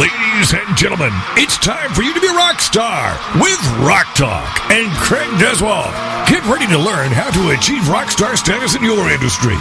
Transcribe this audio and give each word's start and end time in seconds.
Ladies 0.00 0.54
and 0.54 0.72
gentlemen, 0.74 1.12
it's 1.36 1.58
time 1.58 1.92
for 1.92 2.00
you 2.00 2.14
to 2.14 2.20
be 2.20 2.26
a 2.26 2.32
rock 2.32 2.62
star 2.62 3.12
with 3.36 3.60
Rock 3.84 4.08
Talk 4.16 4.48
and 4.72 4.88
Craig 4.96 5.28
Duswalt. 5.36 5.92
Get 6.24 6.40
ready 6.48 6.64
to 6.72 6.80
learn 6.80 7.12
how 7.12 7.28
to 7.28 7.52
achieve 7.52 7.92
rock 7.92 8.08
star 8.08 8.34
status 8.34 8.74
in 8.74 8.82
your 8.82 9.10
industry. 9.10 9.56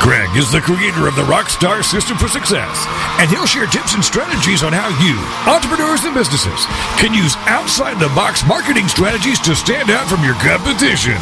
Craig 0.00 0.32
is 0.40 0.50
the 0.50 0.64
creator 0.64 1.06
of 1.06 1.16
the 1.16 1.28
Rockstar 1.28 1.84
System 1.84 2.16
for 2.16 2.28
Success, 2.28 2.86
and 3.20 3.28
he'll 3.28 3.44
share 3.44 3.66
tips 3.66 3.92
and 3.92 4.02
strategies 4.02 4.64
on 4.64 4.72
how 4.72 4.88
you, 5.04 5.20
entrepreneurs 5.44 6.04
and 6.08 6.16
businesses, 6.16 6.64
can 6.96 7.12
use 7.12 7.36
outside 7.44 8.00
the 8.00 8.08
box 8.16 8.40
marketing 8.48 8.88
strategies 8.88 9.38
to 9.40 9.54
stand 9.54 9.90
out 9.90 10.08
from 10.08 10.24
your 10.24 10.34
competition. 10.40 11.20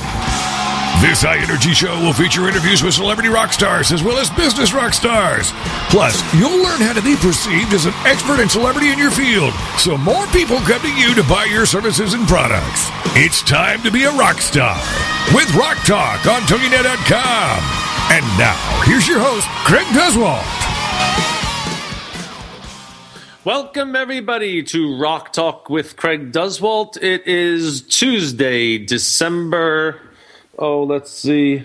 This 1.01 1.23
high 1.23 1.39
energy 1.43 1.73
show 1.73 1.99
will 1.99 2.13
feature 2.13 2.47
interviews 2.47 2.83
with 2.83 2.95
celebrity 2.95 3.29
rock 3.29 3.53
stars 3.53 3.91
as 3.91 4.05
well 4.05 4.19
as 4.19 4.31
business 4.31 4.73
rock 4.73 4.95
stars. 4.95 5.51
Plus, 5.91 6.15
you'll 6.37 6.63
learn 6.63 6.79
how 6.79 6.93
to 6.93 7.03
be 7.03 7.17
perceived 7.17 7.75
as 7.75 7.87
an 7.87 7.95
expert 8.07 8.39
and 8.39 8.47
celebrity 8.47 8.93
in 8.93 8.99
your 8.99 9.11
field 9.11 9.51
so 9.79 9.97
more 9.99 10.27
people 10.31 10.63
come 10.63 10.79
to 10.83 10.95
you 10.95 11.15
to 11.15 11.25
buy 11.27 11.45
your 11.51 11.67
services 11.67 12.15
and 12.15 12.29
products. 12.29 12.87
It's 13.19 13.43
time 13.43 13.83
to 13.83 13.91
be 13.91 14.05
a 14.05 14.13
rock 14.15 14.39
star 14.39 14.79
with 15.35 15.51
Rock 15.59 15.79
Talk 15.83 16.23
on 16.27 16.43
TogiNet.com. 16.47 17.59
And 18.15 18.25
now, 18.39 18.59
here's 18.87 19.09
your 19.09 19.19
host, 19.19 19.49
Craig 19.67 19.87
Duswalt. 19.91 20.47
Welcome, 23.45 23.97
everybody, 23.97 24.63
to 24.71 25.01
Rock 25.01 25.33
Talk 25.33 25.69
with 25.69 25.97
Craig 25.97 26.31
Duswalt. 26.31 26.97
It 27.03 27.27
is 27.27 27.83
Tuesday, 27.83 28.79
December, 28.79 30.01
oh, 30.63 30.85
let's 30.85 31.11
see, 31.11 31.65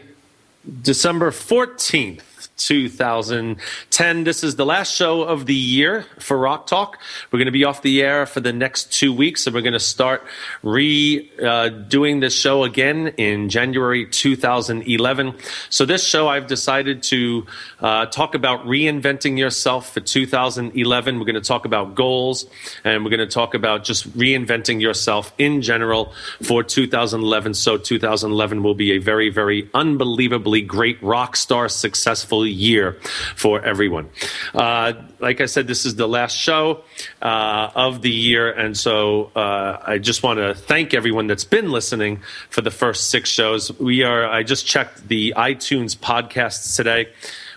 December 0.82 1.30
14th. 1.30 2.27
2010. 2.58 4.24
This 4.24 4.44
is 4.44 4.56
the 4.56 4.66
last 4.66 4.94
show 4.94 5.22
of 5.22 5.46
the 5.46 5.56
year 5.56 6.06
for 6.20 6.38
Rock 6.38 6.68
Talk. 6.68 7.00
We're 7.32 7.38
going 7.38 7.46
to 7.46 7.52
be 7.52 7.64
off 7.64 7.82
the 7.82 8.02
air 8.02 8.26
for 8.26 8.40
the 8.40 8.52
next 8.52 8.92
two 8.92 9.14
weeks, 9.14 9.46
and 9.46 9.56
we're 9.56 9.62
going 9.62 9.74
to 9.74 9.80
start 9.80 10.24
re 10.64 11.32
uh, 11.42 11.70
doing 11.70 12.20
this 12.20 12.36
show 12.36 12.64
again 12.64 13.10
in 13.18 13.50
January 13.50 14.06
2011. 14.08 15.36
So, 15.70 15.86
this 15.86 16.04
show 16.04 16.28
I've 16.28 16.48
decided 16.48 17.04
to 17.04 17.46
uh, 17.80 18.08
talk 18.08 18.36
about 18.36 18.66
reinventing 18.66 19.38
yourself 19.38 19.94
for 19.94 20.00
2011. 20.00 21.20
We're 21.20 21.26
going 21.26 21.36
to 21.36 21.42
talk 21.42 21.66
about 21.66 21.96
goals, 21.96 22.46
and 22.84 23.04
we're 23.04 23.12
going 23.12 23.28
to 23.28 23.34
talk 23.34 23.54
about 23.54 23.84
just 23.84 24.12
reinventing 24.18 24.82
yourself 24.82 25.34
in 25.38 25.62
general 25.62 26.14
for 26.42 26.64
2011. 26.64 27.54
So, 27.54 27.78
2011 27.78 28.64
will 28.64 28.76
be 28.76 28.94
a 28.94 28.98
very, 28.98 29.30
very 29.30 29.70
unbelievably 29.74 30.64
great 30.64 31.02
rock 31.04 31.36
star 31.36 31.70
successful 31.70 32.47
year 32.50 32.94
for 33.36 33.64
everyone. 33.64 34.10
Uh, 34.54 34.94
like 35.20 35.42
I 35.42 35.46
said, 35.46 35.68
this 35.68 35.86
is 35.86 35.96
the 35.96 36.08
last 36.08 36.36
show 36.36 36.84
uh, 37.22 37.72
of 37.76 38.02
the 38.02 38.12
year, 38.12 38.52
and 38.52 38.78
so 38.78 39.32
uh, 39.36 39.82
I 39.86 39.98
just 39.98 40.24
want 40.24 40.40
to 40.40 40.54
thank 40.54 40.94
everyone 40.94 41.28
that's 41.28 41.44
been 41.44 41.72
listening 41.72 42.22
for 42.50 42.62
the 42.62 42.72
first 42.72 43.10
six 43.10 43.30
shows. 43.30 43.78
We 43.80 44.04
are. 44.04 44.28
I 44.28 44.44
just 44.44 44.66
checked 44.66 45.08
the 45.08 45.34
iTunes 45.38 45.96
podcasts 45.96 46.76
today. 46.76 47.08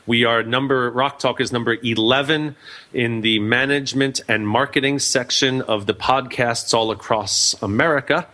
We 0.07 0.25
are 0.25 0.43
number 0.43 0.91
Rock 0.91 1.19
Talk 1.19 1.41
is 1.41 1.53
number 1.53 1.77
11 1.83 2.57
in 2.93 3.21
the 3.21 3.39
management 3.39 4.21
and 4.27 4.49
marketing 4.49 4.99
section 4.99 5.63
of 5.63 5.87
the 5.87 5.95
podcasts 5.95 6.75
all 6.75 6.91
across 6.91 7.55
America 7.63 8.27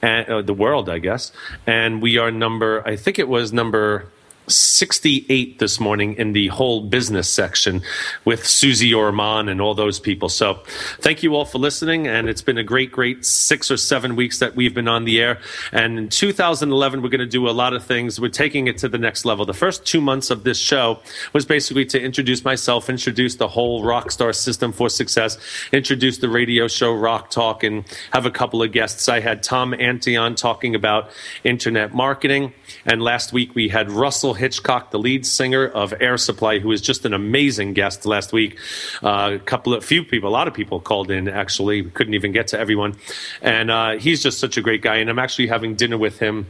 and 0.00 0.28
uh, 0.28 0.42
the 0.42 0.54
world, 0.54 0.88
I 0.88 0.98
guess. 0.98 1.30
And 1.66 2.02
we 2.02 2.18
are 2.18 2.30
number 2.30 2.82
I 2.86 2.96
think 2.96 3.18
it 3.18 3.28
was 3.28 3.52
number 3.52 4.08
68 4.48 5.58
this 5.58 5.78
morning 5.78 6.14
in 6.14 6.32
the 6.32 6.48
whole 6.48 6.82
business 6.82 7.28
section 7.28 7.82
with 8.24 8.46
Susie 8.46 8.92
Orman 8.92 9.48
and 9.48 9.60
all 9.60 9.74
those 9.74 10.00
people. 10.00 10.28
So 10.28 10.60
thank 11.00 11.22
you 11.22 11.34
all 11.34 11.44
for 11.44 11.58
listening. 11.58 12.06
And 12.06 12.28
it's 12.28 12.42
been 12.42 12.58
a 12.58 12.64
great, 12.64 12.92
great 12.92 13.24
six 13.24 13.70
or 13.70 13.76
seven 13.76 14.16
weeks 14.16 14.38
that 14.40 14.56
we've 14.56 14.74
been 14.74 14.88
on 14.88 15.04
the 15.04 15.20
air. 15.20 15.40
And 15.72 15.98
in 15.98 16.08
2011, 16.08 17.02
we're 17.02 17.08
going 17.08 17.20
to 17.20 17.26
do 17.26 17.48
a 17.48 17.52
lot 17.52 17.72
of 17.72 17.84
things. 17.84 18.20
We're 18.20 18.28
taking 18.28 18.66
it 18.66 18.78
to 18.78 18.88
the 18.88 18.98
next 18.98 19.24
level. 19.24 19.44
The 19.44 19.54
first 19.54 19.86
two 19.86 20.00
months 20.00 20.30
of 20.30 20.44
this 20.44 20.58
show 20.58 21.00
was 21.32 21.44
basically 21.44 21.84
to 21.86 22.00
introduce 22.00 22.44
myself, 22.44 22.90
introduce 22.90 23.36
the 23.36 23.48
whole 23.48 23.82
Rockstar 23.82 24.34
system 24.34 24.72
for 24.72 24.88
success, 24.88 25.38
introduce 25.72 26.18
the 26.18 26.28
radio 26.28 26.68
show 26.68 26.92
Rock 26.92 27.30
Talk, 27.30 27.62
and 27.62 27.84
have 28.12 28.26
a 28.26 28.30
couple 28.30 28.62
of 28.62 28.72
guests. 28.72 29.08
I 29.08 29.20
had 29.20 29.42
Tom 29.42 29.72
Antion 29.72 30.34
talking 30.36 30.74
about 30.74 31.10
internet 31.44 31.94
marketing. 31.94 32.52
And 32.84 33.02
last 33.02 33.32
week 33.32 33.54
we 33.54 33.68
had 33.68 33.90
Russell 33.90 34.31
Hitchcock, 34.34 34.90
the 34.90 34.98
lead 34.98 35.26
singer 35.26 35.66
of 35.66 35.94
Air 36.00 36.16
Supply, 36.16 36.58
who 36.58 36.68
was 36.68 36.80
just 36.80 37.04
an 37.04 37.14
amazing 37.14 37.74
guest 37.74 38.06
last 38.06 38.32
week. 38.32 38.58
Uh, 39.02 39.32
a 39.34 39.38
couple 39.38 39.74
of 39.74 39.84
few 39.84 40.04
people, 40.04 40.28
a 40.28 40.30
lot 40.30 40.48
of 40.48 40.54
people 40.54 40.80
called 40.80 41.10
in. 41.10 41.28
Actually, 41.28 41.82
we 41.82 41.90
couldn't 41.90 42.14
even 42.14 42.32
get 42.32 42.48
to 42.48 42.58
everyone, 42.58 42.96
and 43.40 43.70
uh, 43.70 43.98
he's 43.98 44.22
just 44.22 44.38
such 44.38 44.56
a 44.56 44.60
great 44.62 44.82
guy. 44.82 44.96
And 44.96 45.10
I'm 45.10 45.18
actually 45.18 45.48
having 45.48 45.74
dinner 45.74 45.98
with 45.98 46.18
him 46.18 46.46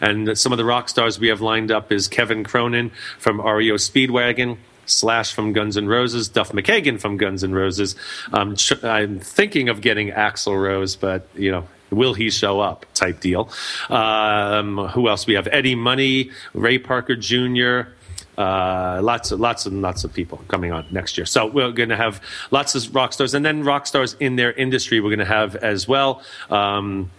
And 0.00 0.36
some 0.38 0.52
of 0.52 0.58
the 0.58 0.64
rock 0.64 0.88
stars 0.88 1.18
we 1.18 1.28
have 1.28 1.40
lined 1.40 1.70
up 1.70 1.92
is 1.92 2.08
Kevin 2.08 2.44
Cronin 2.44 2.90
from 3.18 3.40
REO 3.40 3.74
Speedwagon. 3.74 4.58
Slash 4.86 5.32
from 5.32 5.52
Guns 5.52 5.76
N' 5.76 5.86
Roses, 5.86 6.28
Duff 6.28 6.52
McKagan 6.52 7.00
from 7.00 7.16
Guns 7.16 7.44
N' 7.44 7.52
Roses. 7.52 7.96
Um, 8.32 8.56
I'm 8.82 9.20
thinking 9.20 9.68
of 9.68 9.80
getting 9.80 10.10
Axl 10.10 10.60
Rose, 10.60 10.96
but 10.96 11.28
you 11.34 11.50
know, 11.50 11.66
will 11.90 12.14
he 12.14 12.30
show 12.30 12.60
up? 12.60 12.86
Type 12.94 13.20
deal. 13.20 13.50
Um, 13.88 14.78
who 14.88 15.08
else? 15.08 15.26
We 15.26 15.34
have 15.34 15.48
Eddie 15.50 15.74
Money, 15.74 16.30
Ray 16.52 16.78
Parker 16.78 17.16
Jr. 17.16 17.90
Uh, 18.36 19.00
lots 19.02 19.30
of 19.30 19.38
lots 19.38 19.64
and 19.66 19.80
lots 19.80 20.02
of 20.02 20.12
people 20.12 20.38
coming 20.48 20.72
on 20.72 20.84
next 20.90 21.16
year. 21.16 21.24
So 21.24 21.46
we're 21.46 21.70
going 21.70 21.90
to 21.90 21.96
have 21.96 22.20
lots 22.50 22.74
of 22.74 22.94
rock 22.94 23.12
stars, 23.12 23.34
and 23.34 23.44
then 23.44 23.62
rock 23.62 23.86
stars 23.86 24.16
in 24.18 24.36
their 24.36 24.52
industry. 24.52 25.00
We're 25.00 25.10
going 25.10 25.18
to 25.20 25.24
have 25.24 25.56
as 25.56 25.86
well. 25.86 26.22
Um, 26.50 27.10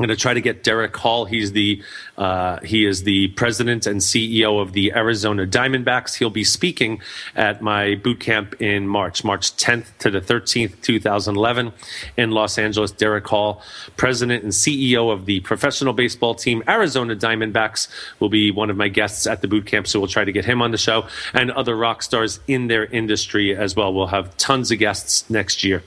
I'm 0.00 0.06
going 0.06 0.16
to 0.16 0.22
try 0.22 0.32
to 0.32 0.40
get 0.40 0.64
Derrick 0.64 0.96
Hall. 0.96 1.26
He's 1.26 1.52
the 1.52 1.82
uh, 2.16 2.58
he 2.60 2.86
is 2.86 3.02
the 3.02 3.28
president 3.28 3.86
and 3.86 4.00
CEO 4.00 4.58
of 4.58 4.72
the 4.72 4.94
Arizona 4.94 5.46
Diamondbacks. 5.46 6.16
He'll 6.16 6.30
be 6.30 6.42
speaking 6.42 7.02
at 7.36 7.60
my 7.60 7.96
boot 7.96 8.18
camp 8.18 8.62
in 8.62 8.88
March, 8.88 9.24
March 9.24 9.54
10th 9.56 9.88
to 9.98 10.10
the 10.10 10.22
13th, 10.22 10.80
2011, 10.80 11.72
in 12.16 12.30
Los 12.30 12.56
Angeles. 12.56 12.92
Derrick 12.92 13.26
Hall, 13.26 13.62
president 13.98 14.42
and 14.42 14.54
CEO 14.54 15.12
of 15.12 15.26
the 15.26 15.40
professional 15.40 15.92
baseball 15.92 16.34
team 16.34 16.62
Arizona 16.66 17.14
Diamondbacks, 17.14 17.88
will 18.20 18.30
be 18.30 18.50
one 18.50 18.70
of 18.70 18.78
my 18.78 18.88
guests 18.88 19.26
at 19.26 19.42
the 19.42 19.48
boot 19.48 19.66
camp. 19.66 19.86
So 19.86 20.00
we'll 20.00 20.08
try 20.08 20.24
to 20.24 20.32
get 20.32 20.46
him 20.46 20.62
on 20.62 20.70
the 20.70 20.78
show 20.78 21.08
and 21.34 21.50
other 21.50 21.76
rock 21.76 22.02
stars 22.02 22.40
in 22.48 22.68
their 22.68 22.86
industry 22.86 23.54
as 23.54 23.76
well. 23.76 23.92
We'll 23.92 24.06
have 24.06 24.34
tons 24.38 24.70
of 24.70 24.78
guests 24.78 25.28
next 25.28 25.62
year. 25.62 25.82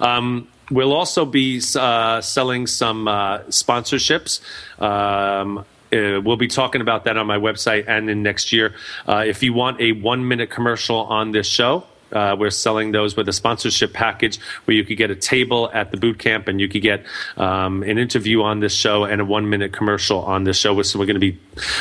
Um, 0.00 0.48
We'll 0.70 0.92
also 0.92 1.24
be 1.24 1.60
uh, 1.76 2.20
selling 2.20 2.66
some 2.66 3.08
uh, 3.08 3.40
sponsorships. 3.50 4.40
Um, 4.80 5.58
uh, 5.58 6.20
we'll 6.20 6.36
be 6.36 6.48
talking 6.48 6.80
about 6.80 7.04
that 7.04 7.16
on 7.16 7.26
my 7.26 7.38
website 7.38 7.84
and 7.86 8.08
in 8.10 8.22
next 8.22 8.52
year. 8.52 8.74
Uh, 9.06 9.24
if 9.26 9.42
you 9.42 9.52
want 9.52 9.80
a 9.80 9.92
one 9.92 10.26
minute 10.26 10.50
commercial 10.50 10.96
on 10.96 11.32
this 11.32 11.46
show, 11.46 11.84
Uh, 12.14 12.36
we're 12.38 12.50
selling 12.50 12.92
those 12.92 13.16
with 13.16 13.28
a 13.28 13.32
sponsorship 13.32 13.92
package 13.92 14.38
where 14.64 14.76
you 14.76 14.84
could 14.86 14.98
get 14.98 15.10
a 15.10 15.16
table 15.16 15.68
at 15.72 15.90
the 15.90 15.96
boot 15.96 16.16
camp 16.18 16.48
and 16.48 16.60
you 16.60 16.68
could 16.68 16.82
get 16.82 17.00
um, 17.36 17.82
an 17.82 17.98
interview 17.98 18.42
on 18.42 18.60
this 18.60 18.74
show 18.76 19.04
and 19.04 19.20
a 19.20 19.24
one 19.24 19.48
minute 19.48 19.72
commercial 19.72 20.20
on 20.22 20.44
this 20.44 20.56
show. 20.56 20.80
So 20.82 20.98
we're 20.98 21.10
going 21.10 21.20
to 21.20 21.32
be 21.32 21.38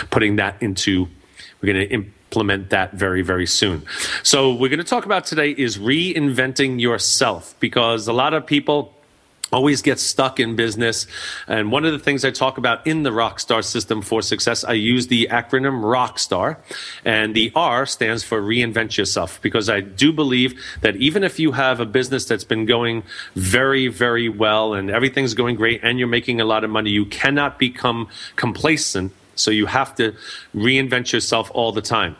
putting 0.09 0.38
that 0.38 0.56
into, 0.59 1.07
we're 1.62 1.74
going 1.74 1.88
to 1.88 1.94
implement 2.33 2.71
that 2.71 2.94
very, 2.94 3.21
very 3.21 3.45
soon. 3.45 3.83
So 4.24 4.56
we're 4.56 4.69
going 4.69 4.80
to 4.80 4.83
talk 4.83 5.06
about 5.06 5.25
today 5.25 5.51
is 5.51 5.77
reinventing 5.77 6.81
yourself 6.81 7.53
because 7.59 8.07
a 8.07 8.13
lot 8.13 8.33
of 8.33 8.47
people 8.47 8.91
always 9.51 9.83
get 9.83 10.00
stuck 10.00 10.39
in 10.39 10.56
business. 10.56 11.06
And 11.47 11.71
one 11.71 11.85
of 11.85 11.91
the 11.91 12.00
things 12.00 12.25
I 12.25 12.31
talk 12.31 12.57
about 12.57 12.88
in 12.88 13.03
the 13.03 13.12
Rockstar 13.12 13.63
system 13.63 14.01
for 14.01 14.24
success, 14.24 14.63
I 14.63 14.74
use 14.74 15.07
the 15.07 15.27
acronym 15.30 15.83
Rockstar. 15.83 16.57
And 17.06 17.35
the 17.35 17.51
R 17.56 17.85
stands 17.85 18.24
for 18.24 18.41
reinvent 18.41 18.97
yourself 18.97 19.39
because 19.44 19.69
I 19.69 19.81
do 19.81 20.12
believe 20.12 20.59
that 20.81 20.95
even 20.95 21.24
if 21.24 21.38
you 21.38 21.51
have 21.51 21.80
a 21.80 21.85
business 21.85 22.25
that's 22.25 22.44
been 22.44 22.65
going 22.65 23.03
very, 23.35 23.89
very 23.89 24.27
well 24.27 24.74
and 24.74 24.89
everything's 24.89 25.35
going 25.35 25.56
great 25.56 25.81
and 25.83 26.00
you're 26.00 26.07
making 26.07 26.41
a 26.41 26.45
lot 26.45 26.63
of 26.63 26.71
money, 26.71 26.89
you 26.89 27.06
cannot 27.06 27.59
become 27.59 28.09
complacent. 28.35 29.12
So 29.35 29.51
you 29.51 29.68
have 29.68 29.94
to 29.95 30.15
reinvent 30.56 31.13
yourself 31.13 31.51
all 31.53 31.71
the 31.71 31.81
time. 31.81 32.15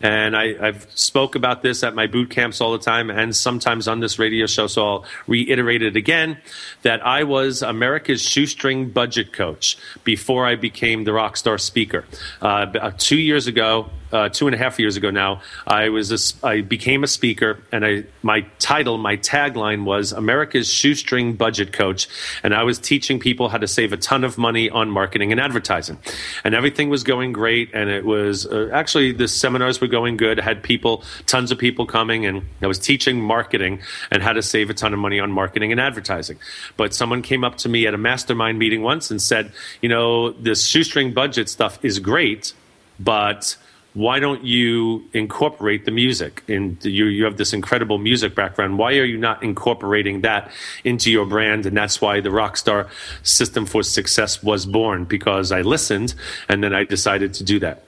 And 0.00 0.36
I, 0.36 0.54
have 0.54 0.86
spoke 0.94 1.34
about 1.34 1.62
this 1.62 1.82
at 1.82 1.94
my 1.94 2.06
boot 2.06 2.30
camps 2.30 2.60
all 2.60 2.72
the 2.72 2.78
time 2.78 3.10
and 3.10 3.34
sometimes 3.34 3.88
on 3.88 4.00
this 4.00 4.18
radio 4.18 4.46
show, 4.46 4.66
so 4.66 4.86
I'll 4.86 5.04
reiterate 5.26 5.82
it 5.82 5.96
again 5.96 6.38
that 6.82 7.04
I 7.06 7.24
was 7.24 7.62
America's 7.62 8.22
shoestring 8.22 8.90
budget 8.90 9.32
coach 9.32 9.78
before 10.04 10.46
I 10.46 10.56
became 10.56 11.04
the 11.04 11.12
Rockstar 11.12 11.60
speaker. 11.60 12.04
Uh, 12.42 12.90
two 12.98 13.18
years 13.18 13.46
ago, 13.46 13.90
uh, 14.14 14.28
two 14.28 14.46
and 14.46 14.54
a 14.54 14.58
half 14.58 14.78
years 14.78 14.96
ago 14.96 15.10
now, 15.10 15.42
I 15.66 15.88
was 15.88 16.12
a, 16.12 16.46
I 16.46 16.60
became 16.60 17.02
a 17.02 17.08
speaker, 17.08 17.58
and 17.72 17.84
I 17.84 18.04
my 18.22 18.42
title, 18.60 18.96
my 18.96 19.16
tagline 19.16 19.84
was 19.84 20.12
America's 20.12 20.72
shoestring 20.72 21.34
budget 21.34 21.72
coach, 21.72 22.08
and 22.44 22.54
I 22.54 22.62
was 22.62 22.78
teaching 22.78 23.18
people 23.18 23.48
how 23.48 23.58
to 23.58 23.66
save 23.66 23.92
a 23.92 23.96
ton 23.96 24.22
of 24.22 24.38
money 24.38 24.70
on 24.70 24.88
marketing 24.88 25.32
and 25.32 25.40
advertising, 25.40 25.98
and 26.44 26.54
everything 26.54 26.90
was 26.90 27.02
going 27.02 27.32
great, 27.32 27.74
and 27.74 27.90
it 27.90 28.04
was 28.04 28.46
uh, 28.46 28.70
actually 28.72 29.10
the 29.10 29.26
seminars 29.26 29.80
were 29.80 29.88
going 29.88 30.16
good. 30.16 30.38
I 30.38 30.44
had 30.44 30.62
people, 30.62 31.02
tons 31.26 31.50
of 31.50 31.58
people 31.58 31.84
coming, 31.84 32.24
and 32.24 32.42
I 32.62 32.68
was 32.68 32.78
teaching 32.78 33.20
marketing 33.20 33.80
and 34.12 34.22
how 34.22 34.32
to 34.32 34.42
save 34.42 34.70
a 34.70 34.74
ton 34.74 34.92
of 34.92 35.00
money 35.00 35.18
on 35.18 35.32
marketing 35.32 35.72
and 35.72 35.80
advertising. 35.80 36.38
But 36.76 36.94
someone 36.94 37.22
came 37.22 37.42
up 37.42 37.56
to 37.58 37.68
me 37.68 37.88
at 37.88 37.94
a 37.94 37.98
mastermind 37.98 38.60
meeting 38.60 38.82
once 38.82 39.10
and 39.10 39.20
said, 39.20 39.52
you 39.82 39.88
know, 39.88 40.30
this 40.30 40.64
shoestring 40.64 41.12
budget 41.12 41.48
stuff 41.48 41.84
is 41.84 41.98
great, 41.98 42.52
but 43.00 43.56
why 43.94 44.18
don't 44.18 44.44
you 44.44 45.04
incorporate 45.12 45.84
the 45.84 45.92
music? 45.92 46.42
And 46.48 46.84
you, 46.84 47.06
you 47.06 47.24
have 47.24 47.36
this 47.36 47.52
incredible 47.52 47.98
music 47.98 48.34
background. 48.34 48.76
Why 48.76 48.98
are 48.98 49.04
you 49.04 49.16
not 49.16 49.42
incorporating 49.42 50.22
that 50.22 50.50
into 50.82 51.10
your 51.10 51.24
brand? 51.24 51.64
And 51.64 51.76
that's 51.76 52.00
why 52.00 52.20
the 52.20 52.30
Rockstar 52.30 52.88
System 53.22 53.66
for 53.66 53.84
Success 53.84 54.42
was 54.42 54.66
born 54.66 55.04
because 55.04 55.52
I 55.52 55.62
listened 55.62 56.14
and 56.48 56.62
then 56.62 56.74
I 56.74 56.84
decided 56.84 57.34
to 57.34 57.44
do 57.44 57.60
that. 57.60 57.84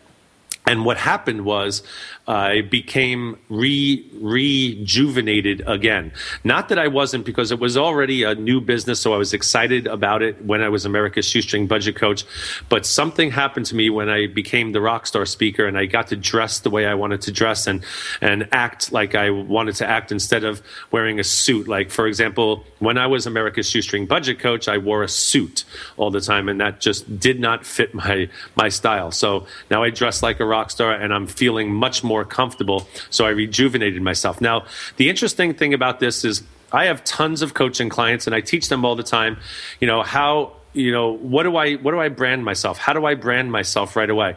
And 0.67 0.85
what 0.85 0.97
happened 0.97 1.45
was 1.45 1.83
I 2.27 2.63
became 2.63 3.39
re 3.49 4.05
rejuvenated 4.15 5.63
again. 5.67 6.13
Not 6.43 6.71
that 6.71 6.79
I 6.79 6.89
wasn't, 6.89 7.25
because 7.25 7.53
it 7.53 7.61
was 7.61 7.77
already 7.77 8.25
a 8.25 8.35
new 8.35 8.61
business, 8.61 8.99
so 9.01 9.15
I 9.15 9.17
was 9.17 9.33
excited 9.33 9.87
about 9.87 10.23
it 10.23 10.45
when 10.45 10.63
I 10.63 10.69
was 10.69 10.85
America's 10.85 11.27
shoestring 11.27 11.69
budget 11.69 11.95
coach. 11.95 12.25
But 12.69 12.85
something 12.85 13.31
happened 13.31 13.67
to 13.67 13.77
me 13.77 13.91
when 13.91 14.09
I 14.09 14.27
became 14.27 14.73
the 14.73 14.81
rock 14.81 15.07
star 15.07 15.25
speaker, 15.25 15.67
and 15.67 15.79
I 15.79 15.87
got 15.87 16.09
to 16.09 16.17
dress 16.17 16.59
the 16.59 16.71
way 16.71 16.85
I 16.87 16.95
wanted 16.95 17.21
to 17.23 17.33
dress 17.33 17.69
and 17.69 17.85
and 18.21 18.49
act 18.51 18.91
like 18.91 19.15
I 19.15 19.31
wanted 19.31 19.77
to 19.77 19.87
act 19.87 20.11
instead 20.11 20.43
of 20.43 20.63
wearing 20.91 21.21
a 21.21 21.25
suit. 21.25 21.69
Like 21.69 21.91
for 21.91 22.09
example, 22.09 22.65
when 22.81 22.99
I 22.99 23.07
was 23.07 23.27
America's 23.27 23.71
shoestring 23.71 24.07
budget 24.07 24.41
coach, 24.41 24.67
I 24.67 24.79
wore 24.79 25.05
a 25.05 25.09
suit 25.09 25.65
all 25.97 26.11
the 26.11 26.21
time, 26.21 26.49
and 26.49 26.61
that 26.61 26.81
just 26.81 27.21
did 27.21 27.39
not 27.39 27.65
fit 27.65 27.95
my 27.95 28.29
my 28.57 28.69
style. 28.69 29.13
So 29.13 29.47
now 29.71 29.85
I 29.85 29.91
dress 29.91 30.25
like 30.25 30.41
a 30.41 30.45
rock 30.45 30.56
star, 30.65 30.93
and 30.93 31.13
I'm 31.13 31.27
feeling 31.27 31.73
much 31.73 32.03
more 32.03 32.25
comfortable. 32.25 32.89
So 33.11 33.25
I 33.25 33.31
rejuvenated 33.31 34.03
myself. 34.03 34.41
Now, 34.41 34.65
the 34.97 35.09
interesting 35.09 35.55
thing 35.55 35.75
about 35.75 36.01
this 36.01 36.25
is 36.25 36.43
I 36.73 36.87
have 36.87 37.05
tons 37.05 37.43
of 37.43 37.55
coaching 37.55 37.89
clients 37.89 38.27
and 38.27 38.35
I 38.35 38.41
teach 38.41 38.69
them 38.69 38.85
all 38.85 38.97
the 38.97 39.03
time, 39.03 39.39
you 39.81 39.87
know, 39.87 40.03
how 40.03 40.53
you 40.77 40.93
know 40.93 41.17
what 41.17 41.45
do 41.45 41.57
i 41.57 41.75
what 41.75 41.93
do 41.93 42.01
i 42.01 42.09
brand 42.09 42.45
myself? 42.45 42.79
How 42.79 42.93
do 42.93 43.07
i 43.07 43.15
brand 43.15 43.51
myself 43.51 43.97
right 43.97 44.09
away? 44.09 44.37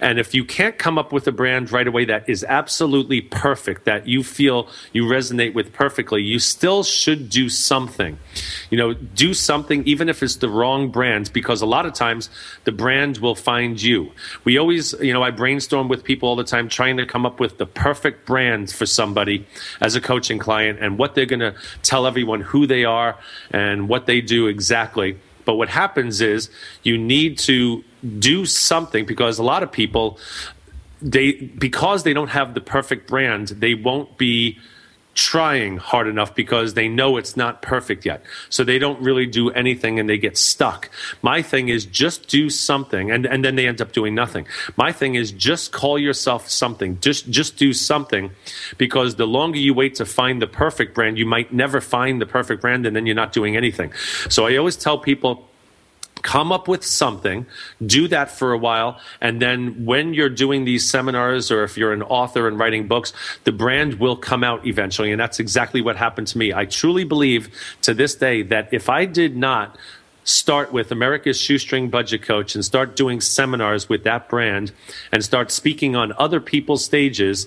And 0.00 0.18
if 0.18 0.34
you 0.34 0.44
can't 0.44 0.76
come 0.76 0.98
up 0.98 1.12
with 1.12 1.26
a 1.26 1.32
brand 1.32 1.72
right 1.72 1.86
away 1.86 2.04
that 2.04 2.28
is 2.28 2.44
absolutely 2.44 3.22
perfect 3.22 3.84
that 3.86 4.06
you 4.06 4.22
feel 4.22 4.68
you 4.92 5.04
resonate 5.04 5.54
with 5.54 5.72
perfectly 5.72 6.22
you 6.22 6.38
still 6.38 6.82
should 6.82 7.30
do 7.30 7.48
something. 7.48 8.18
You 8.70 8.78
know 8.78 8.92
do 8.94 9.32
something 9.32 9.82
even 9.86 10.08
if 10.08 10.22
it's 10.22 10.36
the 10.36 10.48
wrong 10.48 10.90
brand 10.90 11.32
because 11.32 11.62
a 11.62 11.66
lot 11.66 11.86
of 11.86 11.94
times 11.94 12.28
the 12.64 12.72
brand 12.72 13.18
will 13.18 13.34
find 13.34 13.80
you. 13.80 14.12
We 14.44 14.58
always 14.58 14.92
you 15.00 15.12
know 15.12 15.22
i 15.22 15.30
brainstorm 15.30 15.88
with 15.88 16.04
people 16.04 16.28
all 16.28 16.36
the 16.36 16.44
time 16.44 16.68
trying 16.68 16.98
to 16.98 17.06
come 17.06 17.24
up 17.24 17.40
with 17.40 17.58
the 17.58 17.66
perfect 17.66 18.26
brand 18.26 18.70
for 18.70 18.84
somebody 18.86 19.46
as 19.80 19.94
a 19.96 20.00
coaching 20.00 20.38
client 20.38 20.78
and 20.80 20.98
what 20.98 21.14
they're 21.14 21.26
going 21.26 21.40
to 21.40 21.54
tell 21.82 22.06
everyone 22.06 22.40
who 22.40 22.66
they 22.66 22.84
are 22.84 23.16
and 23.50 23.88
what 23.88 24.06
they 24.06 24.20
do 24.20 24.46
exactly 24.46 25.16
but 25.48 25.54
what 25.54 25.70
happens 25.70 26.20
is 26.20 26.50
you 26.82 26.98
need 26.98 27.38
to 27.38 27.82
do 28.18 28.44
something 28.44 29.06
because 29.06 29.38
a 29.38 29.42
lot 29.42 29.62
of 29.62 29.72
people 29.72 30.18
they 31.00 31.32
because 31.32 32.02
they 32.02 32.12
don't 32.12 32.28
have 32.28 32.52
the 32.52 32.60
perfect 32.60 33.08
brand, 33.08 33.48
they 33.48 33.72
won't 33.72 34.18
be 34.18 34.58
trying 35.18 35.76
hard 35.78 36.06
enough 36.06 36.32
because 36.36 36.74
they 36.74 36.88
know 36.88 37.16
it's 37.16 37.36
not 37.36 37.60
perfect 37.60 38.06
yet. 38.06 38.22
So 38.50 38.62
they 38.62 38.78
don't 38.78 39.00
really 39.02 39.26
do 39.26 39.50
anything 39.50 39.98
and 39.98 40.08
they 40.08 40.16
get 40.16 40.38
stuck. 40.38 40.90
My 41.22 41.42
thing 41.42 41.70
is 41.70 41.84
just 41.84 42.28
do 42.28 42.48
something 42.48 43.10
and, 43.10 43.26
and 43.26 43.44
then 43.44 43.56
they 43.56 43.66
end 43.66 43.80
up 43.80 43.90
doing 43.90 44.14
nothing. 44.14 44.46
My 44.76 44.92
thing 44.92 45.16
is 45.16 45.32
just 45.32 45.72
call 45.72 45.98
yourself 45.98 46.48
something. 46.48 47.00
Just 47.00 47.28
just 47.30 47.56
do 47.56 47.72
something 47.72 48.30
because 48.78 49.16
the 49.16 49.26
longer 49.26 49.58
you 49.58 49.74
wait 49.74 49.96
to 49.96 50.06
find 50.06 50.40
the 50.40 50.46
perfect 50.46 50.94
brand, 50.94 51.18
you 51.18 51.26
might 51.26 51.52
never 51.52 51.80
find 51.80 52.20
the 52.20 52.26
perfect 52.26 52.62
brand 52.62 52.86
and 52.86 52.94
then 52.94 53.04
you're 53.04 53.16
not 53.16 53.32
doing 53.32 53.56
anything. 53.56 53.92
So 54.28 54.46
I 54.46 54.56
always 54.56 54.76
tell 54.76 54.98
people 54.98 55.48
come 56.22 56.52
up 56.52 56.68
with 56.68 56.84
something, 56.84 57.46
do 57.84 58.08
that 58.08 58.30
for 58.30 58.52
a 58.52 58.58
while, 58.58 59.00
and 59.20 59.40
then 59.40 59.84
when 59.84 60.14
you're 60.14 60.28
doing 60.28 60.64
these 60.64 60.88
seminars 60.88 61.50
or 61.50 61.64
if 61.64 61.76
you're 61.76 61.92
an 61.92 62.02
author 62.02 62.48
and 62.48 62.58
writing 62.58 62.86
books, 62.88 63.12
the 63.44 63.52
brand 63.52 63.94
will 63.94 64.16
come 64.16 64.44
out 64.44 64.66
eventually. 64.66 65.10
And 65.10 65.20
that's 65.20 65.38
exactly 65.38 65.80
what 65.80 65.96
happened 65.96 66.26
to 66.28 66.38
me. 66.38 66.52
I 66.52 66.64
truly 66.64 67.04
believe 67.04 67.48
to 67.82 67.94
this 67.94 68.14
day 68.14 68.42
that 68.42 68.72
if 68.72 68.88
I 68.88 69.04
did 69.04 69.36
not 69.36 69.76
start 70.24 70.72
with 70.72 70.92
America's 70.92 71.40
Shoestring 71.40 71.88
Budget 71.88 72.22
Coach 72.22 72.54
and 72.54 72.62
start 72.62 72.96
doing 72.96 73.20
seminars 73.20 73.88
with 73.88 74.04
that 74.04 74.28
brand 74.28 74.72
and 75.10 75.24
start 75.24 75.50
speaking 75.50 75.96
on 75.96 76.12
other 76.18 76.40
people's 76.40 76.84
stages, 76.84 77.46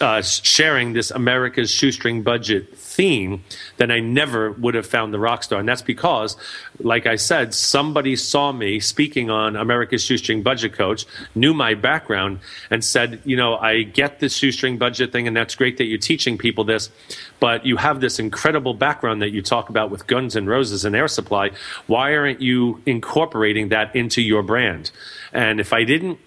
uh, 0.00 0.22
sharing 0.22 0.94
this 0.94 1.10
America's 1.10 1.70
shoestring 1.70 2.22
budget 2.22 2.76
theme, 2.78 3.44
then 3.76 3.90
I 3.90 4.00
never 4.00 4.52
would 4.52 4.74
have 4.74 4.86
found 4.86 5.12
the 5.12 5.18
rock 5.18 5.42
star. 5.42 5.60
And 5.60 5.68
that's 5.68 5.82
because, 5.82 6.36
like 6.78 7.06
I 7.06 7.16
said, 7.16 7.52
somebody 7.52 8.16
saw 8.16 8.52
me 8.52 8.80
speaking 8.80 9.28
on 9.30 9.54
America's 9.54 10.02
shoestring 10.02 10.42
budget 10.42 10.72
coach, 10.72 11.04
knew 11.34 11.52
my 11.52 11.74
background, 11.74 12.40
and 12.70 12.82
said, 12.82 13.20
you 13.24 13.36
know, 13.36 13.56
I 13.56 13.82
get 13.82 14.20
the 14.20 14.30
shoestring 14.30 14.78
budget 14.78 15.12
thing, 15.12 15.28
and 15.28 15.36
that's 15.36 15.54
great 15.54 15.76
that 15.76 15.84
you're 15.84 15.98
teaching 15.98 16.38
people 16.38 16.64
this, 16.64 16.88
but 17.38 17.66
you 17.66 17.76
have 17.76 18.00
this 18.00 18.18
incredible 18.18 18.72
background 18.72 19.20
that 19.20 19.30
you 19.30 19.42
talk 19.42 19.68
about 19.68 19.90
with 19.90 20.06
Guns 20.06 20.36
and 20.36 20.48
Roses 20.48 20.84
and 20.86 20.96
Air 20.96 21.08
Supply. 21.08 21.50
Why 21.86 22.16
aren't 22.16 22.40
you 22.40 22.80
incorporating 22.86 23.68
that 23.68 23.94
into 23.94 24.22
your 24.22 24.42
brand? 24.42 24.90
And 25.32 25.60
if 25.60 25.74
I 25.74 25.84
didn't 25.84 26.18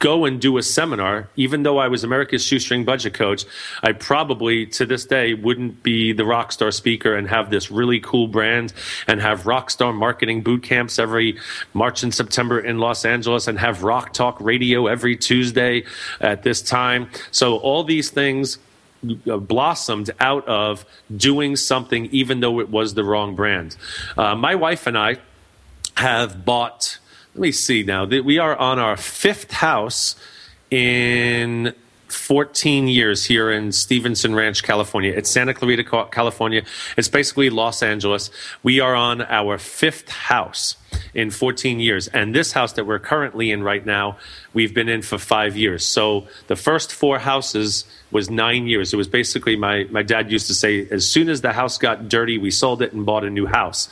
go 0.00 0.24
and 0.24 0.40
do 0.40 0.58
a 0.58 0.62
seminar, 0.62 1.28
even 1.36 1.62
though 1.62 1.78
I 1.78 1.88
was 1.88 2.02
America's 2.02 2.44
shoestring 2.44 2.84
budget 2.84 3.14
coach, 3.14 3.44
I 3.82 3.92
probably 3.92 4.66
to 4.66 4.86
this 4.86 5.04
day 5.04 5.34
wouldn't 5.34 5.82
be 5.82 6.12
the 6.12 6.24
rock 6.24 6.50
star 6.52 6.72
speaker 6.72 7.14
and 7.14 7.28
have 7.28 7.50
this 7.50 7.70
really 7.70 8.00
cool 8.00 8.26
brand 8.26 8.72
and 9.06 9.20
have 9.20 9.46
rock 9.46 9.70
star 9.70 9.92
marketing 9.92 10.42
boot 10.42 10.62
camps 10.62 10.98
every 10.98 11.38
March 11.74 12.02
and 12.02 12.12
September 12.12 12.58
in 12.58 12.78
Los 12.78 13.04
Angeles 13.04 13.46
and 13.46 13.58
have 13.58 13.84
rock 13.84 14.12
talk 14.14 14.40
radio 14.40 14.86
every 14.86 15.16
Tuesday 15.16 15.84
at 16.20 16.42
this 16.42 16.62
time. 16.62 17.08
So 17.30 17.58
all 17.58 17.84
these 17.84 18.08
things 18.08 18.58
uh, 19.30 19.36
blossomed 19.36 20.10
out 20.18 20.48
of 20.48 20.86
doing 21.14 21.56
something 21.56 22.06
even 22.06 22.40
though 22.40 22.60
it 22.60 22.70
was 22.70 22.94
the 22.94 23.04
wrong 23.04 23.36
brand. 23.36 23.76
Uh, 24.16 24.34
my 24.34 24.54
wife 24.54 24.86
and 24.86 24.96
I 24.96 25.18
have 25.94 26.46
bought 26.46 26.98
let 27.34 27.40
me 27.40 27.52
see 27.52 27.82
now. 27.82 28.04
We 28.04 28.38
are 28.38 28.56
on 28.56 28.78
our 28.78 28.96
fifth 28.96 29.52
house 29.52 30.16
in 30.70 31.74
14 32.08 32.88
years 32.88 33.24
here 33.24 33.50
in 33.50 33.70
Stevenson 33.70 34.34
Ranch, 34.34 34.62
California. 34.62 35.12
It's 35.12 35.30
Santa 35.30 35.54
Clarita, 35.54 35.84
California. 36.10 36.62
It's 36.96 37.08
basically 37.08 37.50
Los 37.50 37.82
Angeles. 37.82 38.30
We 38.64 38.80
are 38.80 38.94
on 38.94 39.22
our 39.22 39.58
fifth 39.58 40.08
house. 40.08 40.76
in 41.14 41.30
14 41.30 41.80
years. 41.80 42.08
And 42.08 42.34
this 42.34 42.52
house 42.52 42.72
that 42.74 42.86
we're 42.86 42.98
currently 42.98 43.50
in 43.50 43.62
right 43.62 43.84
now, 43.84 44.16
we've 44.52 44.74
been 44.74 44.88
in 44.88 45.02
for 45.02 45.18
five 45.18 45.56
years. 45.56 45.84
So 45.84 46.26
the 46.46 46.56
first 46.56 46.92
four 46.92 47.18
houses 47.18 47.84
was 48.10 48.30
nine 48.30 48.66
years. 48.66 48.92
It 48.92 48.96
was 48.96 49.08
basically 49.08 49.56
my, 49.56 49.84
my 49.90 50.02
dad 50.02 50.30
used 50.30 50.46
to 50.48 50.54
say, 50.54 50.88
as 50.90 51.08
soon 51.08 51.28
as 51.28 51.40
the 51.40 51.52
house 51.52 51.78
got 51.78 52.08
dirty, 52.08 52.38
we 52.38 52.50
sold 52.50 52.82
it 52.82 52.92
and 52.92 53.06
bought 53.06 53.24
a 53.24 53.30
new 53.30 53.46
house. 53.46 53.88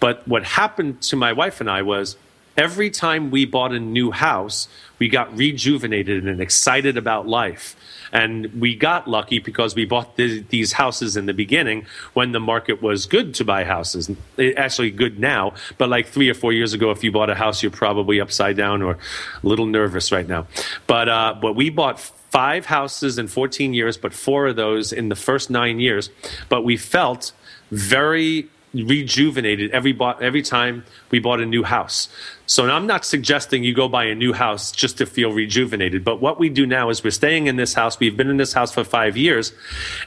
But 0.00 0.26
what 0.26 0.44
happened 0.44 1.02
to 1.02 1.16
my 1.16 1.32
wife 1.32 1.60
and 1.60 1.70
I 1.70 1.82
was 1.82 2.16
every 2.56 2.90
time 2.90 3.30
we 3.30 3.44
bought 3.44 3.72
a 3.72 3.80
new 3.80 4.10
house, 4.10 4.68
we 4.98 5.08
got 5.08 5.36
rejuvenated 5.36 6.26
and 6.26 6.40
excited 6.40 6.96
about 6.96 7.26
life. 7.26 7.76
And 8.12 8.60
we 8.60 8.76
got 8.76 9.08
lucky 9.08 9.40
because 9.40 9.74
we 9.74 9.84
bought 9.84 10.16
the, 10.16 10.40
these 10.48 10.72
houses 10.72 11.16
in 11.16 11.26
the 11.26 11.34
beginning 11.34 11.86
when 12.14 12.32
the 12.32 12.40
market 12.40 12.80
was 12.80 13.04
good 13.04 13.34
to 13.34 13.44
buy 13.44 13.64
houses. 13.64 14.10
It, 14.36 14.56
actually, 14.56 14.90
good 14.92 15.18
now, 15.18 15.54
but 15.76 15.88
like 15.88 16.06
three 16.06 16.30
or 16.30 16.34
four 16.34 16.52
years 16.52 16.72
ago, 16.72 16.90
if 16.92 17.02
you 17.02 17.12
bought 17.12 17.30
a 17.30 17.34
house, 17.34 17.62
you're 17.62 17.72
probably 17.72 18.20
upside 18.20 18.56
down 18.56 18.80
or 18.80 18.92
a 18.92 18.98
little 19.46 19.66
nervous 19.66 20.12
right 20.12 20.26
now. 20.26 20.46
But 20.86 21.08
uh, 21.08 21.34
but 21.40 21.56
we 21.56 21.68
bought 21.68 22.00
five 22.00 22.66
houses 22.66 23.18
in 23.18 23.26
14 23.28 23.74
years, 23.74 23.96
but 23.96 24.14
four 24.14 24.46
of 24.46 24.56
those 24.56 24.92
in 24.92 25.08
the 25.08 25.16
first 25.16 25.50
nine 25.50 25.80
years. 25.80 26.10
But 26.48 26.64
we 26.64 26.76
felt 26.76 27.32
very 27.70 28.48
rejuvenated 28.84 29.70
every 29.70 29.92
bought, 29.92 30.22
every 30.22 30.42
time 30.42 30.84
we 31.10 31.18
bought 31.18 31.40
a 31.40 31.46
new 31.46 31.62
house. 31.62 32.08
So 32.46 32.68
I'm 32.68 32.86
not 32.86 33.04
suggesting 33.04 33.64
you 33.64 33.74
go 33.74 33.88
buy 33.88 34.04
a 34.04 34.14
new 34.14 34.32
house 34.32 34.72
just 34.72 34.98
to 34.98 35.06
feel 35.06 35.32
rejuvenated. 35.32 36.04
But 36.04 36.20
what 36.20 36.38
we 36.38 36.48
do 36.48 36.66
now 36.66 36.90
is 36.90 37.02
we're 37.02 37.10
staying 37.10 37.46
in 37.46 37.56
this 37.56 37.74
house. 37.74 37.98
We've 37.98 38.16
been 38.16 38.30
in 38.30 38.36
this 38.36 38.52
house 38.52 38.72
for 38.72 38.84
five 38.84 39.16
years, 39.16 39.52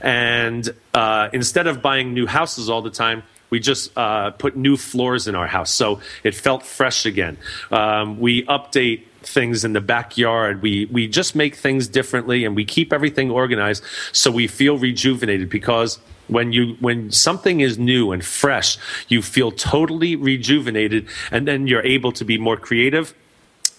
and 0.02 0.70
uh, 0.94 1.30
instead 1.34 1.68
of 1.68 1.82
buying 1.82 2.14
new 2.14 2.28
houses 2.28 2.70
all 2.70 2.82
the 2.82 2.92
time. 2.92 3.24
We 3.52 3.60
just 3.60 3.98
uh, 3.98 4.30
put 4.30 4.56
new 4.56 4.78
floors 4.78 5.28
in 5.28 5.34
our 5.34 5.48
house, 5.48 5.72
so 5.72 6.02
it 6.24 6.36
felt 6.36 6.62
fresh 6.62 7.08
again. 7.08 7.40
Um, 7.72 8.20
we 8.20 8.44
update 8.46 9.06
things 9.22 9.64
in 9.66 9.74
the 9.74 9.82
backyard. 9.82 10.62
We 10.62 10.86
we 10.86 11.08
just 11.08 11.36
make 11.36 11.56
things 11.56 11.88
differently, 11.88 12.46
and 12.46 12.56
we 12.56 12.66
keep 12.66 12.94
everything 12.94 13.32
organized 13.32 13.84
so 14.12 14.32
we 14.32 14.48
feel 14.48 14.78
rejuvenated 14.78 15.50
because 15.50 16.00
when 16.28 16.52
you 16.54 16.76
when 16.80 17.12
something 17.12 17.60
is 17.60 17.78
new 17.78 18.12
and 18.12 18.24
fresh 18.24 18.78
you 19.08 19.22
feel 19.22 19.52
totally 19.52 20.16
rejuvenated 20.16 21.08
and 21.32 21.48
then 21.48 21.68
you're 21.68 21.86
able 21.86 22.12
to 22.12 22.24
be 22.24 22.38
more 22.38 22.56
creative 22.56 23.14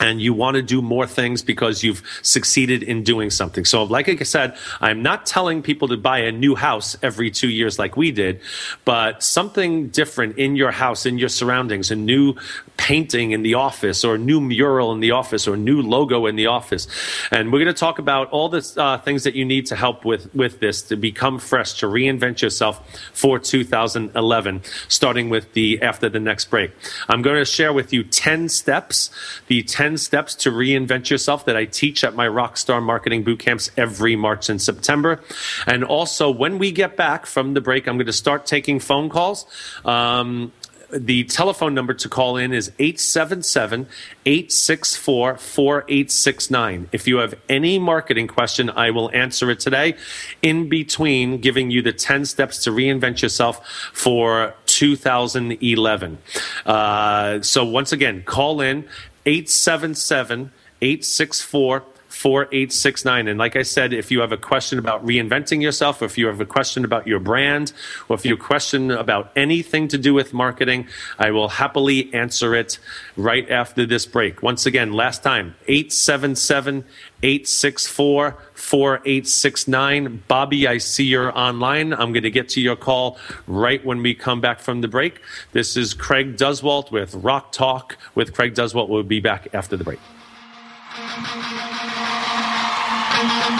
and 0.01 0.21
you 0.21 0.33
want 0.33 0.57
to 0.57 0.63
do 0.63 0.81
more 0.81 1.07
things 1.07 1.43
because 1.43 1.85
you've 1.85 2.03
succeeded 2.23 2.83
in 2.83 3.05
doing 3.05 3.31
something. 3.31 3.65
So, 3.65 3.85
like 3.85 4.09
I 4.09 4.17
said, 4.25 4.57
I'm 4.81 5.03
not 5.03 5.27
telling 5.27 5.63
people 5.63 5.89
to 5.89 5.97
buy 5.97 6.21
a 6.21 6.33
new 6.33 6.55
house 6.55 6.97
every 7.03 7.31
two 7.31 7.51
years 7.51 7.79
like 7.79 7.97
we 7.97 8.11
did, 8.11 8.41
but 8.85 9.23
something 9.23 9.89
different 9.89 10.39
in 10.39 10.57
your 10.57 10.71
house, 10.71 11.05
in 11.05 11.19
your 11.19 11.29
surroundings, 11.29 11.91
a 11.91 11.97
new 11.97 12.35
painting 12.79 13.33
in 13.33 13.43
the 13.43 13.55
office, 13.55 14.05
or 14.05 14.15
a 14.15 14.19
new 14.19 14.41
mural 14.41 14.91
in 14.93 15.01
the 15.01 15.11
office, 15.11 15.47
or 15.47 15.55
a 15.55 15.59
new 15.59 15.83
logo 15.83 16.25
in 16.25 16.35
the 16.37 16.47
office. 16.47 16.89
And 17.31 17.53
we're 17.53 17.59
going 17.59 17.75
to 17.75 17.79
talk 17.79 17.99
about 17.99 18.31
all 18.31 18.49
the 18.49 18.67
uh, 18.79 18.97
things 18.99 19.25
that 19.25 19.35
you 19.35 19.45
need 19.45 19.67
to 19.67 19.77
help 19.77 20.07
with, 20.07 20.35
with 20.35 20.61
this 20.61 20.81
to 20.83 20.97
become 20.97 21.39
fresh, 21.39 21.75
to 21.81 21.87
reinvent 21.87 22.41
yourself 22.41 22.81
for 23.13 23.39
2011, 23.39 24.63
starting 24.89 25.29
with 25.29 25.53
the 25.53 25.83
after 25.83 26.09
the 26.09 26.21
next 26.21 26.47
break. 26.47 26.73
I'm 27.07 27.21
going 27.21 27.37
to 27.37 27.45
share 27.45 27.73
with 27.75 27.93
you 27.93 28.03
10 28.03 28.49
steps, 28.49 29.11
the 29.49 29.63
10 29.63 29.90
10 29.91 29.99
steps 29.99 30.37
to 30.37 30.53
reinvent 30.53 31.11
yourself 31.11 31.47
that 31.47 31.57
I 31.57 31.65
teach 31.65 32.05
at 32.05 32.15
my 32.15 32.29
Rockstar 32.29 32.81
Marketing 32.81 33.25
Boot 33.25 33.41
Camps 33.41 33.73
every 33.77 34.15
March 34.15 34.49
and 34.49 34.63
September. 34.63 35.21
And 35.67 35.83
also, 35.83 36.31
when 36.31 36.59
we 36.59 36.71
get 36.71 36.97
back 36.97 37.27
from 37.27 37.55
the 37.55 37.61
break, 37.61 37.89
I'm 37.89 37.97
going 37.97 38.07
to 38.07 38.13
start 38.13 38.47
taking 38.47 38.79
phone 38.79 39.09
calls. 39.09 39.47
Um, 39.85 40.53
the 40.93 41.25
telephone 41.25 41.75
number 41.75 41.95
to 41.95 42.09
call 42.09 42.37
in 42.37 42.53
is 42.53 42.73
877 42.79 43.87
864 44.27 45.37
4869. 45.37 46.89
If 46.93 47.07
you 47.07 47.19
have 47.19 47.35
any 47.49 47.79
marketing 47.79 48.29
question, 48.29 48.71
I 48.71 48.91
will 48.91 49.11
answer 49.13 49.51
it 49.51 49.61
today 49.61 49.97
in 50.43 50.69
between 50.69 51.39
giving 51.39 51.71
you 51.71 51.83
the 51.83 51.93
10 51.93 52.25
steps 52.25 52.65
to 52.65 52.71
reinvent 52.71 53.23
yourself 53.23 53.67
for 53.93 54.55
2011. 54.67 56.19
Uh, 56.67 57.41
so, 57.43 57.65
once 57.65 57.93
again, 57.93 58.23
call 58.25 58.61
in 58.61 58.89
877 59.31 60.51
864 60.81 61.85
4869. 62.21 63.29
And 63.29 63.39
like 63.39 63.57
I 63.57 63.63
said, 63.63 63.95
if 63.95 64.11
you 64.11 64.21
have 64.21 64.31
a 64.31 64.37
question 64.37 64.79
about 64.79 65.05
reinventing 65.07 65.63
yourself, 65.63 66.03
or 66.03 66.05
if 66.05 66.19
you 66.19 66.27
have 66.27 66.39
a 66.39 66.45
question 66.45 66.85
about 66.85 67.07
your 67.07 67.19
brand, 67.19 67.73
or 68.11 68.17
if 68.17 68.27
you 68.27 68.33
have 68.33 68.41
a 68.41 68.45
question 68.45 68.91
about 68.91 69.33
anything 69.37 69.89
to 69.89 69.97
do 69.97 70.13
with 70.13 70.35
marketing, 70.35 70.87
I 71.19 71.31
will 71.31 71.49
happily 71.49 72.13
answer 72.13 72.55
it 72.55 72.79
right 73.17 73.51
after 73.51 73.87
this 73.87 74.05
break. 74.05 74.43
Once 74.43 74.67
again, 74.67 74.93
last 74.93 75.23
time, 75.23 75.57
877 75.67 76.85
864 77.23 78.37
4869. 78.53 80.23
Bobby, 80.29 80.69
I 80.69 80.77
see 80.77 81.05
you're 81.05 81.37
online. 81.37 81.95
I'm 81.95 82.13
going 82.13 82.23
to 82.25 82.31
get 82.31 82.51
to 82.51 82.61
your 82.61 82.77
call 82.77 83.17
right 83.47 83.83
when 83.83 84.03
we 84.03 84.15
come 84.15 84.43
back 84.43 84.61
from 84.61 84.83
the 84.83 84.89
break. 84.89 85.23
This 85.53 85.75
is 85.75 85.95
Craig 85.95 86.37
Duswalt 86.37 86.91
with 86.91 87.15
Rock 87.15 87.53
Talk 87.53 87.97
with 88.15 88.35
Craig 88.35 88.55
Duswalt. 88.55 88.91
We'll 88.91 89.05
be 89.05 89.21
back 89.21 89.49
after 89.55 89.79
the 89.79 89.85
break. 89.85 90.01
Teaching 93.21 93.51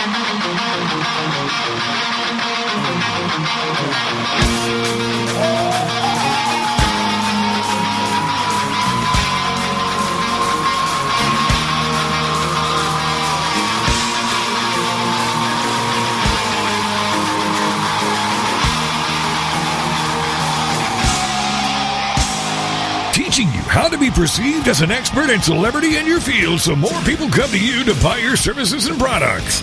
perceived 24.21 24.69
as 24.69 24.83
an 24.83 24.91
expert 24.91 25.31
and 25.31 25.43
celebrity 25.43 25.97
in 25.97 26.07
your 26.07 26.21
field 26.21 26.61
so 26.61 26.77
more 26.77 27.01
people 27.07 27.27
come 27.31 27.49
to 27.49 27.59
you 27.59 27.83
to 27.83 27.95
buy 28.03 28.19
your 28.19 28.37
services 28.37 28.87
and 28.87 28.99
products. 28.99 29.63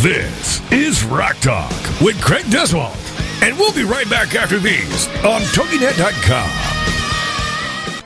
This 0.00 0.62
is 0.70 1.02
Rock 1.02 1.36
Talk 1.38 1.72
with 2.00 2.22
Craig 2.22 2.44
Duswalt. 2.44 2.94
And 3.42 3.58
we'll 3.58 3.74
be 3.74 3.82
right 3.82 4.08
back 4.08 4.36
after 4.36 4.60
these 4.60 5.08
on 5.24 5.40
TogiNet.com. 5.40 6.86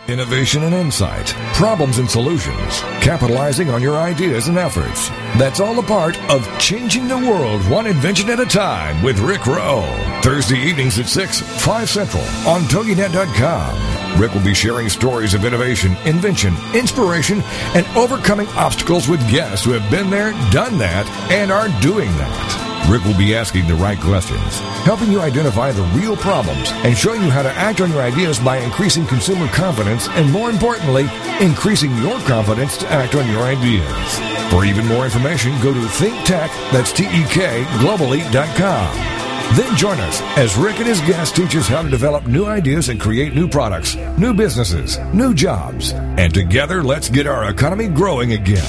Innovation 0.09 0.62
and 0.62 0.75
insight, 0.75 1.35
problems 1.52 1.99
and 1.99 2.11
solutions, 2.11 2.80
capitalizing 3.02 3.69
on 3.69 3.83
your 3.83 3.99
ideas 3.99 4.49
and 4.49 4.57
efforts. 4.57 5.11
That's 5.37 5.61
all 5.61 5.78
a 5.80 5.83
part 5.83 6.19
of 6.30 6.49
Changing 6.59 7.09
the 7.09 7.19
World 7.19 7.61
One 7.69 7.87
Invention 7.87 8.30
at 8.30 8.40
a 8.40 8.47
Time 8.47 9.02
with 9.02 9.19
Rick 9.19 9.47
Rowe. 9.47 9.83
Thursday 10.23 10.61
evenings 10.61 10.99
at 10.99 11.09
6, 11.09 11.40
5 11.62 11.90
Central 11.90 12.25
on 12.49 12.62
TogiNet.com. 12.62 13.89
Rick 14.21 14.35
will 14.35 14.45
be 14.45 14.53
sharing 14.53 14.91
stories 14.91 15.33
of 15.33 15.47
innovation, 15.47 15.97
invention, 16.05 16.55
inspiration, 16.75 17.41
and 17.75 17.87
overcoming 17.97 18.47
obstacles 18.49 19.09
with 19.09 19.19
guests 19.31 19.65
who 19.65 19.71
have 19.71 19.91
been 19.91 20.11
there, 20.11 20.33
done 20.50 20.77
that, 20.77 21.07
and 21.33 21.50
are 21.50 21.71
doing 21.81 22.11
that. 22.19 22.87
Rick 22.91 23.03
will 23.05 23.17
be 23.17 23.35
asking 23.35 23.67
the 23.67 23.75
right 23.75 23.99
questions, 23.99 24.59
helping 24.85 25.11
you 25.11 25.23
identify 25.23 25.73
the 25.73 25.83
real 25.99 26.19
problems, 26.19 26.71
and 26.85 26.95
showing 26.95 27.23
you 27.23 27.31
how 27.31 27.43
to 27.43 27.53
act 27.53 27.81
on 27.81 27.91
your 27.91 28.03
ideas 28.03 28.39
by 28.39 28.59
increasing 28.59 29.07
consumer 29.07 29.49
confidence 29.49 30.07
and, 30.11 30.31
more 30.31 30.50
importantly, 30.50 31.09
increasing 31.41 31.97
your 31.97 32.21
confidence 32.21 32.77
to 32.77 32.87
act 32.89 33.15
on 33.15 33.27
your 33.27 33.45
ideas. 33.45 34.19
For 34.50 34.67
even 34.67 34.87
more 34.87 35.07
information, 35.07 35.53
go 35.62 35.73
to 35.73 35.81
ThinkTek, 35.81 36.50
that's 36.73 36.93
T-E-K, 36.93 37.65
globally.com. 37.79 39.20
Then 39.54 39.76
join 39.76 39.99
us 39.99 40.21
as 40.37 40.57
Rick 40.57 40.78
and 40.78 40.87
his 40.87 41.00
guests 41.00 41.37
teach 41.37 41.57
us 41.57 41.66
how 41.66 41.83
to 41.83 41.88
develop 41.88 42.26
new 42.26 42.45
ideas 42.45 42.88
and 42.88 43.00
create 43.00 43.35
new 43.35 43.49
products, 43.49 43.97
new 44.16 44.33
businesses, 44.33 44.99
new 45.12 45.35
jobs. 45.35 45.92
And 45.92 46.33
together, 46.33 46.85
let's 46.85 47.09
get 47.09 47.26
our 47.26 47.50
economy 47.50 47.88
growing 47.88 48.33
again. 48.33 48.62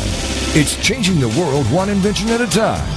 It's 0.54 0.76
changing 0.84 1.20
the 1.20 1.30
world 1.40 1.66
one 1.68 1.90
invention 1.90 2.30
at 2.30 2.42
a 2.42 2.48
time 2.48 2.88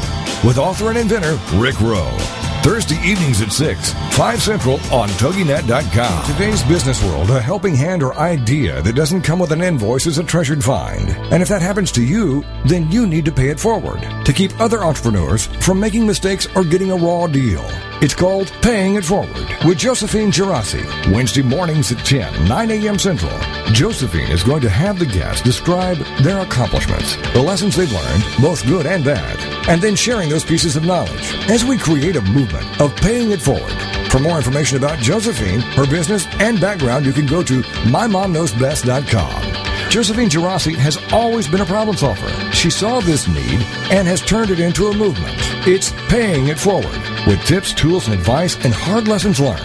with 0.47 0.59
author 0.59 0.88
and 0.88 0.99
inventor 0.99 1.38
Rick 1.57 1.79
Rowe. 1.81 2.34
Thursday 2.64 2.97
evenings 3.06 3.42
at 3.42 3.52
6, 3.52 3.92
5 4.16 4.42
Central 4.42 4.75
on 4.90 5.11
TogiNet.com. 5.21 6.25
Today's 6.33 6.62
business 6.62 7.04
world, 7.04 7.28
a 7.28 7.38
helping 7.38 7.75
hand 7.75 8.02
or 8.02 8.14
idea 8.14 8.80
that 8.80 8.94
doesn't 8.94 9.21
come 9.21 9.38
with 9.38 9.52
an 9.52 9.61
invoice 9.61 10.06
is 10.06 10.16
a 10.16 10.25
treasured 10.25 10.64
find. 10.64 11.11
And 11.30 11.42
if 11.42 11.50
that 11.50 11.61
happens 11.61 11.92
to 11.92 12.02
you, 12.02 12.42
then 12.64 12.90
you 12.90 13.06
need 13.06 13.26
to 13.26 13.33
pay 13.33 13.50
it 13.50 13.61
forward 13.61 14.00
to 14.25 14.33
keep 14.33 14.59
other 14.59 14.83
entrepreneurs 14.83 15.44
from 15.62 15.78
making 15.78 16.06
mistakes 16.06 16.47
or 16.56 16.64
getting 16.64 16.90
a 16.90 16.97
raw 16.97 17.26
deal. 17.26 17.62
It's 18.05 18.15
called 18.15 18.53
Paying 18.61 18.97
It 18.97 19.05
Forward 19.07 19.49
with 19.65 19.79
Josephine 19.79 20.31
Girassi. 20.31 20.85
Wednesday 21.11 21.41
mornings 21.41 21.91
at 21.91 22.05
10, 22.05 22.45
9 22.45 22.71
a.m. 22.73 22.99
Central. 22.99 23.33
Josephine 23.73 24.31
is 24.31 24.43
going 24.43 24.61
to 24.61 24.69
have 24.69 24.99
the 24.99 25.07
guests 25.07 25.41
describe 25.41 25.97
their 26.21 26.41
accomplishments, 26.41 27.17
the 27.33 27.41
lessons 27.41 27.77
they've 27.77 27.91
learned, 27.91 28.23
both 28.43 28.67
good 28.67 28.85
and 28.85 29.07
bad, 29.07 29.41
and 29.71 29.81
then 29.81 29.97
sharing 29.97 30.29
those 30.29 30.45
pieces 30.45 30.77
of 30.77 30.85
knowledge 30.85 31.35
as 31.49 31.65
we 31.65 31.79
create 31.79 32.17
a 32.17 32.21
movement 32.21 32.79
of 32.79 32.95
paying 32.97 33.31
it 33.31 33.41
forward 33.41 33.73
For 34.11 34.19
more 34.19 34.37
information 34.37 34.77
about 34.77 34.99
Josephine, 34.99 35.61
her 35.61 35.87
business, 35.87 36.27
and 36.41 36.61
background, 36.61 37.07
you 37.07 37.13
can 37.15 37.25
go 37.25 37.43
to 37.43 37.63
mymomknowsbest.com. 37.89 39.89
Josephine 39.89 40.29
Girassi 40.29 40.77
has 40.77 40.99
always 41.11 41.49
been 41.49 41.63
a 41.63 41.65
problem 41.65 41.97
solver. 41.97 42.29
She 42.53 42.69
saw 42.69 43.01
this 43.01 43.27
need 43.27 43.63
and 43.91 44.07
has 44.07 44.21
turned 44.21 44.51
it 44.51 44.61
into 44.61 44.89
a 44.89 44.95
movement. 44.95 45.39
It's 45.67 45.91
paying 46.11 46.49
it 46.49 46.59
forward 46.59 47.13
with 47.26 47.45
tips, 47.45 47.73
tools, 47.73 48.07
and 48.07 48.14
advice 48.14 48.57
and 48.64 48.73
hard 48.75 49.09
lessons 49.09 49.40
learned. 49.40 49.62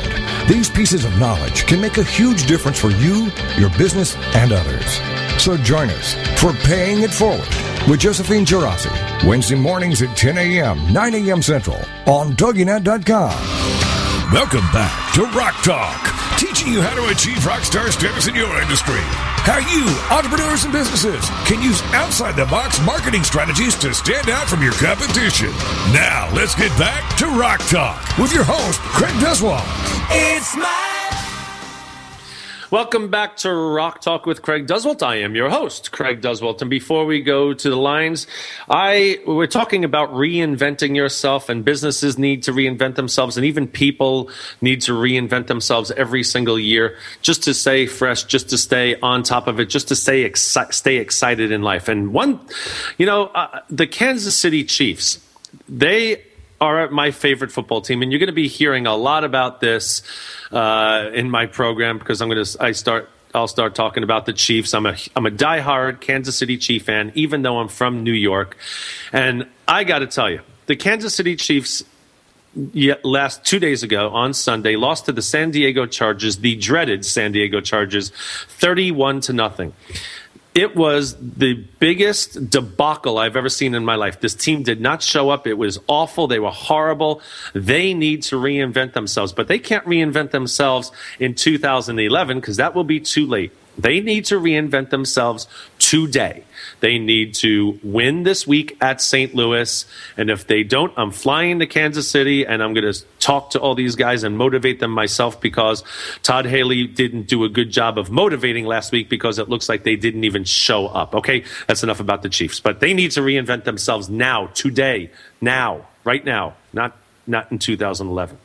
These 0.48 0.70
pieces 0.70 1.06
of 1.06 1.18
knowledge 1.20 1.66
can 1.66 1.82
make 1.82 1.98
a 1.98 2.04
huge 2.04 2.46
difference 2.46 2.80
for 2.80 2.90
you, 2.92 3.32
your 3.58 3.70
business, 3.78 4.16
and 4.36 4.52
others. 4.52 5.00
So 5.42 5.58
join 5.58 5.90
us 5.90 6.14
for 6.40 6.54
Paying 6.54 7.04
It 7.04 7.12
Forward 7.12 7.48
with 7.90 8.00
Josephine 8.00 8.46
Girassi, 8.46 8.92
Wednesday 9.28 9.56
mornings 9.56 10.02
at 10.02 10.16
10 10.18 10.38
a.m., 10.38 10.92
9 10.92 11.14
a.m. 11.16 11.42
Central 11.42 11.80
on 12.06 12.34
TogiNet.com. 12.34 13.70
Welcome 14.32 14.66
back 14.72 15.14
to 15.16 15.24
Rock 15.38 15.56
Talk, 15.64 16.38
teaching 16.40 16.72
you 16.72 16.82
how 16.82 16.96
to 16.96 17.12
achieve 17.12 17.46
rock 17.46 17.64
star 17.64 17.92
status 17.92 18.28
in 18.28 18.36
your 18.36 18.62
industry. 18.62 19.29
How 19.46 19.60
you, 19.60 19.86
entrepreneurs 20.16 20.64
and 20.64 20.74
businesses, 20.74 21.30
can 21.46 21.62
use 21.62 21.82
outside 21.94 22.36
the 22.36 22.46
box 22.46 22.80
marketing 22.86 23.24
strategies 23.24 23.76
to 23.78 23.94
stand 23.94 24.30
out 24.30 24.48
from 24.48 24.62
your 24.62 24.74
competition. 24.74 25.52
Now, 25.94 26.30
let's 26.34 26.56
get 26.56 26.70
back 26.78 27.18
to 27.18 27.28
Rock 27.28 27.60
Talk 27.68 28.18
with 28.18 28.34
your 28.34 28.44
host, 28.44 28.80
Craig 28.82 29.14
Duswalt. 29.16 29.66
It's 30.12 30.56
my 30.56 30.99
Welcome 32.72 33.10
back 33.10 33.38
to 33.38 33.52
Rock 33.52 34.00
Talk 34.00 34.28
with 34.28 34.44
Craig 34.44 34.68
Duswalt. 34.68 35.02
I 35.02 35.22
am 35.22 35.34
your 35.34 35.50
host, 35.50 35.92
Craig 35.92 36.22
Duswalt. 36.22 36.62
And 36.62 36.70
before 36.70 37.04
we 37.08 37.20
go 37.20 37.52
to 37.52 37.68
the 37.68 37.76
lines, 37.76 38.28
I 38.70 39.20
we're 39.26 39.48
talking 39.48 39.84
about 39.84 40.14
reinventing 40.14 40.96
yourself, 40.96 41.50
and 41.50 41.66
businesses 41.66 42.20
need 42.20 42.44
to 42.44 42.52
reinvent 42.52 42.94
themselves, 42.94 43.38
and 43.38 43.46
even 43.48 43.68
people 43.68 44.30
need 44.62 44.82
to 44.82 44.92
reinvent 44.92 45.48
themselves 45.48 45.90
every 45.90 46.22
single 46.22 46.60
year, 46.60 46.96
just 47.24 47.42
to 47.46 47.56
stay 47.56 47.88
fresh, 47.88 48.26
just 48.26 48.52
to 48.52 48.58
stay 48.60 49.00
on 49.00 49.24
top 49.24 49.48
of 49.48 49.60
it, 49.60 49.66
just 49.66 49.88
to 49.88 49.96
stay 49.96 50.30
exci- 50.30 50.72
stay 50.72 50.98
excited 50.98 51.52
in 51.52 51.64
life. 51.64 51.88
And 51.88 52.14
one, 52.14 52.40
you 53.00 53.08
know, 53.08 53.30
uh, 53.34 53.62
the 53.72 53.88
Kansas 53.88 54.38
City 54.38 54.64
Chiefs, 54.64 55.20
they 55.68 56.24
are 56.62 56.90
my 56.90 57.12
favorite 57.12 57.52
football 57.52 57.82
team, 57.82 58.02
and 58.02 58.12
you're 58.12 58.20
going 58.20 58.28
to 58.28 58.34
be 58.34 58.48
hearing 58.48 58.88
a 58.88 58.96
lot 58.96 59.24
about 59.24 59.60
this 59.62 60.02
uh, 60.52 61.10
in 61.14 61.30
my 61.30 61.46
program 61.46 61.98
because 61.98 62.22
I'm 62.22 62.30
going 62.30 62.44
to 62.44 62.64
I 62.64 62.72
start 62.72 63.10
I'll 63.34 63.48
start 63.48 63.76
talking 63.76 64.04
about 64.04 64.26
the 64.26 64.34
Chiefs. 64.34 64.74
I'm 64.74 64.86
a 64.86 64.96
I'm 65.16 65.26
a 65.26 65.32
diehard 65.32 66.02
Kansas 66.02 66.38
City 66.38 66.58
Chief 66.58 66.84
fan, 66.84 67.12
even 67.16 67.42
though 67.42 67.60
I'm 67.60 67.70
from 67.70 68.04
New 68.04 68.14
York, 68.14 68.58
and 69.14 69.48
I 69.68 69.84
got 69.84 70.00
to 70.00 70.08
tell 70.08 70.30
you, 70.30 70.42
the 70.66 70.76
Kansas 70.76 71.14
City 71.16 71.36
Chiefs. 71.36 71.84
last 73.04 73.46
two 73.46 73.60
days 73.60 73.84
ago 73.84 74.10
on 74.10 74.34
Sunday, 74.34 74.76
lost 74.76 75.06
to 75.06 75.12
the 75.12 75.22
San 75.22 75.52
Diego 75.52 75.86
Chargers, 75.86 76.38
the 76.38 76.56
dreaded 76.56 77.06
San 77.06 77.32
Diego 77.32 77.62
Chargers, 77.62 78.10
thirty-one 78.10 79.22
to 79.22 79.34
nothing 79.34 79.74
it 80.60 80.76
was 80.76 81.16
the 81.16 81.54
biggest 81.80 82.50
debacle 82.50 83.18
I've 83.18 83.38
ever 83.38 83.48
seen 83.48 83.74
in 83.74 83.86
my 83.86 83.96
life. 83.96 84.20
This 84.20 84.36
team 84.36 84.62
did 84.62 84.82
not 84.82 85.02
show 85.02 85.30
up. 85.30 85.48
It 85.48 85.54
was 85.54 85.80
awful. 85.88 86.28
They 86.28 86.40
were 86.40 86.52
horrible. 86.52 87.22
They 87.54 87.94
need 87.94 88.24
to 88.24 88.36
reinvent 88.36 88.92
themselves, 88.92 89.32
but 89.32 89.48
they 89.48 89.58
can't 89.58 89.86
reinvent 89.86 90.32
themselves 90.32 90.92
in 91.18 91.34
2011 91.34 92.42
because 92.42 92.58
that 92.58 92.76
will 92.76 92.84
be 92.84 93.00
too 93.00 93.26
late. 93.26 93.54
They 93.80 94.02
need 94.02 94.26
to 94.26 94.40
reinvent 94.40 94.90
themselves 94.90 95.48
today. 95.80 96.44
They 96.82 97.00
need 97.00 97.34
to 97.36 97.80
win 97.82 98.24
this 98.24 98.46
week 98.46 98.78
at 98.82 99.02
St. 99.02 99.34
Louis. 99.34 99.86
And 100.18 100.30
if 100.30 100.48
they 100.48 100.64
don't, 100.64 100.94
I'm 100.98 101.12
flying 101.12 101.60
to 101.60 101.68
Kansas 101.68 102.10
City 102.10 102.46
and 102.46 102.62
I'm 102.62 102.74
going 102.74 102.92
to 102.92 103.02
talk 103.20 103.52
to 103.52 103.60
all 103.60 103.76
these 103.76 103.96
guys 103.96 104.24
and 104.24 104.38
motivate 104.38 104.80
them 104.80 104.92
myself 104.92 105.40
because 105.40 105.84
Todd 106.24 106.46
Haley 106.46 106.88
didn't 106.88 107.24
do 107.24 107.46
a 107.46 107.50
good 107.50 107.72
job 107.72 107.98
of 107.98 108.12
motivating 108.12 108.66
last 108.66 108.92
week 108.92 109.10
because 109.10 109.40
it 109.40 109.48
looks 109.48 109.70
like 109.70 109.84
they 109.84 109.96
didn't 109.96 110.26
even 110.26 110.44
show 110.44 110.88
up. 110.88 111.16
Okay, 111.16 111.46
that's 111.68 111.84
enough 111.84 112.00
about 112.00 112.22
the 112.22 112.30
Chiefs. 112.30 112.60
But 112.60 112.82
they 112.82 112.94
need 112.94 113.12
to 113.12 113.22
reinvent 113.22 113.64
themselves 113.64 114.10
now, 114.10 114.48
today, 114.48 115.12
now, 115.40 115.88
right 116.04 116.24
now, 116.24 116.56
not 116.74 116.98
not 117.28 117.52
in 117.52 117.60
2011. 117.60 118.38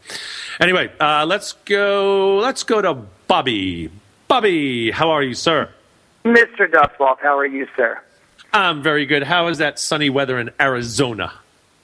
Anyway, 0.60 0.92
uh, 1.00 1.24
let's 1.26 1.54
go. 1.64 2.36
Let's 2.36 2.62
go 2.62 2.82
to 2.82 2.94
Bobby. 3.26 3.90
Bobby, 4.34 4.90
how 4.90 5.10
are 5.10 5.22
you, 5.22 5.32
sir? 5.32 5.70
Mr. 6.24 6.68
Duswalt, 6.68 7.20
how 7.22 7.38
are 7.38 7.46
you, 7.46 7.68
sir? 7.76 8.00
I'm 8.52 8.82
very 8.82 9.06
good. 9.06 9.22
How 9.22 9.46
is 9.46 9.58
that 9.58 9.78
sunny 9.78 10.10
weather 10.10 10.40
in 10.40 10.50
Arizona? 10.60 11.32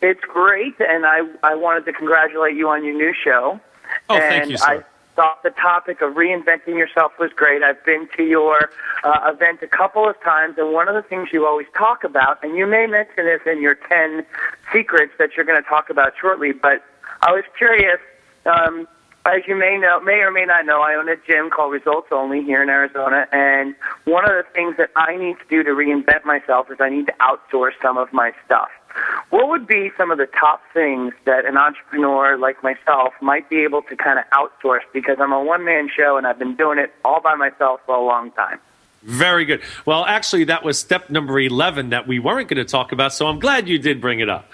It's 0.02 0.22
great, 0.22 0.74
and 0.80 1.06
I, 1.06 1.20
I 1.44 1.54
wanted 1.54 1.84
to 1.84 1.92
congratulate 1.92 2.56
you 2.56 2.68
on 2.68 2.84
your 2.84 2.96
new 2.96 3.14
show. 3.14 3.60
Oh, 4.08 4.16
and 4.16 4.22
thank 4.24 4.50
you, 4.50 4.56
sir. 4.56 4.66
I 4.66 4.84
thought 5.14 5.44
the 5.44 5.50
topic 5.50 6.00
of 6.00 6.14
reinventing 6.14 6.76
yourself 6.76 7.12
was 7.20 7.30
great. 7.32 7.62
I've 7.62 7.84
been 7.84 8.08
to 8.16 8.24
your 8.24 8.70
uh, 9.04 9.30
event 9.32 9.60
a 9.62 9.68
couple 9.68 10.08
of 10.08 10.20
times, 10.20 10.56
and 10.58 10.72
one 10.72 10.88
of 10.88 10.96
the 10.96 11.08
things 11.08 11.28
you 11.32 11.46
always 11.46 11.68
talk 11.78 12.02
about, 12.02 12.42
and 12.42 12.56
you 12.56 12.66
may 12.66 12.88
mention 12.88 13.26
this 13.26 13.42
in 13.46 13.62
your 13.62 13.76
10 13.76 14.26
secrets 14.72 15.12
that 15.20 15.36
you're 15.36 15.46
going 15.46 15.62
to 15.62 15.68
talk 15.68 15.88
about 15.88 16.14
shortly, 16.20 16.50
but 16.50 16.84
I 17.22 17.30
was 17.30 17.44
curious. 17.56 18.00
Um, 18.44 18.88
as 19.26 19.42
you 19.46 19.54
may 19.54 19.76
know, 19.78 20.00
may 20.00 20.20
or 20.20 20.30
may 20.30 20.44
not 20.44 20.64
know, 20.66 20.80
I 20.80 20.94
own 20.94 21.08
a 21.08 21.16
gym 21.16 21.50
called 21.50 21.72
Results 21.72 22.08
Only 22.10 22.42
here 22.42 22.62
in 22.62 22.68
Arizona, 22.68 23.26
and 23.32 23.74
one 24.04 24.24
of 24.24 24.30
the 24.30 24.44
things 24.54 24.76
that 24.78 24.90
I 24.96 25.16
need 25.16 25.36
to 25.38 25.44
do 25.48 25.62
to 25.62 25.70
reinvent 25.70 26.24
myself 26.24 26.70
is 26.70 26.78
I 26.80 26.88
need 26.88 27.06
to 27.06 27.14
outsource 27.20 27.72
some 27.82 27.98
of 27.98 28.12
my 28.12 28.32
stuff. 28.44 28.68
What 29.30 29.48
would 29.48 29.66
be 29.66 29.92
some 29.96 30.10
of 30.10 30.18
the 30.18 30.26
top 30.26 30.62
things 30.74 31.12
that 31.24 31.44
an 31.44 31.56
entrepreneur 31.56 32.36
like 32.36 32.62
myself 32.62 33.12
might 33.20 33.48
be 33.48 33.62
able 33.62 33.82
to 33.82 33.96
kind 33.96 34.18
of 34.18 34.24
outsource? 34.32 34.80
Because 34.92 35.18
I'm 35.20 35.32
a 35.32 35.42
one 35.42 35.64
man 35.64 35.88
show 35.94 36.16
and 36.16 36.26
I've 36.26 36.38
been 36.38 36.56
doing 36.56 36.78
it 36.78 36.92
all 37.04 37.20
by 37.20 37.36
myself 37.36 37.80
for 37.86 37.94
a 37.94 38.02
long 38.02 38.32
time. 38.32 38.58
Very 39.02 39.46
good. 39.46 39.62
Well, 39.86 40.04
actually, 40.04 40.44
that 40.44 40.62
was 40.62 40.78
step 40.78 41.08
number 41.08 41.40
11 41.40 41.90
that 41.90 42.06
we 42.06 42.18
weren't 42.18 42.48
going 42.48 42.64
to 42.64 42.70
talk 42.70 42.92
about, 42.92 43.14
so 43.14 43.26
I'm 43.26 43.38
glad 43.38 43.66
you 43.66 43.78
did 43.78 43.98
bring 43.98 44.20
it 44.20 44.28
up. 44.28 44.50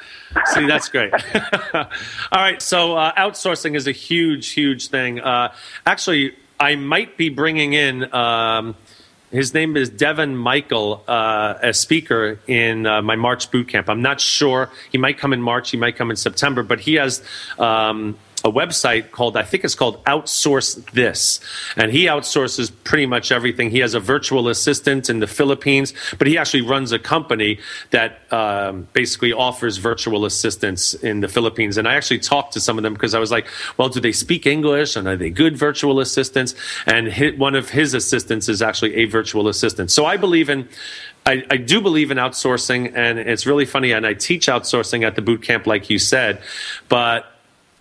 See, 0.47 0.67
that's 0.67 0.89
great. 0.89 1.13
All 1.75 1.89
right, 2.33 2.63
so 2.63 2.97
uh, 2.97 3.13
outsourcing 3.15 3.75
is 3.75 3.89
a 3.89 3.93
huge, 3.93 4.53
huge 4.53 4.89
thing. 4.89 5.19
Uh, 5.19 5.53
actually, 5.85 6.37
I 6.61 6.77
might 6.77 7.17
be 7.17 7.29
bringing 7.29 7.73
in. 7.73 8.15
Um, 8.15 8.77
his 9.33 9.53
name 9.53 9.77
is 9.77 9.91
Devin 9.91 10.37
Michael, 10.37 11.03
uh, 11.09 11.55
a 11.61 11.75
speaker 11.75 12.39
in 12.47 12.87
uh, 12.87 13.03
my 13.03 13.17
March 13.17 13.51
boot 13.51 13.67
camp. 13.67 13.89
I'm 13.89 14.01
not 14.01 14.21
sure. 14.21 14.71
He 14.93 14.99
might 14.99 15.19
come 15.19 15.33
in 15.33 15.43
March. 15.43 15.73
He 15.73 15.77
might 15.77 15.97
come 15.97 16.11
in 16.11 16.17
September. 16.17 16.63
But 16.63 16.79
he 16.79 16.95
has 16.95 17.23
um, 17.59 18.17
a 18.47 18.53
website 18.53 19.11
called 19.11 19.37
I 19.37 19.43
think 19.43 19.65
it's 19.65 19.75
called 19.75 20.03
Outsource 20.05 20.91
This, 20.93 21.41
and 21.77 21.91
he 21.91 22.07
outsources 22.07 22.73
pretty 22.85 23.05
much 23.05 23.33
everything. 23.33 23.71
He 23.71 23.81
has 23.81 23.95
a 23.95 24.01
virtual 24.01 24.49
assistant 24.49 25.11
in 25.11 25.19
the 25.19 25.27
Philippines, 25.27 25.93
but 26.17 26.29
he 26.29 26.39
actually 26.39 26.63
runs 26.63 26.93
a 26.93 26.99
company 26.99 27.59
that 27.91 28.21
um, 28.33 28.87
basically 28.93 29.33
offers 29.33 29.79
virtual 29.79 30.25
assistants 30.25 30.95
in 30.95 31.21
the 31.21 31.29
Philippines. 31.29 31.77
And 31.77 31.89
I 31.89 31.95
actually 31.95 32.21
talked 32.21 32.53
to 32.53 32.61
some 32.61 32.79
of 32.79 32.85
them 32.85 32.95
because 32.95 33.15
I 33.15 33.19
was 33.19 33.33
like, 33.33 33.49
well, 33.77 33.89
do 33.89 34.01
they 34.01 34.13
speak 34.13 34.47
English 34.47 34.95
and 34.95 35.09
are 35.09 35.17
they 35.17 35.31
good 35.31 35.57
virtual 35.57 35.99
assistants? 35.99 36.55
And 36.87 37.13
one 37.39 37.57
of 37.57 37.71
his 37.71 37.95
assistants 37.95 38.49
is 38.49 38.63
actually 38.63 38.95
a 38.95 39.07
virtual 39.07 39.49
assistant. 39.49 39.91
So 39.91 40.07
I 40.07 40.17
believe 40.17 40.49
in 40.49 40.69
I, 41.27 41.45
I, 41.51 41.57
do 41.57 41.81
believe 41.81 42.13
in 42.13 42.19
outsourcing, 42.19 42.93
and 42.95 43.19
it's 43.19 43.47
really 43.47 43.65
funny. 43.65 43.91
And 43.91 44.07
I 44.07 44.15
teach 44.15 44.47
outsourcing 44.47 45.05
at 45.05 45.17
the 45.17 45.23
boot 45.23 45.43
camp, 45.43 45.67
like 45.67 45.91
you 45.91 45.99
said, 45.99 46.41
but 46.89 47.36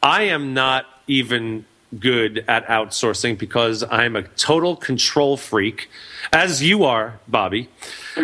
I 0.05 0.25
am 0.25 0.53
not 0.53 0.85
even 1.07 1.65
good 1.99 2.45
at 2.47 2.67
outsourcing 2.67 3.39
because 3.39 3.83
I'm 3.89 4.15
a 4.15 4.21
total 4.21 4.75
control 4.75 5.35
freak, 5.35 5.89
as 6.31 6.61
you 6.61 6.83
are, 6.85 7.19
Bobby. 7.27 7.69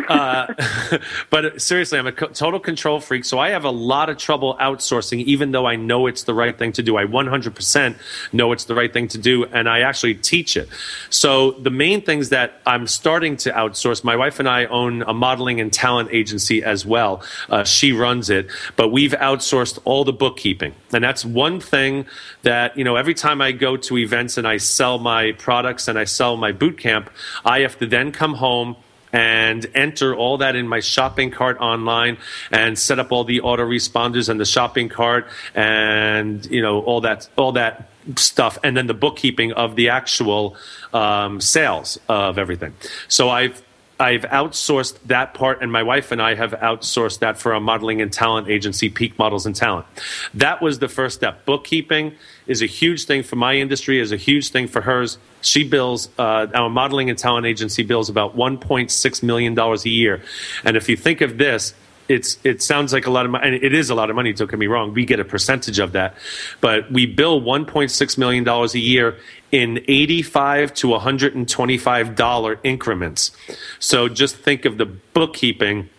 Uh, 0.07 0.47
but 1.29 1.61
seriously, 1.61 1.99
I'm 1.99 2.07
a 2.07 2.13
total 2.13 2.61
control 2.61 3.01
freak, 3.01 3.25
so 3.25 3.39
I 3.39 3.49
have 3.49 3.65
a 3.65 3.71
lot 3.71 4.09
of 4.09 4.17
trouble 4.17 4.55
outsourcing, 4.59 5.23
even 5.25 5.51
though 5.51 5.65
I 5.65 5.75
know 5.75 6.07
it's 6.07 6.23
the 6.23 6.33
right 6.33 6.57
thing 6.57 6.71
to 6.73 6.83
do. 6.83 6.97
I 6.97 7.03
100% 7.03 7.95
know 8.31 8.53
it's 8.53 8.65
the 8.65 8.75
right 8.75 8.91
thing 8.91 9.09
to 9.09 9.17
do, 9.17 9.45
and 9.45 9.67
I 9.67 9.81
actually 9.81 10.15
teach 10.15 10.55
it. 10.55 10.69
So 11.09 11.51
the 11.51 11.69
main 11.69 12.01
things 12.01 12.29
that 12.29 12.61
I'm 12.65 12.87
starting 12.87 13.35
to 13.37 13.51
outsource, 13.51 14.03
my 14.03 14.15
wife 14.15 14.39
and 14.39 14.47
I 14.47 14.65
own 14.65 15.01
a 15.03 15.13
modeling 15.13 15.59
and 15.59 15.73
talent 15.73 16.09
agency 16.13 16.63
as 16.63 16.85
well. 16.85 17.21
Uh, 17.49 17.65
she 17.65 17.91
runs 17.91 18.29
it, 18.29 18.49
but 18.77 18.93
we've 18.93 19.11
outsourced 19.11 19.79
all 19.83 20.05
the 20.05 20.13
bookkeeping, 20.13 20.73
and 20.93 21.03
that's 21.03 21.25
one 21.25 21.59
thing 21.59 22.05
that 22.43 22.77
you 22.77 22.85
know. 22.85 22.95
Every 22.95 23.13
time 23.13 23.41
I 23.41 23.51
go 23.51 23.77
to 23.77 23.97
events 23.97 24.37
and 24.37 24.47
I 24.47 24.57
sell 24.57 24.99
my 24.99 25.31
products 25.33 25.87
and 25.87 25.97
I 25.97 26.03
sell 26.03 26.37
my 26.37 26.51
boot 26.51 26.77
camp, 26.77 27.09
I 27.43 27.59
have 27.61 27.77
to 27.79 27.87
then 27.91 28.11
come 28.11 28.33
home 28.33 28.75
and 29.13 29.69
enter 29.75 30.15
all 30.15 30.37
that 30.37 30.55
in 30.55 30.67
my 30.67 30.79
shopping 30.79 31.31
cart 31.31 31.57
online 31.59 32.17
and 32.51 32.79
set 32.79 32.97
up 32.97 33.11
all 33.11 33.23
the 33.23 33.41
autoresponders 33.41 34.29
and 34.29 34.39
the 34.39 34.45
shopping 34.45 34.89
cart 34.89 35.27
and 35.53 36.45
you 36.45 36.61
know 36.61 36.81
all 36.81 37.01
that 37.01 37.27
all 37.35 37.51
that 37.51 37.89
stuff 38.15 38.57
and 38.63 38.75
then 38.75 38.87
the 38.87 38.93
bookkeeping 38.93 39.51
of 39.51 39.75
the 39.75 39.89
actual 39.89 40.55
um, 40.93 41.41
sales 41.41 41.99
of 42.07 42.37
everything. 42.37 42.73
So 43.07 43.29
i've 43.29 43.61
I've 44.01 44.23
outsourced 44.23 44.97
that 45.05 45.35
part, 45.35 45.61
and 45.61 45.71
my 45.71 45.83
wife 45.83 46.11
and 46.11 46.19
I 46.19 46.33
have 46.33 46.53
outsourced 46.53 47.19
that 47.19 47.37
for 47.37 47.53
our 47.53 47.59
modeling 47.59 48.01
and 48.01 48.11
talent 48.11 48.49
agency, 48.49 48.89
Peak 48.89 49.19
Models 49.19 49.45
and 49.45 49.55
Talent. 49.55 49.85
That 50.33 50.59
was 50.59 50.79
the 50.79 50.87
first 50.87 51.17
step. 51.17 51.45
Bookkeeping 51.45 52.15
is 52.47 52.63
a 52.63 52.65
huge 52.65 53.05
thing 53.05 53.21
for 53.21 53.35
my 53.35 53.53
industry, 53.57 53.99
is 53.99 54.11
a 54.11 54.17
huge 54.17 54.49
thing 54.49 54.67
for 54.67 54.81
hers. 54.81 55.19
She 55.41 55.63
bills, 55.63 56.09
uh, 56.17 56.47
our 56.51 56.67
modeling 56.67 57.11
and 57.11 57.17
talent 57.17 57.45
agency 57.45 57.83
bills 57.83 58.09
about 58.09 58.35
$1.6 58.35 59.23
million 59.23 59.57
a 59.59 59.75
year. 59.87 60.23
And 60.63 60.75
if 60.75 60.89
you 60.89 60.97
think 60.97 61.21
of 61.21 61.37
this, 61.37 61.75
it's 62.09 62.39
it 62.43 62.61
sounds 62.61 62.91
like 62.91 63.05
a 63.05 63.11
lot 63.11 63.25
of 63.25 63.31
money, 63.31 63.47
and 63.47 63.55
it 63.55 63.73
is 63.73 63.89
a 63.89 63.95
lot 63.95 64.09
of 64.09 64.15
money. 64.15 64.33
Don't 64.33 64.49
get 64.49 64.59
me 64.59 64.67
wrong; 64.67 64.93
we 64.93 65.05
get 65.05 65.21
a 65.21 65.23
percentage 65.23 65.79
of 65.79 65.93
that, 65.93 66.15
but 66.59 66.91
we 66.91 67.05
bill 67.05 67.39
1.6 67.39 68.17
million 68.17 68.43
dollars 68.43 68.75
a 68.75 68.79
year 68.79 69.17
in 69.51 69.79
85 69.87 70.73
to 70.75 70.87
125 70.89 72.15
dollar 72.15 72.59
increments. 72.63 73.31
So 73.79 74.07
just 74.07 74.37
think 74.37 74.65
of 74.65 74.77
the 74.77 74.85
bookkeeping 74.85 75.89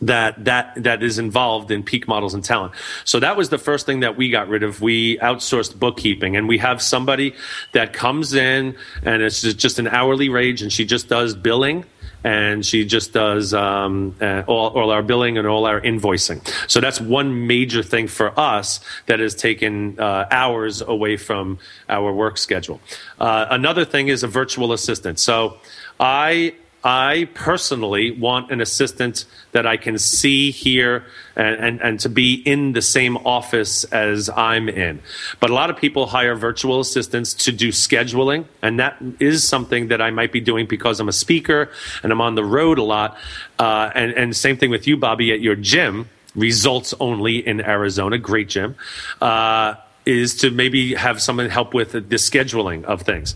that 0.00 0.44
that 0.44 0.82
that 0.82 1.02
is 1.02 1.18
involved 1.18 1.70
in 1.70 1.82
peak 1.82 2.08
models 2.08 2.34
and 2.34 2.44
talent. 2.44 2.72
So 3.04 3.20
that 3.20 3.36
was 3.36 3.48
the 3.48 3.58
first 3.58 3.86
thing 3.86 4.00
that 4.00 4.16
we 4.16 4.30
got 4.30 4.48
rid 4.48 4.62
of. 4.62 4.80
We 4.80 5.18
outsourced 5.18 5.78
bookkeeping, 5.78 6.36
and 6.36 6.48
we 6.48 6.58
have 6.58 6.82
somebody 6.82 7.34
that 7.72 7.92
comes 7.92 8.34
in, 8.34 8.76
and 9.02 9.22
it's 9.22 9.40
just 9.40 9.78
an 9.78 9.88
hourly 9.88 10.28
wage, 10.28 10.62
and 10.62 10.72
she 10.72 10.84
just 10.84 11.08
does 11.08 11.34
billing 11.34 11.84
and 12.24 12.64
she 12.64 12.84
just 12.84 13.12
does 13.12 13.52
um, 13.52 14.16
uh, 14.20 14.42
all, 14.46 14.70
all, 14.70 14.90
our 14.90 15.02
billing 15.02 15.36
and 15.36 15.46
all 15.46 15.66
our 15.66 15.80
invoicing. 15.80 16.40
So 16.68 16.80
that's 16.80 17.00
one 17.00 17.46
major 17.46 17.82
thing 17.82 18.08
for 18.08 18.38
us 18.40 18.80
that 19.06 19.20
has 19.20 19.34
taken 19.34 20.00
uh, 20.00 20.26
hours 20.30 20.80
away 20.80 21.18
from 21.18 21.58
our 21.88 22.12
work 22.12 22.38
schedule. 22.38 22.80
Uh, 23.20 23.46
another 23.50 23.84
thing 23.84 24.08
is 24.08 24.22
a 24.22 24.28
virtual 24.28 24.72
assistant. 24.72 25.18
So 25.18 25.58
I 26.00 26.54
I 26.84 27.28
personally 27.32 28.10
want 28.10 28.50
an 28.50 28.60
assistant 28.60 29.24
that 29.52 29.66
I 29.66 29.78
can 29.78 29.98
see, 29.98 30.50
hear, 30.50 31.06
and, 31.34 31.56
and, 31.56 31.80
and, 31.80 32.00
to 32.00 32.10
be 32.10 32.34
in 32.34 32.72
the 32.72 32.82
same 32.82 33.16
office 33.16 33.84
as 33.84 34.28
I'm 34.28 34.68
in. 34.68 35.00
But 35.40 35.48
a 35.48 35.54
lot 35.54 35.70
of 35.70 35.78
people 35.78 36.06
hire 36.06 36.34
virtual 36.34 36.80
assistants 36.80 37.32
to 37.34 37.52
do 37.52 37.68
scheduling, 37.68 38.44
and 38.60 38.78
that 38.80 38.98
is 39.18 39.48
something 39.48 39.88
that 39.88 40.02
I 40.02 40.10
might 40.10 40.30
be 40.30 40.40
doing 40.40 40.66
because 40.66 41.00
I'm 41.00 41.08
a 41.08 41.12
speaker 41.12 41.70
and 42.02 42.12
I'm 42.12 42.20
on 42.20 42.34
the 42.34 42.44
road 42.44 42.78
a 42.78 42.82
lot. 42.82 43.16
Uh, 43.58 43.90
and, 43.94 44.12
and 44.12 44.36
same 44.36 44.58
thing 44.58 44.70
with 44.70 44.86
you, 44.86 44.98
Bobby, 44.98 45.32
at 45.32 45.40
your 45.40 45.56
gym, 45.56 46.10
results 46.34 46.92
only 47.00 47.46
in 47.46 47.62
Arizona, 47.62 48.18
great 48.18 48.50
gym. 48.50 48.76
Uh, 49.22 49.74
is 50.04 50.36
to 50.36 50.50
maybe 50.50 50.94
have 50.94 51.22
someone 51.22 51.48
help 51.48 51.72
with 51.72 51.92
the 51.92 52.00
scheduling 52.02 52.84
of 52.84 53.00
things. 53.00 53.34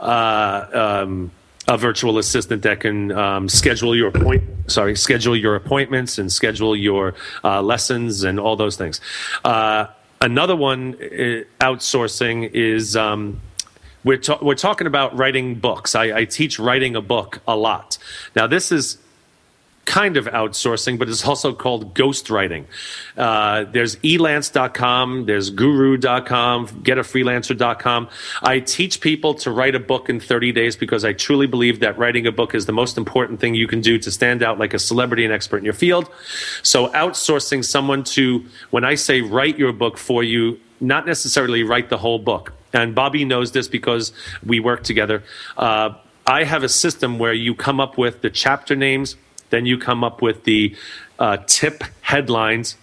Uh, 0.00 1.02
um, 1.02 1.30
a 1.68 1.76
virtual 1.76 2.18
assistant 2.18 2.62
that 2.62 2.80
can 2.80 3.10
um, 3.12 3.48
schedule 3.48 3.94
your 3.94 4.10
point 4.10 4.44
sorry 4.66 4.96
schedule 4.96 5.36
your 5.36 5.54
appointments 5.54 6.18
and 6.18 6.32
schedule 6.32 6.76
your 6.76 7.14
uh, 7.44 7.62
lessons 7.62 8.24
and 8.24 8.38
all 8.38 8.56
those 8.56 8.76
things. 8.76 9.00
Uh, 9.44 9.86
another 10.20 10.56
one 10.56 10.94
uh, 10.94 11.44
outsourcing 11.60 12.50
is 12.52 12.96
um, 12.96 13.40
we're, 14.04 14.20
we're 14.40 14.54
talking 14.54 14.86
about 14.86 15.16
writing 15.16 15.56
books. 15.56 15.94
I, 15.94 16.18
I 16.18 16.24
teach 16.24 16.58
writing 16.58 16.94
a 16.96 17.00
book 17.00 17.40
a 17.46 17.56
lot. 17.56 17.98
Now 18.34 18.46
this 18.46 18.70
is 18.70 18.98
kind 19.86 20.16
of 20.16 20.26
outsourcing, 20.26 20.98
but 20.98 21.08
it's 21.08 21.24
also 21.26 21.54
called 21.54 21.94
ghostwriting. 21.94 22.66
Uh, 23.16 23.64
there's 23.64 23.96
elance.com, 23.96 25.24
there's 25.26 25.48
guru.com, 25.50 26.66
getafreelancer.com. 26.68 28.08
I 28.42 28.60
teach 28.60 29.00
people 29.00 29.34
to 29.34 29.50
write 29.50 29.74
a 29.74 29.80
book 29.80 30.10
in 30.10 30.20
30 30.20 30.52
days 30.52 30.76
because 30.76 31.04
I 31.04 31.12
truly 31.12 31.46
believe 31.46 31.80
that 31.80 31.96
writing 31.96 32.26
a 32.26 32.32
book 32.32 32.54
is 32.54 32.66
the 32.66 32.72
most 32.72 32.98
important 32.98 33.40
thing 33.40 33.54
you 33.54 33.68
can 33.68 33.80
do 33.80 33.98
to 33.98 34.10
stand 34.10 34.42
out 34.42 34.58
like 34.58 34.74
a 34.74 34.78
celebrity 34.78 35.24
and 35.24 35.32
expert 35.32 35.58
in 35.58 35.64
your 35.64 35.72
field. 35.72 36.10
So 36.62 36.88
outsourcing 36.88 37.64
someone 37.64 38.04
to, 38.04 38.44
when 38.70 38.84
I 38.84 38.96
say 38.96 39.22
write 39.22 39.56
your 39.58 39.72
book 39.72 39.96
for 39.96 40.22
you, 40.22 40.60
not 40.80 41.06
necessarily 41.06 41.62
write 41.62 41.88
the 41.88 41.96
whole 41.96 42.18
book. 42.18 42.52
And 42.72 42.94
Bobby 42.94 43.24
knows 43.24 43.52
this 43.52 43.68
because 43.68 44.12
we 44.44 44.60
work 44.60 44.82
together. 44.82 45.22
Uh, 45.56 45.94
I 46.26 46.42
have 46.42 46.64
a 46.64 46.68
system 46.68 47.18
where 47.18 47.32
you 47.32 47.54
come 47.54 47.80
up 47.80 47.96
with 47.96 48.20
the 48.20 48.30
chapter 48.30 48.74
names, 48.74 49.16
then 49.50 49.66
you 49.66 49.78
come 49.78 50.04
up 50.04 50.22
with 50.22 50.44
the 50.44 50.74
uh, 51.18 51.38
tip 51.46 51.84
headlines 52.02 52.76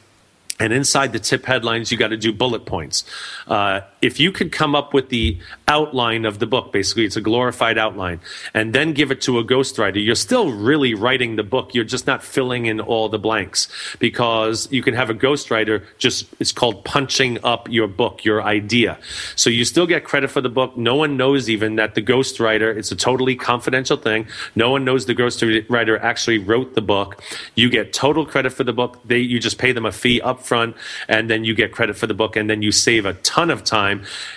and 0.60 0.72
inside 0.72 1.14
the 1.14 1.20
tip 1.20 1.46
headlines, 1.46 1.92
you 1.92 1.98
got 1.98 2.10
to 2.10 2.18
do 2.18 2.32
bullet 2.32 2.66
points. 2.66 3.04
Uh, 3.48 3.82
if 4.04 4.20
you 4.20 4.32
could 4.34 4.52
come 4.52 4.76
up 4.76 4.94
with 4.94 5.08
the 5.08 5.38
outline 5.68 6.26
of 6.26 6.40
the 6.40 6.46
book, 6.46 6.74
basically, 6.74 7.06
it's 7.06 7.16
a 7.16 7.22
glorified 7.22 7.78
outline, 7.78 8.20
and 8.54 8.74
then 8.74 8.92
give 8.92 9.12
it 9.12 9.22
to 9.22 9.40
a 9.40 9.44
ghostwriter, 9.44 10.04
you're 10.04 10.14
still 10.14 10.52
really 10.52 10.94
writing 10.94 11.38
the 11.38 11.44
book. 11.44 11.74
You're 11.74 11.86
just 11.86 12.06
not 12.06 12.22
filling 12.22 12.66
in 12.66 12.82
all 12.82 13.08
the 13.08 13.18
blanks 13.18 13.70
because 14.00 14.70
you 14.72 14.84
can 14.84 14.94
have 14.94 15.10
a 15.10 15.14
ghostwriter 15.14 15.84
just, 15.98 16.28
it's 16.40 16.52
called 16.52 16.84
punching 16.84 17.40
up 17.46 17.70
your 17.70 17.88
book, 17.88 18.26
your 18.26 18.44
idea. 18.44 19.00
So 19.38 19.50
you 19.50 19.64
still 19.64 19.88
get 19.88 20.04
credit 20.04 20.30
for 20.30 20.42
the 20.42 20.50
book. 20.50 20.76
No 20.76 20.96
one 20.96 21.16
knows 21.16 21.50
even 21.50 21.78
that 21.78 21.96
the 21.96 22.02
ghostwriter, 22.02 22.76
it's 22.76 22.92
a 22.92 22.96
totally 22.98 23.38
confidential 23.38 23.96
thing. 23.96 24.28
No 24.54 24.70
one 24.70 24.84
knows 24.84 25.06
the 25.06 25.16
ghostwriter 25.16 26.00
actually 26.02 26.40
wrote 26.40 26.76
the 26.76 26.82
book. 26.82 27.24
You 27.56 27.70
get 27.70 27.94
total 27.94 28.26
credit 28.26 28.52
for 28.52 28.66
the 28.66 28.74
book. 28.74 29.00
They, 29.06 29.20
you 29.20 29.40
just 29.40 29.58
pay 29.58 29.72
them 29.72 29.86
a 29.86 29.94
fee 29.94 30.20
up 30.20 30.42
front, 30.42 30.76
and 31.08 31.30
then 31.30 31.46
you 31.46 31.56
get 31.56 31.72
credit 31.72 31.96
for 31.96 32.08
the 32.08 32.14
book, 32.14 32.36
and 32.36 32.50
then 32.50 32.62
you 32.62 32.74
save 32.74 33.06
a 33.06 33.14
ton 33.14 33.50
of 33.50 33.64
time. 33.64 33.93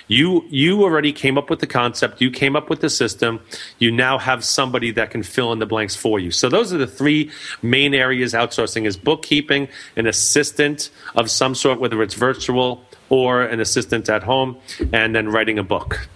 You 0.09 0.45
you 0.49 0.83
already 0.83 1.13
came 1.13 1.39
up 1.39 1.51
with 1.51 1.61
the 1.61 1.67
concept, 1.67 2.21
you 2.21 2.31
came 2.31 2.57
up 2.57 2.69
with 2.69 2.81
the 2.81 2.91
system. 2.91 3.41
You 3.79 3.91
now 3.91 4.19
have 4.19 4.45
somebody 4.45 4.91
that 4.93 5.11
can 5.11 5.23
fill 5.23 5.53
in 5.53 5.59
the 5.59 5.67
blanks 5.67 5.97
for 5.97 6.19
you. 6.19 6.31
So 6.31 6.49
those 6.49 6.73
are 6.73 6.79
the 6.79 6.87
three 6.87 7.31
main 7.63 7.95
areas 7.95 8.33
outsourcing 8.33 8.87
is 8.87 8.97
bookkeeping, 8.97 9.69
an 9.97 10.07
assistant 10.07 10.91
of 11.15 11.31
some 11.31 11.55
sort, 11.55 11.81
whether 11.81 12.03
it's 12.03 12.15
virtual 12.15 12.85
or 13.09 13.43
an 13.43 13.61
assistant 13.61 14.09
at 14.09 14.23
home, 14.23 14.57
and 14.93 15.15
then 15.15 15.29
writing 15.29 15.59
a 15.59 15.63
book. 15.63 16.09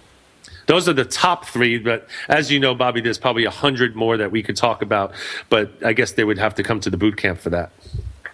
Those 0.67 0.87
are 0.87 0.93
the 0.93 1.05
top 1.05 1.45
three, 1.45 1.77
but 1.77 2.07
as 2.29 2.51
you 2.51 2.59
know, 2.59 2.75
Bobby, 2.75 3.01
there's 3.01 3.17
probably 3.17 3.45
a 3.45 3.51
hundred 3.51 3.95
more 3.95 4.17
that 4.17 4.31
we 4.31 4.43
could 4.43 4.55
talk 4.55 4.81
about, 4.81 5.13
but 5.49 5.71
I 5.83 5.93
guess 5.93 6.13
they 6.13 6.23
would 6.23 6.37
have 6.37 6.55
to 6.55 6.63
come 6.63 6.79
to 6.81 6.89
the 6.89 6.97
boot 6.97 7.17
camp 7.17 7.39
for 7.39 7.49
that. 7.49 7.71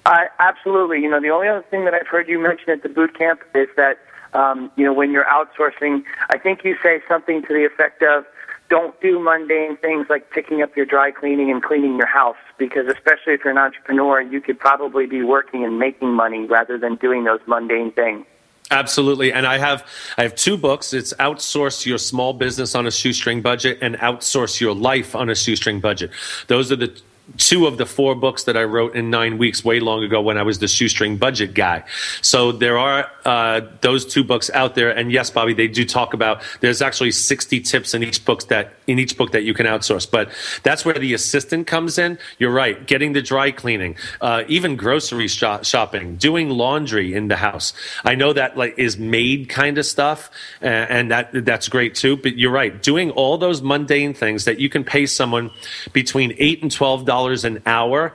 I, 0.05 0.27
absolutely. 0.39 1.01
You 1.01 1.09
know, 1.09 1.19
the 1.19 1.29
only 1.29 1.47
other 1.47 1.65
thing 1.69 1.85
that 1.85 1.93
I've 1.93 2.07
heard 2.07 2.27
you 2.29 2.39
mention 2.39 2.69
at 2.69 2.83
the 2.83 2.89
boot 2.89 3.17
camp 3.17 3.41
is 3.55 3.67
that, 3.75 3.99
um, 4.37 4.71
you 4.75 4.85
know, 4.85 4.93
when 4.93 5.11
you're 5.11 5.25
outsourcing, 5.25 6.03
I 6.29 6.37
think 6.37 6.63
you 6.63 6.77
say 6.83 7.01
something 7.07 7.41
to 7.41 7.47
the 7.47 7.65
effect 7.65 8.03
of, 8.03 8.25
don't 8.69 8.99
do 9.01 9.19
mundane 9.19 9.77
things 9.77 10.07
like 10.09 10.29
picking 10.29 10.61
up 10.61 10.75
your 10.75 10.85
dry 10.85 11.09
cleaning 11.09 11.49
and 11.49 11.63
cleaning 11.63 11.97
your 11.97 12.07
house 12.07 12.35
because 12.57 12.87
especially 12.87 13.33
if 13.33 13.43
you're 13.43 13.51
an 13.51 13.57
entrepreneur, 13.57 14.21
you 14.21 14.41
could 14.41 14.59
probably 14.59 15.05
be 15.05 15.23
working 15.23 15.63
and 15.63 15.79
making 15.79 16.13
money 16.13 16.45
rather 16.45 16.77
than 16.77 16.95
doing 16.95 17.23
those 17.23 17.39
mundane 17.47 17.91
things. 17.91 18.25
Absolutely, 18.69 19.31
and 19.31 19.47
I 19.47 19.57
have 19.59 19.87
I 20.17 20.23
have 20.23 20.35
two 20.35 20.57
books. 20.57 20.93
It's 20.93 21.13
outsource 21.13 21.85
your 21.85 21.97
small 21.97 22.33
business 22.33 22.75
on 22.75 22.85
a 22.85 22.91
shoestring 22.91 23.41
budget 23.41 23.77
and 23.81 23.95
outsource 23.99 24.59
your 24.59 24.75
life 24.75 25.15
on 25.15 25.29
a 25.29 25.35
shoestring 25.35 25.79
budget. 25.79 26.11
Those 26.47 26.69
are 26.69 26.75
the 26.75 27.01
two 27.35 27.67
of 27.67 27.77
the 27.77 27.85
four 27.85 28.15
books 28.15 28.45
that 28.45 28.55
I 28.55 28.63
wrote 28.63 28.95
in 28.95 29.09
nine 29.09 29.37
weeks 29.37 29.63
way 29.63 29.79
long 29.79 30.03
ago 30.03 30.21
when 30.21 30.37
I 30.37 30.43
was 30.43 30.59
the 30.59 30.67
shoestring 30.67 31.17
budget 31.17 31.53
guy. 31.53 31.83
So 32.21 32.51
there 32.53 32.77
are 32.77 33.11
uh, 33.25 33.61
those 33.81 34.05
two 34.05 34.23
books 34.23 34.49
out 34.51 34.75
there, 34.75 34.89
and 34.89 35.11
yes, 35.11 35.29
Bobby, 35.29 35.53
they 35.53 35.67
do 35.67 35.83
talk 35.83 36.13
about. 36.13 36.41
There's 36.61 36.81
actually 36.81 37.11
60 37.11 37.59
tips 37.61 37.93
in 37.93 38.03
each 38.03 38.23
book 38.23 38.47
that 38.47 38.73
in 38.87 38.99
each 38.99 39.17
book 39.17 39.31
that 39.31 39.43
you 39.43 39.53
can 39.53 39.65
outsource, 39.65 40.09
but 40.09 40.29
that's 40.63 40.85
where 40.85 40.97
the 40.97 41.13
assistant 41.13 41.67
comes 41.67 41.97
in. 41.97 42.17
You're 42.39 42.53
right, 42.53 42.85
getting 42.87 43.11
the 43.11 43.21
dry 43.21 43.51
cleaning, 43.51 43.97
uh, 44.21 44.43
even 44.47 44.77
grocery 44.77 45.27
shop- 45.27 45.65
shopping, 45.65 46.15
doing 46.15 46.49
laundry 46.49 47.13
in 47.13 47.27
the 47.27 47.35
house. 47.35 47.73
I 48.05 48.15
know 48.15 48.31
that 48.33 48.57
like 48.57 48.75
is 48.77 48.97
made 48.97 49.49
kind 49.49 49.77
of 49.77 49.85
stuff, 49.85 50.31
and 50.61 51.11
that 51.11 51.31
that's 51.45 51.67
great 51.67 51.95
too. 51.95 52.15
But 52.15 52.37
you're 52.37 52.51
right, 52.51 52.81
doing 52.81 53.11
all 53.11 53.37
those 53.37 53.61
mundane 53.61 54.13
things 54.13 54.45
that 54.45 54.59
you 54.59 54.69
can 54.69 54.85
pay 54.85 55.05
someone 55.05 55.51
between 55.91 56.33
eight 56.37 56.61
and 56.61 56.71
twelve 56.71 57.03
dollars 57.03 57.16
dollars 57.17 57.43
an 57.45 57.61
hour. 57.65 58.13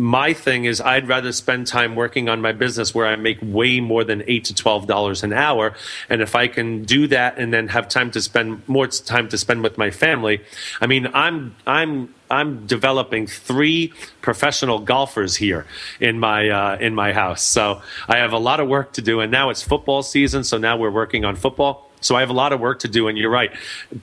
My 0.00 0.32
thing 0.32 0.64
is, 0.64 0.80
I'd 0.80 1.08
rather 1.08 1.32
spend 1.32 1.66
time 1.66 1.96
working 1.96 2.28
on 2.28 2.40
my 2.40 2.52
business 2.52 2.94
where 2.94 3.08
I 3.12 3.16
make 3.16 3.38
way 3.42 3.80
more 3.80 4.04
than 4.04 4.22
eight 4.28 4.44
to 4.44 4.54
twelve 4.54 4.86
dollars 4.86 5.24
an 5.24 5.32
hour, 5.32 5.74
and 6.08 6.22
if 6.22 6.36
I 6.36 6.46
can 6.48 6.84
do 6.84 7.08
that 7.08 7.36
and 7.40 7.52
then 7.52 7.68
have 7.68 7.88
time 7.88 8.10
to 8.12 8.20
spend 8.20 8.62
more 8.68 8.86
time 8.86 9.28
to 9.28 9.36
spend 9.36 9.62
with 9.62 9.76
my 9.76 9.90
family, 9.90 10.40
I 10.80 10.86
mean, 10.86 11.08
I'm 11.14 11.56
I'm 11.66 12.14
I'm 12.30 12.66
developing 12.66 13.26
three 13.26 13.92
professional 14.22 14.78
golfers 14.78 15.36
here 15.36 15.66
in 16.00 16.20
my 16.20 16.48
uh, 16.48 16.86
in 16.86 16.94
my 16.94 17.12
house. 17.12 17.42
So 17.42 17.82
I 18.08 18.18
have 18.18 18.32
a 18.32 18.38
lot 18.38 18.60
of 18.60 18.68
work 18.68 18.92
to 18.92 19.02
do, 19.02 19.20
and 19.20 19.32
now 19.32 19.50
it's 19.50 19.62
football 19.62 20.02
season. 20.02 20.44
So 20.44 20.58
now 20.58 20.76
we're 20.76 20.94
working 21.02 21.24
on 21.24 21.34
football. 21.36 21.87
So 22.00 22.16
I 22.16 22.20
have 22.20 22.30
a 22.30 22.34
lot 22.34 22.52
of 22.52 22.60
work 22.60 22.80
to 22.80 22.88
do, 22.88 23.08
and 23.08 23.18
you're 23.18 23.30
right. 23.30 23.52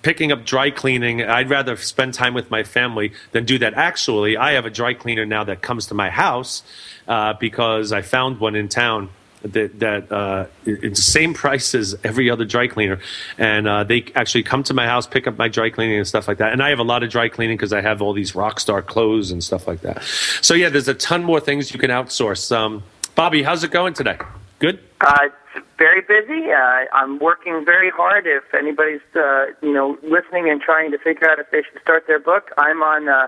Picking 0.02 0.32
up 0.32 0.46
dry 0.46 0.72
cleaning, 0.72 1.24
I'd 1.24 1.50
rather 1.50 1.76
spend 1.78 2.14
time 2.14 2.34
with 2.34 2.52
my 2.52 2.64
family 2.64 3.14
than 3.32 3.46
do 3.46 3.58
that. 3.60 3.74
Actually, 3.74 4.38
I 4.38 4.54
have 4.54 4.66
a 4.66 4.70
dry 4.70 4.94
cleaner 4.94 5.26
now 5.26 5.44
that 5.44 5.62
comes 5.62 5.88
to 5.88 5.94
my 5.94 6.10
house 6.10 6.64
uh, 7.08 7.34
because 7.34 7.92
I 7.92 8.02
found 8.02 8.40
one 8.40 8.56
in 8.56 8.70
town 8.70 9.10
that 9.44 9.80
that 9.80 10.12
uh, 10.12 10.46
it's 10.66 11.00
the 11.00 11.12
same 11.12 11.34
price 11.44 11.76
as 11.76 11.96
every 12.04 12.30
other 12.30 12.46
dry 12.46 12.68
cleaner, 12.68 13.00
and 13.38 13.68
uh, 13.68 13.84
they 13.84 14.06
actually 14.16 14.44
come 14.44 14.64
to 14.64 14.74
my 14.74 14.88
house, 14.88 15.08
pick 15.08 15.28
up 15.28 15.38
my 15.38 15.48
dry 15.48 15.70
cleaning 15.70 15.98
and 15.98 16.08
stuff 16.08 16.28
like 16.28 16.40
that. 16.40 16.54
And 16.54 16.62
I 16.62 16.70
have 16.70 16.80
a 16.80 16.84
lot 16.84 17.04
of 17.04 17.10
dry 17.10 17.30
cleaning 17.30 17.58
because 17.58 17.74
I 17.74 17.82
have 17.82 18.02
all 18.02 18.14
these 18.14 18.36
rock 18.36 18.60
star 18.60 18.82
clothes 18.82 19.32
and 19.32 19.44
stuff 19.44 19.68
like 19.68 19.82
that. 19.82 20.04
So 20.42 20.54
yeah, 20.54 20.70
there's 20.70 20.88
a 20.88 20.94
ton 20.94 21.24
more 21.24 21.40
things 21.40 21.74
you 21.74 21.80
can 21.80 21.92
outsource. 21.92 22.52
Um, 22.56 22.84
Bobby, 23.16 23.44
how's 23.44 23.64
it 23.64 23.72
going 23.72 23.94
today? 23.94 24.18
Good. 24.60 24.80
It's 25.02 25.45
very 25.78 26.02
busy. 26.02 26.52
Uh, 26.52 26.86
I'm 26.94 27.20
working 27.20 27.64
very 27.66 27.90
hard. 27.90 28.26
If 28.28 28.54
anybody's 28.54 29.02
uh, 29.16 29.48
you 29.62 29.74
know 29.74 29.98
listening 30.04 30.50
and 30.50 30.62
trying 30.62 30.92
to 30.92 30.98
figure 30.98 31.30
out 31.30 31.40
if 31.40 31.50
they 31.52 31.64
should 31.64 31.82
start 31.82 32.06
their 32.08 32.20
book, 32.20 32.52
I'm 32.58 32.82
on 32.82 33.10
uh, 33.10 33.28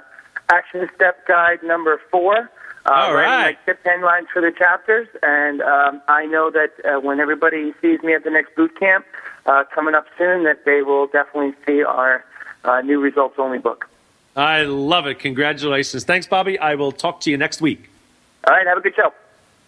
Action 0.49 0.89
Step 0.95 1.27
Guide 1.27 1.63
number 1.63 1.99
four. 2.11 2.49
Uh, 2.85 2.91
All 2.91 3.13
right. 3.13 3.25
writing 3.25 3.57
my 3.67 3.73
tip 3.73 4.03
lines 4.03 4.27
for 4.31 4.41
the 4.41 4.51
chapters, 4.51 5.07
and 5.21 5.61
um, 5.61 6.01
I 6.07 6.25
know 6.25 6.49
that 6.51 6.71
uh, 6.85 6.99
when 7.01 7.19
everybody 7.19 7.73
sees 7.81 8.01
me 8.01 8.13
at 8.13 8.23
the 8.23 8.29
next 8.29 8.55
boot 8.55 8.79
camp 8.79 9.05
uh, 9.45 9.65
coming 9.75 9.93
up 9.93 10.05
soon, 10.17 10.45
that 10.45 10.63
they 10.63 10.83
will 10.83 11.07
definitely 11.07 11.53
see 11.65 11.83
our 11.83 12.23
uh, 12.63 12.79
new 12.81 13.01
results 13.01 13.35
only 13.37 13.59
book. 13.59 13.89
I 14.37 14.63
love 14.63 15.07
it. 15.07 15.19
Congratulations. 15.19 16.05
Thanks, 16.05 16.27
Bobby. 16.27 16.57
I 16.59 16.75
will 16.75 16.91
talk 16.91 17.21
to 17.21 17.31
you 17.31 17.37
next 17.37 17.59
week. 17.59 17.89
All 18.47 18.55
right, 18.55 18.67
have 18.67 18.77
a 18.77 18.81
good 18.81 18.95
show. 18.95 19.11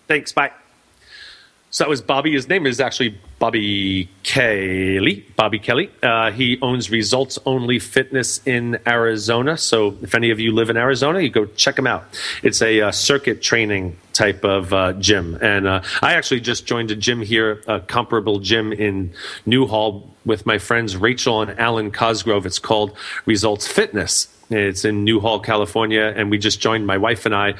Thanks. 0.07 0.31
Bye. 0.31 0.51
So 1.71 1.83
that 1.83 1.89
was 1.89 2.01
Bobby. 2.01 2.31
His 2.31 2.49
name 2.49 2.65
is 2.65 2.79
actually 2.79 3.15
Bobby 3.37 4.09
Kelly. 4.23 5.23
Bobby 5.35 5.59
Kelly. 5.59 5.91
Uh, 6.01 6.31
he 6.31 6.57
owns 6.63 6.89
Results 6.89 7.37
Only 7.45 7.77
Fitness 7.77 8.41
in 8.47 8.79
Arizona. 8.87 9.55
So 9.55 9.95
if 10.01 10.15
any 10.15 10.31
of 10.31 10.39
you 10.39 10.51
live 10.51 10.71
in 10.71 10.77
Arizona, 10.77 11.19
you 11.19 11.29
go 11.29 11.45
check 11.45 11.77
him 11.77 11.85
out. 11.85 12.05
It's 12.41 12.63
a 12.63 12.81
uh, 12.81 12.91
circuit 12.91 13.43
training 13.43 13.97
type 14.13 14.43
of 14.43 14.73
uh, 14.73 14.93
gym. 14.93 15.37
And 15.43 15.67
uh, 15.67 15.83
I 16.01 16.15
actually 16.15 16.39
just 16.39 16.65
joined 16.65 16.89
a 16.89 16.95
gym 16.95 17.21
here, 17.21 17.61
a 17.67 17.79
comparable 17.79 18.39
gym 18.39 18.73
in 18.73 19.13
Newhall 19.45 20.09
with 20.25 20.47
my 20.47 20.57
friends 20.57 20.97
Rachel 20.97 21.43
and 21.43 21.59
Alwyn 21.59 21.91
Cosgrove. 21.91 22.47
It's 22.47 22.59
called 22.59 22.97
Results 23.27 23.67
Fitness. 23.67 24.27
It's 24.49 24.85
in 24.85 25.03
Newhall, 25.05 25.39
California, 25.39 26.11
and 26.15 26.31
we 26.31 26.39
just 26.39 26.59
joined. 26.59 26.87
My 26.87 26.97
wife 26.97 27.27
and 27.27 27.35
I 27.35 27.51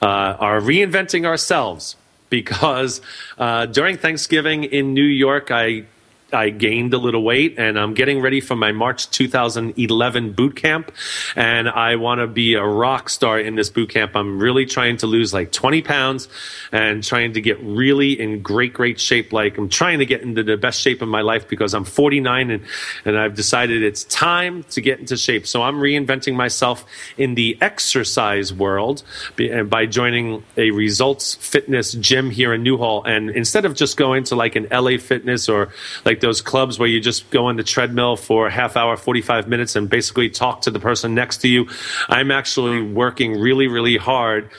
uh, 0.00 0.06
are 0.40 0.58
reinventing 0.58 1.26
ourselves 1.26 1.96
because 2.30 3.00
uh, 3.38 3.66
during 3.66 3.96
Thanksgiving 3.96 4.64
in 4.64 4.94
New 4.94 5.02
York, 5.02 5.50
I 5.50 5.84
I 6.32 6.50
gained 6.50 6.92
a 6.92 6.98
little 6.98 7.22
weight 7.22 7.54
and 7.58 7.78
I'm 7.78 7.94
getting 7.94 8.20
ready 8.20 8.40
for 8.40 8.54
my 8.54 8.72
March 8.72 9.08
2011 9.10 10.32
boot 10.32 10.56
camp. 10.56 10.92
And 11.34 11.68
I 11.68 11.96
want 11.96 12.20
to 12.20 12.26
be 12.26 12.54
a 12.54 12.64
rock 12.64 13.08
star 13.08 13.40
in 13.40 13.54
this 13.54 13.70
boot 13.70 13.88
camp. 13.88 14.14
I'm 14.14 14.38
really 14.38 14.66
trying 14.66 14.98
to 14.98 15.06
lose 15.06 15.32
like 15.32 15.52
20 15.52 15.80
pounds 15.82 16.28
and 16.70 17.02
trying 17.02 17.32
to 17.32 17.40
get 17.40 17.58
really 17.62 18.20
in 18.20 18.42
great, 18.42 18.74
great 18.74 19.00
shape. 19.00 19.32
Like 19.32 19.56
I'm 19.56 19.70
trying 19.70 20.00
to 20.00 20.06
get 20.06 20.20
into 20.20 20.42
the 20.42 20.58
best 20.58 20.80
shape 20.80 21.00
of 21.00 21.08
my 21.08 21.22
life 21.22 21.48
because 21.48 21.72
I'm 21.72 21.84
49 21.84 22.50
and, 22.50 22.64
and 23.06 23.18
I've 23.18 23.34
decided 23.34 23.82
it's 23.82 24.04
time 24.04 24.64
to 24.64 24.82
get 24.82 24.98
into 24.98 25.16
shape. 25.16 25.46
So 25.46 25.62
I'm 25.62 25.76
reinventing 25.76 26.34
myself 26.34 26.84
in 27.16 27.36
the 27.36 27.56
exercise 27.60 28.52
world 28.52 29.02
by 29.36 29.86
joining 29.86 30.44
a 30.58 30.72
results 30.72 31.34
fitness 31.36 31.92
gym 31.92 32.30
here 32.30 32.52
in 32.52 32.62
Newhall. 32.62 33.02
And 33.04 33.30
instead 33.30 33.64
of 33.64 33.74
just 33.74 33.96
going 33.96 34.24
to 34.24 34.36
like 34.36 34.56
an 34.56 34.68
LA 34.70 34.98
fitness 34.98 35.48
or 35.48 35.70
like 36.04 36.17
those 36.20 36.40
clubs 36.40 36.78
where 36.78 36.88
you 36.88 37.00
just 37.00 37.28
go 37.30 37.46
on 37.46 37.56
the 37.56 37.62
treadmill 37.62 38.16
for 38.16 38.46
a 38.46 38.50
half 38.50 38.76
hour, 38.76 38.96
45 38.96 39.48
minutes 39.48 39.76
and 39.76 39.88
basically 39.88 40.28
talk 40.30 40.62
to 40.62 40.70
the 40.70 40.80
person 40.80 41.14
next 41.14 41.38
to 41.38 41.48
you, 41.48 41.68
I'm 42.08 42.30
actually 42.30 42.82
working 42.82 43.38
really, 43.38 43.68
really 43.68 43.96
hard 43.96 44.50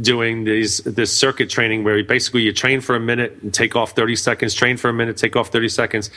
doing 0.00 0.44
these 0.44 0.78
this 0.78 1.16
circuit 1.16 1.50
training 1.50 1.82
where 1.82 2.04
basically 2.04 2.42
you 2.42 2.52
train 2.52 2.80
for 2.80 2.94
a 2.94 3.00
minute 3.00 3.36
and 3.42 3.52
take 3.52 3.74
off 3.74 3.92
30 3.92 4.14
seconds 4.14 4.54
train 4.54 4.76
for 4.76 4.88
a 4.88 4.92
minute 4.92 5.16
take 5.16 5.34
off 5.34 5.48
30 5.48 5.68
seconds. 5.68 6.10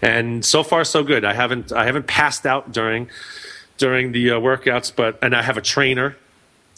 And 0.00 0.44
so 0.44 0.64
far 0.64 0.84
so 0.84 1.04
good. 1.04 1.24
I 1.24 1.32
haven't 1.32 1.72
i 1.72 1.84
haven't 1.84 2.08
passed 2.08 2.46
out 2.46 2.72
during 2.72 3.08
during 3.78 4.12
the 4.12 4.32
uh, 4.32 4.40
workouts 4.40 4.92
but 4.94 5.18
and 5.22 5.34
i 5.36 5.42
have 5.42 5.56
a 5.56 5.60
trainer 5.60 6.16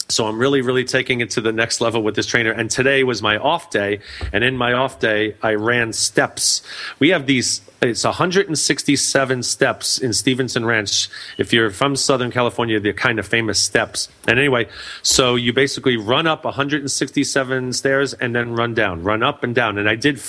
so 0.07 0.27
I'm 0.27 0.37
really, 0.37 0.61
really 0.61 0.85
taking 0.85 1.21
it 1.21 1.31
to 1.31 1.41
the 1.41 1.51
next 1.51 1.81
level 1.81 2.03
with 2.03 2.15
this 2.15 2.27
trainer. 2.27 2.51
And 2.51 2.69
today 2.69 3.03
was 3.03 3.21
my 3.23 3.37
off 3.37 3.71
day. 3.71 3.99
And 4.31 4.43
in 4.43 4.55
my 4.55 4.73
off 4.73 4.99
day, 4.99 5.35
I 5.41 5.55
ran 5.55 5.93
steps. 5.93 6.61
We 6.99 7.09
have 7.09 7.25
these, 7.25 7.61
it's 7.81 8.03
167 8.03 9.43
steps 9.43 9.97
in 9.97 10.13
Stevenson 10.13 10.63
Ranch. 10.63 11.09
If 11.39 11.51
you're 11.51 11.71
from 11.71 11.95
Southern 11.95 12.31
California, 12.31 12.79
they're 12.79 12.93
kind 12.93 13.17
of 13.17 13.27
famous 13.27 13.59
steps. 13.59 14.07
And 14.27 14.37
anyway, 14.37 14.67
so 15.01 15.35
you 15.35 15.53
basically 15.53 15.97
run 15.97 16.27
up 16.27 16.45
167 16.45 17.73
stairs 17.73 18.13
and 18.13 18.35
then 18.35 18.53
run 18.53 18.75
down, 18.75 19.01
run 19.01 19.23
up 19.23 19.43
and 19.43 19.55
down. 19.55 19.79
And 19.79 19.89
I 19.89 19.95
did 19.95 20.21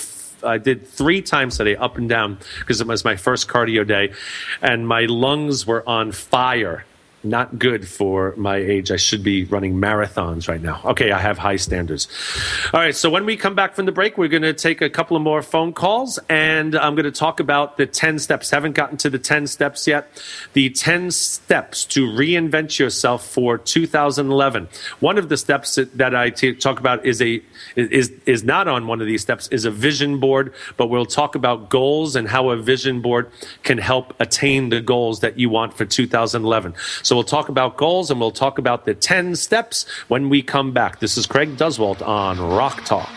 I 0.43 0.59
did 0.59 0.87
three 0.87 1.23
times 1.23 1.57
today, 1.57 1.75
up 1.75 1.97
and 1.97 2.07
down, 2.07 2.37
because 2.59 2.79
it 2.79 2.85
was 2.85 3.03
my 3.03 3.15
first 3.15 3.47
cardio 3.47 3.85
day, 3.85 4.13
and 4.61 4.87
my 4.87 5.05
lungs 5.05 5.65
were 5.65 5.87
on 5.89 6.11
fire 6.11 6.85
not 7.29 7.59
good 7.59 7.87
for 7.87 8.33
my 8.37 8.57
age. 8.57 8.91
I 8.91 8.97
should 8.97 9.23
be 9.23 9.45
running 9.45 9.75
marathons 9.75 10.47
right 10.47 10.61
now. 10.61 10.81
Okay, 10.85 11.11
I 11.11 11.19
have 11.19 11.37
high 11.37 11.55
standards. 11.55 12.07
All 12.73 12.79
right, 12.79 12.95
so 12.95 13.09
when 13.09 13.25
we 13.25 13.37
come 13.37 13.55
back 13.55 13.75
from 13.75 13.85
the 13.85 13.91
break, 13.91 14.17
we're 14.17 14.27
going 14.27 14.43
to 14.43 14.53
take 14.53 14.81
a 14.81 14.89
couple 14.89 15.17
of 15.17 15.23
more 15.23 15.41
phone 15.41 15.73
calls 15.73 16.19
and 16.29 16.75
I'm 16.75 16.95
going 16.95 17.05
to 17.05 17.11
talk 17.11 17.39
about 17.39 17.77
the 17.77 17.85
10 17.85 18.19
steps. 18.19 18.49
Haven't 18.49 18.73
gotten 18.73 18.97
to 18.97 19.09
the 19.09 19.19
10 19.19 19.47
steps 19.47 19.87
yet. 19.87 20.09
The 20.53 20.69
10 20.69 21.11
steps 21.11 21.85
to 21.85 22.07
reinvent 22.07 22.79
yourself 22.79 23.27
for 23.27 23.57
2011. 23.57 24.67
One 24.99 25.17
of 25.17 25.29
the 25.29 25.37
steps 25.37 25.75
that 25.75 26.15
I 26.15 26.29
t- 26.29 26.53
talk 26.53 26.79
about 26.79 27.05
is 27.05 27.21
a 27.21 27.41
is 27.75 28.11
is 28.25 28.43
not 28.43 28.67
on 28.67 28.87
one 28.87 29.01
of 29.01 29.07
these 29.07 29.21
steps 29.21 29.47
is 29.49 29.65
a 29.65 29.71
vision 29.71 30.19
board, 30.19 30.53
but 30.77 30.87
we'll 30.87 31.05
talk 31.05 31.35
about 31.35 31.69
goals 31.69 32.15
and 32.15 32.27
how 32.27 32.49
a 32.49 32.57
vision 32.57 33.01
board 33.01 33.31
can 33.63 33.77
help 33.77 34.13
attain 34.19 34.69
the 34.69 34.81
goals 34.81 35.19
that 35.19 35.37
you 35.39 35.49
want 35.49 35.73
for 35.73 35.85
2011. 35.85 36.73
So 37.03 37.16
we'll 37.17 37.23
talk 37.23 37.49
about 37.49 37.77
goals 37.77 38.11
and 38.11 38.19
we'll 38.19 38.29
talk 38.29 38.59
about 38.59 38.85
the 38.85 38.93
10 38.93 39.35
steps 39.35 39.87
when 40.07 40.29
we 40.29 40.43
come 40.43 40.71
back. 40.71 40.99
This 40.99 41.17
is 41.17 41.25
Craig 41.25 41.57
Duswalt 41.57 42.07
on 42.07 42.39
Rock 42.39 42.85
Talk. 42.85 43.09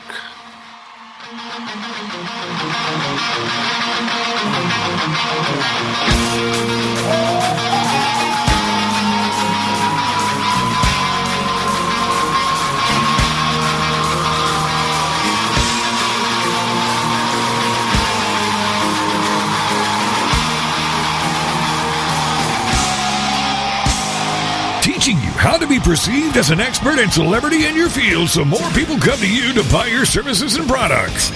How 25.40 25.56
to 25.56 25.66
be 25.66 25.80
perceived 25.80 26.36
as 26.36 26.50
an 26.50 26.60
expert 26.60 26.98
and 26.98 27.10
celebrity 27.10 27.64
in 27.64 27.74
your 27.74 27.88
field 27.88 28.28
so 28.28 28.44
more 28.44 28.68
people 28.72 28.98
come 28.98 29.18
to 29.20 29.26
you 29.26 29.54
to 29.54 29.72
buy 29.72 29.86
your 29.86 30.04
services 30.04 30.56
and 30.56 30.68
products. 30.68 31.30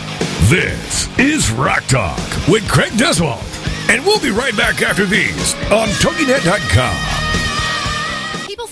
This 0.51 1.09
is 1.19 1.51
Rock 1.51 1.85
Talk 1.85 2.19
with 2.47 2.69
Craig 2.69 2.93
Duswalt. 2.93 3.41
And 3.89 4.05
we'll 4.05 4.21
be 4.21 4.29
right 4.29 4.55
back 4.59 4.83
after 4.83 5.07
these 5.07 5.55
on 5.73 5.89
TogiNet.com 5.89 7.24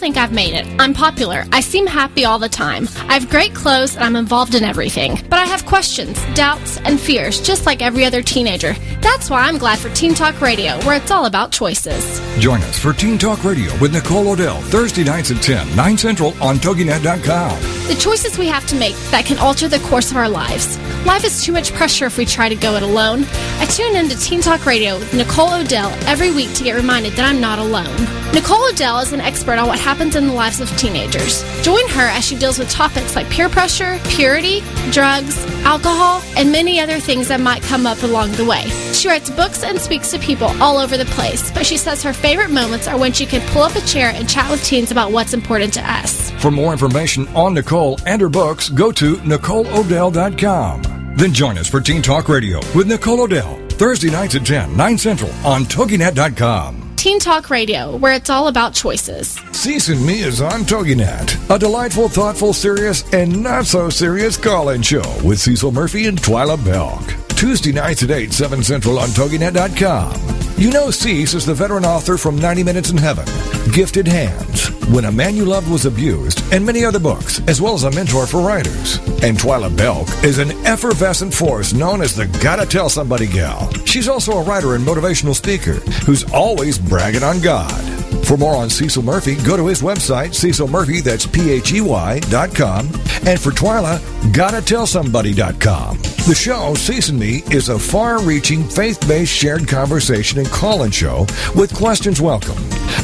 think 0.03 0.17
I've 0.17 0.33
made 0.33 0.53
it. 0.53 0.67
I'm 0.81 0.95
popular. 0.95 1.45
I 1.53 1.61
seem 1.61 1.87
happy 1.87 2.25
all 2.25 2.41
the 2.41 2.49
time. 2.49 2.88
I 3.09 3.15
have 3.15 3.31
great 3.31 3.55
clothes 3.55 3.95
and 3.95 4.03
I'm 4.03 4.17
involved 4.17 4.57
in 4.57 4.65
everything. 4.65 5.17
But 5.31 5.38
I 5.38 5.45
have 5.45 5.65
questions, 5.65 6.21
doubts, 6.35 6.79
and 6.79 6.99
fears, 6.99 7.41
just 7.41 7.67
like 7.67 7.83
every 7.83 8.05
other 8.05 8.21
teenager. 8.21 8.75
That's 9.01 9.31
why 9.31 9.43
I'm 9.43 9.59
glad 9.59 9.79
for 9.79 9.91
Teen 9.91 10.12
Talk 10.12 10.41
Radio, 10.41 10.77
where 10.81 10.97
it's 10.97 11.12
all 11.12 11.27
about 11.27 11.53
choices. 11.53 12.21
Join 12.41 12.61
us 12.62 12.77
for 12.81 12.93
Teen 12.93 13.17
Talk 13.17 13.45
Radio 13.45 13.71
with 13.79 13.93
Nicole 13.93 14.27
Odell, 14.27 14.61
Thursday 14.62 15.05
nights 15.05 15.31
at 15.31 15.41
10, 15.41 15.77
9 15.77 15.97
Central 15.99 16.31
on 16.43 16.57
TogiNet.com. 16.57 17.62
The 17.87 17.97
choices 18.01 18.37
we 18.37 18.49
have 18.49 18.67
to 18.67 18.75
make 18.75 18.97
that 19.12 19.25
can 19.25 19.38
alter 19.38 19.69
the 19.69 19.79
course 19.81 20.11
of 20.11 20.17
our 20.17 20.29
lives. 20.29 20.79
Life 21.07 21.25
is 21.25 21.45
too 21.45 21.53
much 21.53 21.73
pressure 21.75 22.07
if 22.07 22.19
we 22.19 22.25
try 22.25 22.49
to 22.49 22.57
go 22.57 22.75
it 22.75 22.83
alone. 22.83 23.25
I 23.61 23.67
tune 23.67 23.95
in 23.95 24.09
to 24.09 24.19
Teen 24.19 24.41
Talk 24.41 24.67
Radio 24.67 24.99
with 24.99 25.15
Nicole 25.15 25.55
Odell 25.55 25.91
every 26.09 26.33
week 26.33 26.53
to 26.55 26.65
get 26.65 26.75
reminded 26.75 27.12
that 27.12 27.25
I'm 27.25 27.41
not 27.41 27.61
alone. 27.61 27.95
Nicole 28.33 28.65
Odell 28.69 28.99
is 29.01 29.12
an 29.12 29.21
expert 29.21 29.59
on 29.59 29.69
what 29.69 29.79
happens 29.79 29.92
in 30.01 30.27
the 30.27 30.33
lives 30.33 30.61
of 30.61 30.69
teenagers. 30.79 31.45
Join 31.63 31.87
her 31.89 32.09
as 32.09 32.25
she 32.25 32.37
deals 32.37 32.59
with 32.59 32.71
topics 32.71 33.15
like 33.15 33.29
peer 33.29 33.49
pressure, 33.49 33.99
purity, 34.09 34.61
drugs, 34.91 35.45
alcohol, 35.65 36.23
and 36.37 36.51
many 36.51 36.81
other 36.81 36.99
things 36.99 37.29
that 37.29 37.41
might 37.41 37.63
come 37.63 37.87
up 37.87 38.03
along 38.03 38.33
the 38.33 38.45
way. 38.45 38.63
She 38.93 39.09
writes 39.09 39.31
books 39.31 39.63
and 39.63 39.79
speaks 39.79 40.11
to 40.11 40.19
people 40.19 40.49
all 40.63 40.79
over 40.79 40.97
the 40.97 41.05
place, 41.05 41.51
but 41.53 41.67
she 41.67 41.77
says 41.77 42.03
her 42.03 42.13
favorite 42.13 42.51
moments 42.51 42.89
are 42.89 42.99
when 42.99 43.13
she 43.13 43.27
can 43.27 43.47
pull 43.53 43.63
up 43.63 43.77
a 43.77 43.81
chair 43.83 44.11
and 44.15 44.29
chat 44.29 44.51
with 44.51 44.65
teens 44.65 44.91
about 44.91 45.13
what's 45.13 45.35
important 45.35 45.75
to 45.75 45.81
us. 45.81 46.31
For 46.43 46.51
more 46.51 46.73
information 46.73 47.29
on 47.29 47.55
Nicole 47.55 47.99
and 48.07 48.21
her 48.21 48.29
books, 48.29 48.69
go 48.69 48.91
to 48.93 49.17
NicoleOdell.com. 49.17 51.15
Then 51.17 51.33
join 51.33 51.59
us 51.59 51.69
for 51.69 51.81
Teen 51.81 52.01
Talk 52.03 52.29
Radio 52.29 52.59
with 52.75 52.87
Nicole 52.89 53.21
Odell, 53.21 53.61
Thursday 53.71 54.11
nights 54.11 54.35
at 54.35 54.47
10, 54.47 54.77
9 54.77 54.99
Central 54.99 55.31
on 55.45 55.65
TogiNet.com. 55.65 56.83
Teen 56.97 57.19
Talk 57.19 57.51
Radio, 57.51 57.97
where 57.97 58.13
it's 58.13 58.31
all 58.31 58.47
about 58.47 58.75
choices. 58.75 59.37
Season 59.62 60.05
Me 60.05 60.22
is 60.22 60.40
on 60.40 60.62
TogiNet, 60.62 61.55
a 61.55 61.57
delightful, 61.57 62.09
thoughtful, 62.09 62.53
serious, 62.53 63.05
and 63.12 63.44
not 63.44 63.64
so 63.64 63.88
serious 63.88 64.37
call-in 64.37 64.83
show 64.83 65.05
with 65.25 65.38
Cecil 65.38 65.70
Murphey 65.70 66.09
and 66.09 66.20
Twila 66.20 66.62
Belk. 66.64 67.14
Tuesday 67.37 67.70
nights 67.70 68.03
at 68.03 68.11
8, 68.11 68.33
7 68.33 68.61
Central 68.64 68.98
on 68.98 69.11
TogiNet.com. 69.11 70.14
You 70.59 70.72
know 70.72 70.88
Cec 70.88 71.33
is 71.33 71.46
the 71.46 71.55
veteran 71.55 71.85
author 71.85 72.18
from 72.18 72.40
90 72.40 72.64
Minutes 72.64 72.90
in 72.90 72.96
Heaven, 72.96 73.25
Gifted 73.72 74.09
Hands, 74.09 74.66
When 74.92 75.05
a 75.05 75.12
Man 75.12 75.37
You 75.37 75.44
Loved 75.44 75.70
Was 75.70 75.87
Abused, 75.87 76.42
and 76.53 76.66
many 76.66 76.85
other 76.85 76.98
books, 76.98 77.40
as 77.46 77.62
well 77.62 77.75
as 77.75 77.85
a 77.85 77.90
mentor 77.92 78.27
for 78.27 78.40
writers. 78.40 78.96
And 79.22 79.38
Twila 79.38 79.77
Belk 79.77 80.09
is 80.25 80.38
an 80.38 80.51
effervescent 80.66 81.33
force 81.33 81.72
known 81.72 82.03
as 82.03 82.16
the 82.16 82.27
Gotta 82.42 82.66
Tell 82.66 82.88
Somebody 82.88 83.29
gal. 83.29 83.72
She's 83.85 84.09
also 84.09 84.33
a 84.33 84.42
writer 84.42 84.75
and 84.75 84.85
motivational 84.85 85.37
speaker 85.37 85.75
who's 86.05 86.25
always 86.33 86.81
bragging 86.81 87.22
on 87.22 87.40
God. 87.40 88.02
For 88.33 88.38
more 88.38 88.57
on 88.57 88.71
Cecil 88.71 89.03
Murphey, 89.03 89.35
go 89.45 89.59
to 89.59 89.66
his 89.66 89.83
website, 89.83 90.33
Cecil 90.33 90.66
Murphey, 90.66 91.03
that's 91.03 91.27
P-H-E-Y 91.27 92.21
dot 92.31 92.55
com. 92.55 92.87
And 93.27 93.38
for 93.38 93.51
Twyla, 93.51 94.01
gotta 94.33 94.62
tell 94.62 94.87
somebody.com. 94.87 95.99
The 95.99 96.35
show, 96.35 96.73
Season 96.73 97.18
Me, 97.18 97.42
is 97.51 97.68
a 97.68 97.79
far-reaching, 97.79 98.64
faith-based 98.64 99.31
shared 99.31 99.68
conversation 99.68 100.38
and 100.38 100.49
call-in 100.49 100.92
show 100.92 101.27
with 101.55 101.75
questions 101.75 102.23
welcome. 102.23 102.57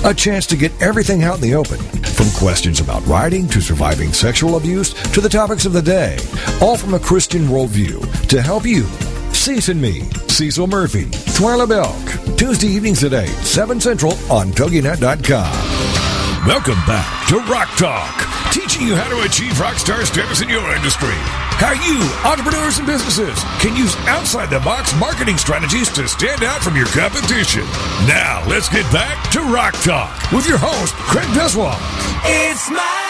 A 0.03 0.15
chance 0.15 0.47
to 0.47 0.57
get 0.57 0.73
everything 0.81 1.25
out 1.25 1.35
in 1.35 1.43
the 1.43 1.55
open, 1.57 1.77
from 1.77 2.31
questions 2.31 2.81
about 2.81 3.07
writing 3.07 3.47
to 3.49 3.61
surviving 3.61 4.15
sexual 4.15 4.57
abuse 4.57 4.95
to 5.13 5.21
the 5.21 5.29
topics 5.29 5.67
of 5.67 5.75
the 5.75 5.83
day, 5.83 6.17
all 6.63 6.79
from 6.79 6.95
a 6.95 6.99
Christian 6.99 7.49
worldview 7.49 8.29
to 8.29 8.41
help 8.41 8.65
you 8.65 8.87
Season 9.39 9.81
Me, 9.81 10.01
Cecil 10.29 10.67
Murphey, 10.67 11.05
Twila 11.39 11.67
Belk, 11.69 12.37
Tuesday 12.37 12.67
evenings 12.67 13.05
at 13.05 13.15
8, 13.15 13.29
7 13.29 13.81
Central 13.81 14.13
on 14.31 14.49
TogiNet.com. 14.49 16.47
Welcome 16.47 16.81
back 16.87 17.29
to 17.29 17.39
Rock 17.51 17.71
Talk, 17.79 18.53
teaching 18.53 18.87
you 18.87 18.95
how 18.95 19.09
to 19.09 19.27
achieve 19.27 19.59
rock 19.59 19.77
star 19.79 20.05
status 20.05 20.43
in 20.43 20.49
your 20.49 20.75
industry. 20.75 21.15
How 21.57 21.73
you, 21.73 22.03
entrepreneurs 22.29 22.79
and 22.79 22.87
businesses, 22.87 23.39
can 23.63 23.77
use 23.77 23.97
outside 24.07 24.51
the 24.51 24.61
box 24.61 24.95
marketing 24.99 25.39
strategies 25.39 25.89
to 25.91 26.09
stand 26.09 26.43
out 26.43 26.61
from 26.61 26.77
your 26.77 26.87
competition. 26.89 27.65
Now, 28.07 28.45
let's 28.49 28.69
get 28.69 28.91
back 28.93 29.31
to 29.33 29.41
Rock 29.41 29.75
Talk 29.85 30.33
with 30.33 30.49
your 30.49 30.59
host, 30.59 30.95
Craig 30.95 31.29
Duswalt. 31.29 31.79
It's 32.25 32.69
my 32.71 33.08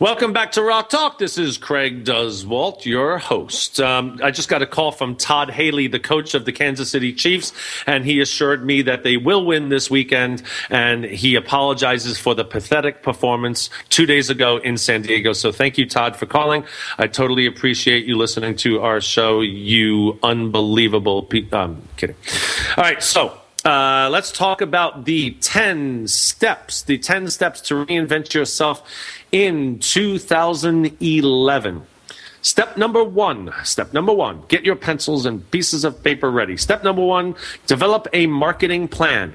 Welcome 0.00 0.32
back 0.32 0.50
to 0.52 0.62
Rock 0.62 0.88
Talk. 0.88 1.18
This 1.18 1.38
is 1.38 1.56
Craig 1.56 2.04
Duswalt, 2.04 2.84
your 2.84 3.16
host. 3.18 3.78
Um, 3.78 4.18
I 4.24 4.32
just 4.32 4.48
got 4.48 4.60
a 4.60 4.66
call 4.66 4.90
from 4.90 5.14
Todd 5.14 5.50
Haley, 5.50 5.86
the 5.86 6.00
coach 6.00 6.34
of 6.34 6.44
the 6.44 6.50
Kansas 6.50 6.90
City 6.90 7.12
Chiefs, 7.12 7.52
and 7.86 8.04
he 8.04 8.20
assured 8.20 8.66
me 8.66 8.82
that 8.82 9.04
they 9.04 9.16
will 9.16 9.46
win 9.46 9.68
this 9.68 9.88
weekend. 9.88 10.42
And 10.68 11.04
he 11.04 11.36
apologizes 11.36 12.18
for 12.18 12.34
the 12.34 12.44
pathetic 12.44 13.04
performance 13.04 13.70
two 13.88 14.04
days 14.04 14.30
ago 14.30 14.56
in 14.56 14.78
San 14.78 15.02
Diego. 15.02 15.32
So 15.32 15.52
thank 15.52 15.78
you, 15.78 15.88
Todd, 15.88 16.16
for 16.16 16.26
calling. 16.26 16.64
I 16.98 17.06
totally 17.06 17.46
appreciate 17.46 18.04
you 18.04 18.16
listening 18.16 18.56
to 18.56 18.80
our 18.80 19.00
show. 19.00 19.42
You 19.42 20.18
unbelievable. 20.24 21.22
Pe- 21.22 21.48
um, 21.50 21.80
kidding. 21.96 22.16
All 22.76 22.82
right, 22.82 23.00
so. 23.00 23.38
Uh, 23.64 24.10
let's 24.12 24.30
talk 24.30 24.60
about 24.60 25.06
the 25.06 25.30
10 25.40 26.06
steps, 26.06 26.82
the 26.82 26.98
10 26.98 27.30
steps 27.30 27.62
to 27.62 27.86
reinvent 27.86 28.34
yourself 28.34 28.86
in 29.32 29.78
2011. 29.78 31.82
Step 32.42 32.76
number 32.76 33.02
one, 33.02 33.50
step 33.62 33.94
number 33.94 34.12
one, 34.12 34.42
get 34.48 34.64
your 34.64 34.76
pencils 34.76 35.24
and 35.24 35.50
pieces 35.50 35.82
of 35.82 36.04
paper 36.04 36.30
ready. 36.30 36.58
Step 36.58 36.84
number 36.84 37.02
one, 37.02 37.34
develop 37.66 38.06
a 38.12 38.26
marketing 38.26 38.86
plan. 38.86 39.32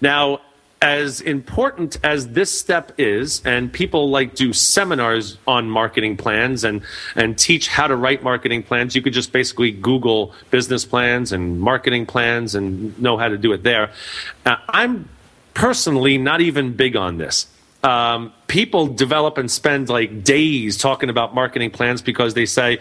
Now, 0.00 0.40
as 0.82 1.20
important 1.20 1.98
as 2.02 2.28
this 2.28 2.58
step 2.58 2.92
is, 2.96 3.42
and 3.44 3.70
people 3.70 4.08
like 4.08 4.34
do 4.34 4.52
seminars 4.52 5.36
on 5.46 5.68
marketing 5.68 6.16
plans 6.16 6.64
and, 6.64 6.82
and 7.14 7.38
teach 7.38 7.68
how 7.68 7.86
to 7.86 7.94
write 7.94 8.22
marketing 8.22 8.62
plans, 8.62 8.96
you 8.96 9.02
could 9.02 9.12
just 9.12 9.30
basically 9.30 9.70
Google 9.70 10.34
business 10.50 10.86
plans 10.86 11.32
and 11.32 11.60
marketing 11.60 12.06
plans 12.06 12.54
and 12.54 12.98
know 12.98 13.18
how 13.18 13.28
to 13.28 13.36
do 13.36 13.52
it 13.52 13.62
there. 13.62 13.90
Uh, 14.46 14.56
I'm 14.68 15.08
personally 15.52 16.16
not 16.16 16.40
even 16.40 16.72
big 16.72 16.96
on 16.96 17.18
this 17.18 17.46
um, 17.82 18.32
people 18.46 18.86
develop 18.88 19.38
and 19.38 19.50
spend 19.50 19.88
like 19.88 20.22
days 20.22 20.76
talking 20.76 21.08
about 21.08 21.34
marketing 21.34 21.70
plans 21.70 22.02
because 22.02 22.34
they 22.34 22.46
say, 22.46 22.78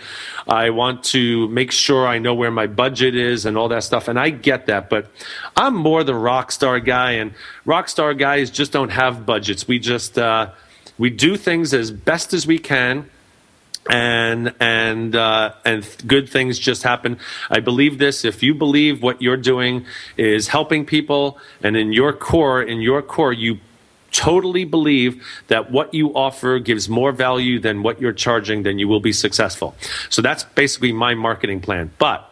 I 0.48 0.72
want 0.72 1.04
to 1.06 1.48
make 1.48 1.72
sure 1.72 2.06
I 2.06 2.20
know 2.20 2.34
where 2.34 2.52
my 2.52 2.68
budget 2.68 3.16
is 3.16 3.46
and 3.46 3.58
all 3.58 3.70
that 3.70 3.84
stuff. 3.84 4.08
And 4.08 4.20
I 4.20 4.30
get 4.30 4.66
that, 4.66 4.90
but 4.90 5.10
I'm 5.56 5.76
more 5.76 6.04
the 6.04 6.16
rock 6.16 6.52
star 6.52 6.80
guy, 6.80 7.12
and 7.14 7.34
rock 7.66 7.88
star 7.88 8.14
guys 8.14 8.50
just 8.50 8.72
don't 8.72 8.90
have 8.90 9.26
budgets. 9.26 9.68
We 9.68 9.80
just, 9.80 10.18
uh, 10.18 10.52
we 10.98 11.10
do 11.10 11.38
things 11.38 11.74
as 11.74 11.92
best 11.92 12.34
as 12.34 12.46
we 12.46 12.60
can 12.60 13.10
and 13.90 14.54
and 14.60 15.16
uh, 15.16 15.54
and 15.66 15.88
good 16.06 16.30
things 16.30 16.60
just 16.60 16.84
happen. 16.84 17.18
I 17.50 17.60
believe 17.60 17.98
this. 17.98 18.24
If 18.24 18.44
you 18.44 18.54
believe 18.54 19.02
what 19.02 19.22
you're 19.22 19.38
doing 19.38 19.86
is 20.16 20.48
helping 20.48 20.86
people, 20.86 21.40
and 21.64 21.76
in 21.76 21.92
your 21.92 22.14
core, 22.14 22.62
in 22.62 22.82
your 22.82 23.02
core, 23.02 23.34
you 23.34 23.60
totally 24.12 24.66
believe 24.66 25.24
that 25.48 25.72
what 25.72 25.94
you 25.94 26.14
offer 26.16 26.60
gives 26.60 26.90
more 26.90 27.12
value 27.12 27.60
than 27.60 27.84
what 27.84 28.02
you're 28.02 28.14
charging, 28.14 28.64
then 28.64 28.80
you 28.80 28.88
will 28.88 29.00
be 29.00 29.14
successful. 29.14 29.76
So 30.10 30.22
that's 30.22 30.44
basically 30.44 30.92
my 30.92 31.16
marketing 31.16 31.62
plan. 31.62 31.92
But 31.98 32.30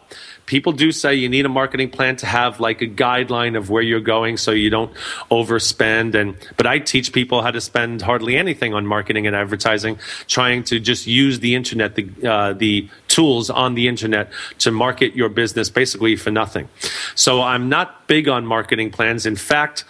people 0.48 0.72
do 0.72 0.90
say 0.90 1.14
you 1.14 1.28
need 1.28 1.44
a 1.44 1.48
marketing 1.48 1.90
plan 1.90 2.16
to 2.16 2.24
have 2.24 2.58
like 2.58 2.80
a 2.80 2.86
guideline 2.86 3.56
of 3.56 3.68
where 3.68 3.82
you're 3.82 4.00
going 4.00 4.38
so 4.38 4.50
you 4.50 4.70
don't 4.70 4.92
overspend 5.30 6.14
and 6.14 6.34
but 6.56 6.66
i 6.66 6.78
teach 6.78 7.12
people 7.12 7.42
how 7.42 7.50
to 7.50 7.60
spend 7.60 8.00
hardly 8.00 8.34
anything 8.34 8.72
on 8.72 8.86
marketing 8.86 9.26
and 9.26 9.36
advertising 9.36 9.98
trying 10.26 10.64
to 10.64 10.80
just 10.80 11.06
use 11.06 11.40
the 11.40 11.54
internet 11.54 11.94
the, 11.96 12.08
uh, 12.26 12.52
the 12.54 12.88
tools 13.08 13.50
on 13.50 13.74
the 13.74 13.86
internet 13.86 14.30
to 14.58 14.70
market 14.72 15.14
your 15.14 15.28
business 15.28 15.68
basically 15.68 16.16
for 16.16 16.30
nothing 16.30 16.66
so 17.14 17.42
i'm 17.42 17.68
not 17.68 18.08
big 18.08 18.26
on 18.26 18.46
marketing 18.46 18.90
plans 18.90 19.26
in 19.26 19.36
fact 19.36 19.84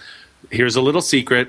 here's 0.51 0.75
a 0.75 0.81
little 0.81 1.01
secret 1.01 1.49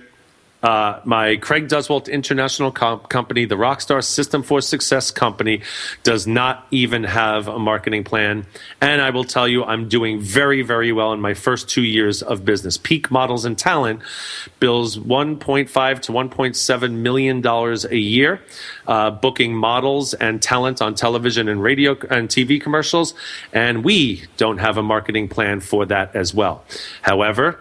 uh, 0.61 0.99
my 1.05 1.37
Craig 1.37 1.67
Duswalt 1.67 2.11
International 2.11 2.71
company, 2.71 3.45
the 3.45 3.55
Rockstar 3.55 4.03
System 4.03 4.43
for 4.43 4.59
Success 4.61 5.09
company, 5.09 5.61
does 6.03 6.27
not 6.27 6.67
even 6.71 7.05
have 7.05 7.47
a 7.47 7.57
marketing 7.57 8.03
plan. 8.03 8.45
And 8.81 9.01
I 9.01 9.09
will 9.11 9.23
tell 9.23 9.47
you, 9.47 9.63
I'm 9.63 9.87
doing 9.87 10.19
very, 10.19 10.61
very 10.61 10.91
well 10.91 11.13
in 11.13 11.21
my 11.21 11.33
first 11.33 11.69
two 11.69 11.83
years 11.83 12.21
of 12.21 12.43
business. 12.43 12.77
Peak 12.77 13.09
Models 13.09 13.45
and 13.45 13.57
Talent 13.57 14.01
bills 14.59 14.97
1.5 14.97 15.99
to 16.01 16.11
1.7 16.11 16.91
million 16.93 17.41
dollars 17.41 17.85
a 17.85 17.97
year, 17.97 18.41
uh, 18.87 19.11
booking 19.11 19.55
models 19.55 20.13
and 20.13 20.41
talent 20.41 20.81
on 20.81 20.93
television 20.93 21.47
and 21.47 21.63
radio 21.63 21.91
and 22.09 22.27
TV 22.27 22.61
commercials. 22.61 23.13
And 23.53 23.83
we 23.83 24.23
don't 24.37 24.57
have 24.57 24.77
a 24.77 24.83
marketing 24.83 25.29
plan 25.29 25.61
for 25.61 25.85
that 25.85 26.15
as 26.15 26.33
well. 26.33 26.65
However, 27.01 27.59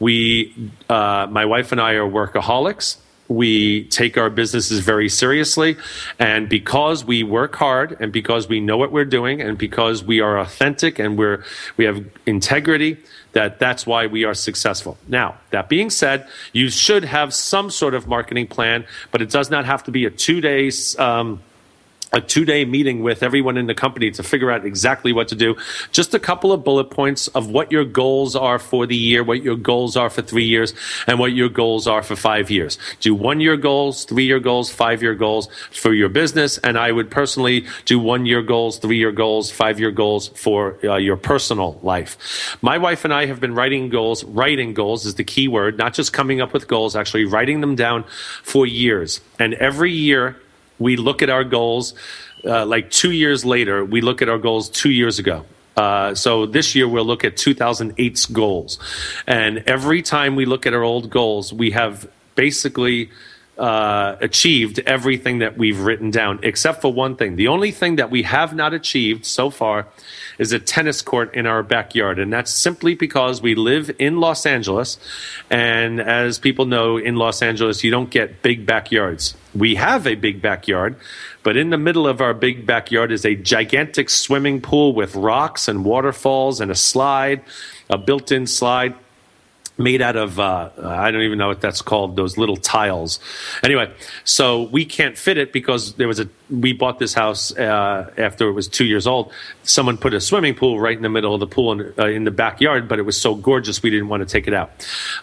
we, 0.00 0.54
uh, 0.88 1.28
my 1.30 1.44
wife 1.44 1.70
and 1.72 1.80
I 1.80 1.92
are 1.92 2.08
workaholics. 2.08 2.96
We 3.28 3.84
take 3.84 4.18
our 4.18 4.28
businesses 4.28 4.80
very 4.80 5.08
seriously. 5.08 5.76
And 6.18 6.48
because 6.48 7.04
we 7.04 7.22
work 7.22 7.54
hard 7.54 7.96
and 8.00 8.12
because 8.12 8.48
we 8.48 8.58
know 8.58 8.76
what 8.76 8.90
we're 8.90 9.04
doing 9.04 9.40
and 9.40 9.56
because 9.56 10.02
we 10.02 10.20
are 10.20 10.36
authentic 10.36 10.98
and 10.98 11.16
we're, 11.16 11.44
we 11.76 11.84
have 11.84 12.04
integrity, 12.26 12.96
that 13.32 13.60
that's 13.60 13.86
why 13.86 14.08
we 14.08 14.24
are 14.24 14.34
successful. 14.34 14.98
Now, 15.06 15.36
that 15.50 15.68
being 15.68 15.90
said, 15.90 16.26
you 16.52 16.70
should 16.70 17.04
have 17.04 17.32
some 17.32 17.70
sort 17.70 17.94
of 17.94 18.08
marketing 18.08 18.48
plan, 18.48 18.84
but 19.12 19.22
it 19.22 19.30
does 19.30 19.48
not 19.48 19.64
have 19.64 19.84
to 19.84 19.92
be 19.92 20.06
a 20.06 20.10
two 20.10 20.40
days, 20.40 20.98
um, 20.98 21.40
a 22.12 22.20
two 22.20 22.44
day 22.44 22.64
meeting 22.64 23.02
with 23.02 23.22
everyone 23.22 23.56
in 23.56 23.66
the 23.66 23.74
company 23.74 24.10
to 24.10 24.22
figure 24.22 24.50
out 24.50 24.64
exactly 24.64 25.12
what 25.12 25.28
to 25.28 25.34
do. 25.34 25.56
Just 25.92 26.14
a 26.14 26.18
couple 26.18 26.52
of 26.52 26.64
bullet 26.64 26.90
points 26.90 27.28
of 27.28 27.48
what 27.48 27.70
your 27.70 27.84
goals 27.84 28.34
are 28.34 28.58
for 28.58 28.86
the 28.86 28.96
year, 28.96 29.22
what 29.22 29.42
your 29.42 29.56
goals 29.56 29.96
are 29.96 30.10
for 30.10 30.22
three 30.22 30.44
years, 30.44 30.74
and 31.06 31.18
what 31.18 31.32
your 31.32 31.48
goals 31.48 31.86
are 31.86 32.02
for 32.02 32.16
five 32.16 32.50
years. 32.50 32.78
Do 33.00 33.14
one 33.14 33.40
year 33.40 33.56
goals, 33.56 34.04
three 34.04 34.24
year 34.24 34.40
goals, 34.40 34.70
five 34.70 35.02
year 35.02 35.14
goals 35.14 35.48
for 35.70 35.94
your 35.94 36.08
business. 36.08 36.58
And 36.58 36.78
I 36.78 36.90
would 36.92 37.10
personally 37.10 37.66
do 37.84 37.98
one 37.98 38.26
year 38.26 38.42
goals, 38.42 38.78
three 38.78 38.98
year 38.98 39.12
goals, 39.12 39.50
five 39.50 39.78
year 39.78 39.90
goals 39.90 40.28
for 40.28 40.78
uh, 40.84 40.96
your 40.96 41.16
personal 41.16 41.78
life. 41.82 42.58
My 42.60 42.78
wife 42.78 43.04
and 43.04 43.14
I 43.14 43.26
have 43.26 43.40
been 43.40 43.54
writing 43.54 43.88
goals. 43.88 44.24
Writing 44.24 44.74
goals 44.74 45.06
is 45.06 45.14
the 45.14 45.24
key 45.24 45.48
word, 45.48 45.78
not 45.78 45.94
just 45.94 46.12
coming 46.12 46.40
up 46.40 46.52
with 46.52 46.66
goals, 46.66 46.96
actually 46.96 47.24
writing 47.24 47.60
them 47.60 47.76
down 47.76 48.04
for 48.42 48.66
years. 48.66 49.20
And 49.38 49.54
every 49.54 49.92
year, 49.92 50.36
we 50.80 50.96
look 50.96 51.22
at 51.22 51.30
our 51.30 51.44
goals 51.44 51.94
uh, 52.44 52.64
like 52.66 52.90
two 52.90 53.12
years 53.12 53.44
later, 53.44 53.84
we 53.84 54.00
look 54.00 54.22
at 54.22 54.28
our 54.28 54.38
goals 54.38 54.68
two 54.70 54.90
years 54.90 55.18
ago. 55.18 55.44
Uh, 55.76 56.14
so 56.14 56.46
this 56.46 56.74
year 56.74 56.88
we'll 56.88 57.04
look 57.04 57.24
at 57.24 57.36
2008's 57.36 58.26
goals. 58.26 58.78
And 59.26 59.58
every 59.66 60.02
time 60.02 60.36
we 60.36 60.44
look 60.44 60.66
at 60.66 60.74
our 60.74 60.82
old 60.82 61.10
goals, 61.10 61.52
we 61.52 61.70
have 61.70 62.08
basically 62.34 63.10
uh, 63.56 64.16
achieved 64.20 64.78
everything 64.80 65.40
that 65.40 65.56
we've 65.58 65.80
written 65.80 66.10
down, 66.10 66.40
except 66.42 66.80
for 66.80 66.92
one 66.92 67.14
thing. 67.16 67.36
The 67.36 67.48
only 67.48 67.70
thing 67.70 67.96
that 67.96 68.10
we 68.10 68.22
have 68.22 68.54
not 68.54 68.72
achieved 68.72 69.26
so 69.26 69.50
far 69.50 69.86
is 70.38 70.52
a 70.52 70.58
tennis 70.58 71.02
court 71.02 71.34
in 71.34 71.46
our 71.46 71.62
backyard. 71.62 72.18
And 72.18 72.32
that's 72.32 72.52
simply 72.52 72.94
because 72.94 73.42
we 73.42 73.54
live 73.54 73.90
in 73.98 74.18
Los 74.18 74.46
Angeles. 74.46 74.98
And 75.50 76.00
as 76.00 76.38
people 76.38 76.64
know, 76.64 76.96
in 76.96 77.16
Los 77.16 77.42
Angeles, 77.42 77.84
you 77.84 77.90
don't 77.90 78.10
get 78.10 78.42
big 78.42 78.64
backyards. 78.64 79.34
We 79.54 79.74
have 79.74 80.06
a 80.06 80.14
big 80.14 80.40
backyard, 80.40 80.96
but 81.42 81.56
in 81.56 81.70
the 81.70 81.78
middle 81.78 82.06
of 82.06 82.20
our 82.20 82.34
big 82.34 82.66
backyard 82.66 83.10
is 83.10 83.24
a 83.24 83.34
gigantic 83.34 84.08
swimming 84.08 84.60
pool 84.60 84.92
with 84.94 85.16
rocks 85.16 85.66
and 85.66 85.84
waterfalls 85.84 86.60
and 86.60 86.70
a 86.70 86.76
slide, 86.76 87.42
a 87.88 87.98
built 87.98 88.30
in 88.30 88.46
slide 88.46 88.94
made 89.80 90.02
out 90.02 90.16
of 90.16 90.38
uh, 90.38 90.70
I 90.82 91.10
don't 91.10 91.22
even 91.22 91.38
know 91.38 91.48
what 91.48 91.60
that's 91.60 91.82
called 91.82 92.14
those 92.14 92.36
little 92.36 92.56
tiles. 92.56 93.18
Anyway, 93.64 93.92
so 94.24 94.64
we 94.64 94.84
can't 94.84 95.18
fit 95.18 95.38
it 95.38 95.52
because 95.52 95.94
there 95.94 96.06
was 96.06 96.20
a 96.20 96.28
we 96.50 96.72
bought 96.72 96.98
this 96.98 97.14
house 97.14 97.56
uh, 97.56 98.12
after 98.18 98.48
it 98.48 98.52
was 98.52 98.68
two 98.68 98.84
years 98.84 99.06
old. 99.06 99.32
Someone 99.62 99.96
put 99.96 100.14
a 100.14 100.20
swimming 100.20 100.54
pool 100.54 100.80
right 100.80 100.96
in 100.96 101.02
the 101.02 101.08
middle 101.08 101.32
of 101.32 101.40
the 101.40 101.46
pool 101.46 101.72
in, 101.72 101.94
uh, 101.98 102.06
in 102.06 102.24
the 102.24 102.30
backyard, 102.30 102.88
but 102.88 102.98
it 102.98 103.02
was 103.02 103.20
so 103.20 103.34
gorgeous 103.34 103.82
we 103.82 103.90
didn't 103.90 104.08
want 104.08 104.20
to 104.20 104.26
take 104.26 104.48
it 104.48 104.54
out. 104.54 104.70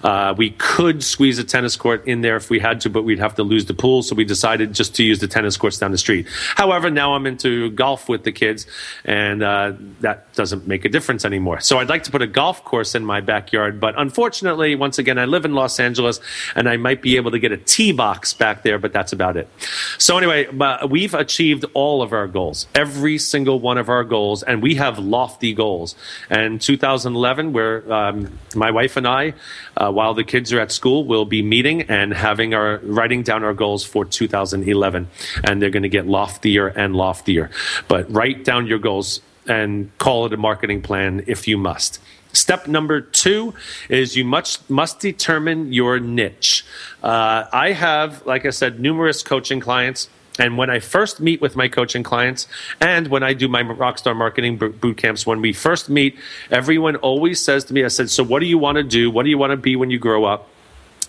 Uh, 0.04 0.34
we 0.38 0.52
could 0.52 1.04
squeeze 1.04 1.38
a 1.38 1.44
tennis 1.44 1.76
court 1.76 2.08
in 2.08 2.22
there 2.22 2.38
if 2.38 2.50
we 2.50 2.60
had 2.60 2.80
to, 2.82 2.90
but 2.90 3.04
we'd 3.04 3.20
have 3.20 3.36
to 3.36 3.44
lose 3.44 3.66
the 3.66 3.74
pool, 3.74 4.04
so 4.04 4.16
we 4.16 4.24
decided 4.24 4.74
just 4.74 4.96
to 4.96 5.04
use 5.04 5.20
the 5.20 5.28
tennis 5.28 5.58
courts 5.58 5.78
down 5.78 5.92
the 5.92 5.98
street. 5.98 6.28
However, 6.56 6.90
now 6.90 7.14
I'm 7.14 7.26
into 7.26 7.72
golf 7.72 8.08
with 8.08 8.24
the 8.24 8.32
kids, 8.32 8.66
and 9.04 9.44
uh, 9.44 9.74
that 10.00 10.34
doesn't 10.34 10.66
make 10.68 10.86
a 10.86 10.90
difference 10.90 11.26
anymore. 11.26 11.60
So 11.60 11.80
I'd 11.80 11.90
like 11.90 12.04
to 12.04 12.12
put 12.12 12.22
a 12.22 12.28
golf 12.28 12.64
course 12.64 12.96
in 12.96 13.06
my 13.06 13.20
backyard, 13.20 13.80
but 13.80 13.96
unfortunately, 13.98 14.47
once 14.56 14.98
again, 14.98 15.18
I 15.18 15.26
live 15.26 15.46
in 15.46 15.54
Los 15.54 15.80
Angeles, 15.80 16.20
and 16.56 16.70
I 16.70 16.78
might 16.78 17.02
be 17.02 17.18
able 17.18 17.32
to 17.32 17.40
get 17.40 17.52
a 17.52 17.58
tee 17.58 17.92
box 17.92 18.34
back 18.34 18.64
there, 18.64 18.80
but 18.80 18.94
that's 18.94 19.14
about 19.14 19.38
it. 19.38 19.50
So 19.98 20.18
anyway, 20.18 20.48
we've 20.88 21.14
achieved 21.14 21.66
all 21.74 22.02
of 22.02 22.14
our 22.14 22.28
goals, 22.28 22.68
every 22.76 23.18
single 23.18 23.60
one 23.60 23.78
of 23.78 23.90
our 23.90 24.04
goals, 24.04 24.44
and 24.44 24.62
we 24.62 24.76
have 24.76 25.00
lofty 25.00 25.54
goals. 25.54 25.96
And 26.30 26.62
2011, 26.62 27.54
where 27.54 27.92
um, 27.92 28.38
my 28.56 28.72
wife 28.72 28.98
and 28.98 29.08
I, 29.08 29.34
uh, 29.76 29.92
while 29.92 30.14
the 30.14 30.24
kids 30.24 30.54
are 30.54 30.60
at 30.60 30.72
school, 30.72 31.06
will 31.06 31.26
be 31.26 31.42
meeting 31.42 31.84
and 31.84 32.14
having 32.14 32.54
our 32.54 32.78
writing 32.84 33.24
down 33.24 33.44
our 33.44 33.54
goals 33.54 33.84
for 33.84 34.06
2011, 34.06 35.08
and 35.44 35.62
they're 35.62 35.70
going 35.70 35.84
to 35.84 35.90
get 35.90 36.08
loftier 36.08 36.68
and 36.68 36.96
loftier. 36.96 37.50
But 37.88 38.12
write 38.12 38.44
down 38.44 38.68
your 38.68 38.80
goals 38.80 39.22
and 39.48 39.96
call 39.98 40.26
it 40.26 40.34
a 40.34 40.38
marketing 40.38 40.82
plan 40.82 41.24
if 41.28 41.48
you 41.48 41.58
must. 41.58 42.00
Step 42.34 42.68
number 42.68 43.02
two 43.02 43.54
is 43.90 44.16
you 44.16 44.26
must 44.26 44.70
must 44.70 45.00
determine 45.00 45.74
your 45.74 46.00
niche. 46.00 46.66
Uh, 47.02 47.46
I 47.52 47.72
have, 47.72 48.26
like 48.26 48.46
I 48.46 48.52
said, 48.52 48.80
numerous 48.80 49.24
coaching 49.24 49.60
clients. 49.60 50.10
And 50.40 50.56
when 50.56 50.70
I 50.70 50.80
first 50.80 51.20
meet 51.20 51.42
with 51.42 51.56
my 51.56 51.68
coaching 51.68 52.04
clients 52.04 52.48
and 52.80 53.08
when 53.08 53.24
I 53.24 53.34
do 53.34 53.48
my 53.48 53.64
rockstar 53.64 54.16
marketing 54.16 54.58
boot 54.58 54.98
camps, 54.98 55.26
when 55.26 55.42
we 55.42 55.52
first 55.52 55.90
meet, 55.90 56.16
everyone 56.52 56.96
always 56.98 57.42
says 57.42 57.64
to 57.66 57.74
me, 57.74 57.84
I 57.84 57.88
said, 57.88 58.12
So, 58.12 58.24
what 58.24 58.40
do 58.40 58.46
you 58.46 58.60
want 58.60 58.76
to 58.76 58.84
do? 58.84 59.10
What 59.10 59.24
do 59.24 59.30
you 59.30 59.38
want 59.38 59.52
to 59.52 59.58
be 59.58 59.76
when 59.76 59.90
you 59.90 59.98
grow 59.98 60.26
up? 60.26 60.48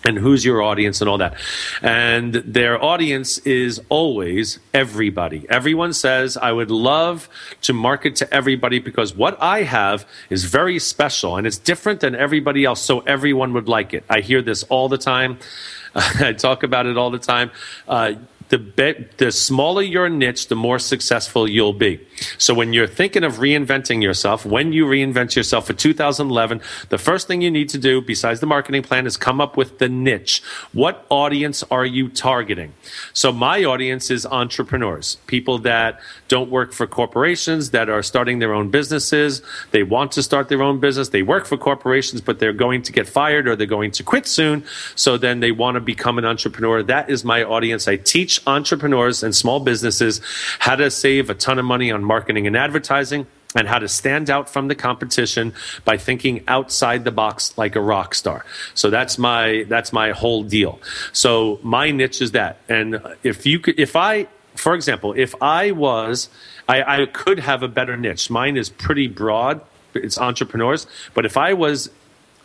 And 0.05 0.17
who's 0.17 0.45
your 0.45 0.61
audience 0.61 1.01
and 1.01 1.09
all 1.09 1.17
that. 1.17 1.35
And 1.81 2.35
their 2.35 2.81
audience 2.83 3.37
is 3.39 3.81
always 3.89 4.59
everybody. 4.73 5.45
Everyone 5.49 5.93
says, 5.93 6.37
I 6.37 6.51
would 6.51 6.71
love 6.71 7.29
to 7.61 7.73
market 7.73 8.15
to 8.17 8.33
everybody 8.33 8.79
because 8.79 9.15
what 9.15 9.41
I 9.41 9.63
have 9.63 10.07
is 10.29 10.45
very 10.45 10.79
special 10.79 11.35
and 11.37 11.45
it's 11.45 11.57
different 11.57 11.99
than 11.99 12.15
everybody 12.15 12.65
else, 12.65 12.81
so 12.81 12.99
everyone 13.01 13.53
would 13.53 13.67
like 13.67 13.93
it. 13.93 14.03
I 14.09 14.21
hear 14.21 14.41
this 14.41 14.63
all 14.63 14.89
the 14.89 14.97
time. 14.97 15.39
I 15.95 16.33
talk 16.33 16.63
about 16.63 16.85
it 16.85 16.97
all 16.97 17.09
the 17.09 17.19
time. 17.19 17.51
Uh, 17.87 18.13
the 18.49 18.57
be- 18.57 19.07
the 19.17 19.31
smaller 19.31 19.81
your 19.81 20.09
niche, 20.09 20.47
the 20.47 20.55
more 20.55 20.79
successful 20.79 21.47
you'll 21.47 21.73
be. 21.73 21.99
So 22.37 22.53
when 22.53 22.73
you're 22.73 22.87
thinking 22.87 23.23
of 23.23 23.35
reinventing 23.35 24.01
yourself, 24.01 24.45
when 24.45 24.73
you 24.73 24.85
reinvent 24.85 25.35
yourself 25.35 25.67
for 25.67 25.73
2011, 25.73 26.61
the 26.89 26.97
first 26.97 27.27
thing 27.27 27.41
you 27.41 27.51
need 27.51 27.69
to 27.69 27.77
do, 27.77 28.01
besides 28.01 28.39
the 28.39 28.45
marketing 28.45 28.83
plan, 28.83 29.05
is 29.05 29.17
come 29.17 29.39
up 29.39 29.55
with 29.55 29.79
the 29.79 29.87
niche. 29.87 30.41
What 30.73 31.05
audience 31.09 31.63
are 31.71 31.85
you 31.85 32.09
targeting? 32.09 32.73
So 33.13 33.31
my 33.31 33.63
audience 33.63 34.09
is 34.09 34.25
entrepreneurs, 34.25 35.17
people 35.27 35.59
that 35.59 35.99
don't 36.27 36.49
work 36.49 36.73
for 36.73 36.87
corporations, 36.87 37.71
that 37.71 37.89
are 37.89 38.03
starting 38.03 38.39
their 38.39 38.53
own 38.53 38.69
businesses. 38.69 39.41
They 39.71 39.83
want 39.83 40.11
to 40.13 40.23
start 40.23 40.49
their 40.49 40.63
own 40.63 40.79
business. 40.79 41.09
They 41.09 41.23
work 41.23 41.45
for 41.45 41.57
corporations, 41.57 42.21
but 42.21 42.39
they're 42.39 42.53
going 42.53 42.81
to 42.83 42.91
get 42.91 43.07
fired 43.07 43.47
or 43.47 43.55
they're 43.55 43.67
going 43.67 43.91
to 43.91 44.03
quit 44.03 44.25
soon. 44.25 44.65
So 44.95 45.17
then 45.17 45.39
they 45.39 45.51
want 45.51 45.75
to 45.75 45.81
become 45.81 46.17
an 46.17 46.25
entrepreneur. 46.25 46.83
That 46.83 47.09
is 47.09 47.23
my 47.23 47.43
audience. 47.43 47.87
I 47.87 47.97
teach 47.97 48.38
entrepreneurs 48.47 49.23
and 49.23 49.35
small 49.35 49.59
businesses 49.59 50.21
how 50.59 50.75
to 50.75 50.89
save 50.91 51.29
a 51.29 51.33
ton 51.33 51.59
of 51.59 51.65
money 51.65 51.91
on 51.91 52.03
marketing 52.03 52.47
and 52.47 52.55
advertising 52.55 53.27
and 53.55 53.67
how 53.67 53.79
to 53.79 53.87
stand 53.87 54.29
out 54.29 54.49
from 54.49 54.67
the 54.67 54.75
competition 54.75 55.53
by 55.83 55.97
thinking 55.97 56.43
outside 56.47 57.03
the 57.03 57.11
box 57.11 57.57
like 57.57 57.75
a 57.75 57.81
rock 57.81 58.13
star. 58.13 58.45
So 58.75 58.89
that's 58.89 59.17
my 59.17 59.65
that's 59.67 59.91
my 59.91 60.11
whole 60.11 60.43
deal. 60.43 60.79
So 61.13 61.59
my 61.63 61.91
niche 61.91 62.21
is 62.21 62.31
that. 62.31 62.57
And 62.69 63.01
if 63.23 63.45
you 63.45 63.59
could 63.59 63.79
if 63.79 63.95
I 63.95 64.27
for 64.55 64.75
example, 64.75 65.13
if 65.17 65.33
I 65.41 65.71
was 65.71 66.29
I, 66.67 67.01
I 67.01 67.05
could 67.07 67.39
have 67.39 67.63
a 67.63 67.67
better 67.67 67.97
niche. 67.97 68.29
Mine 68.29 68.55
is 68.55 68.69
pretty 68.69 69.07
broad. 69.07 69.61
It's 69.95 70.19
entrepreneurs. 70.19 70.85
But 71.15 71.25
if 71.25 71.35
I 71.35 71.53
was 71.53 71.89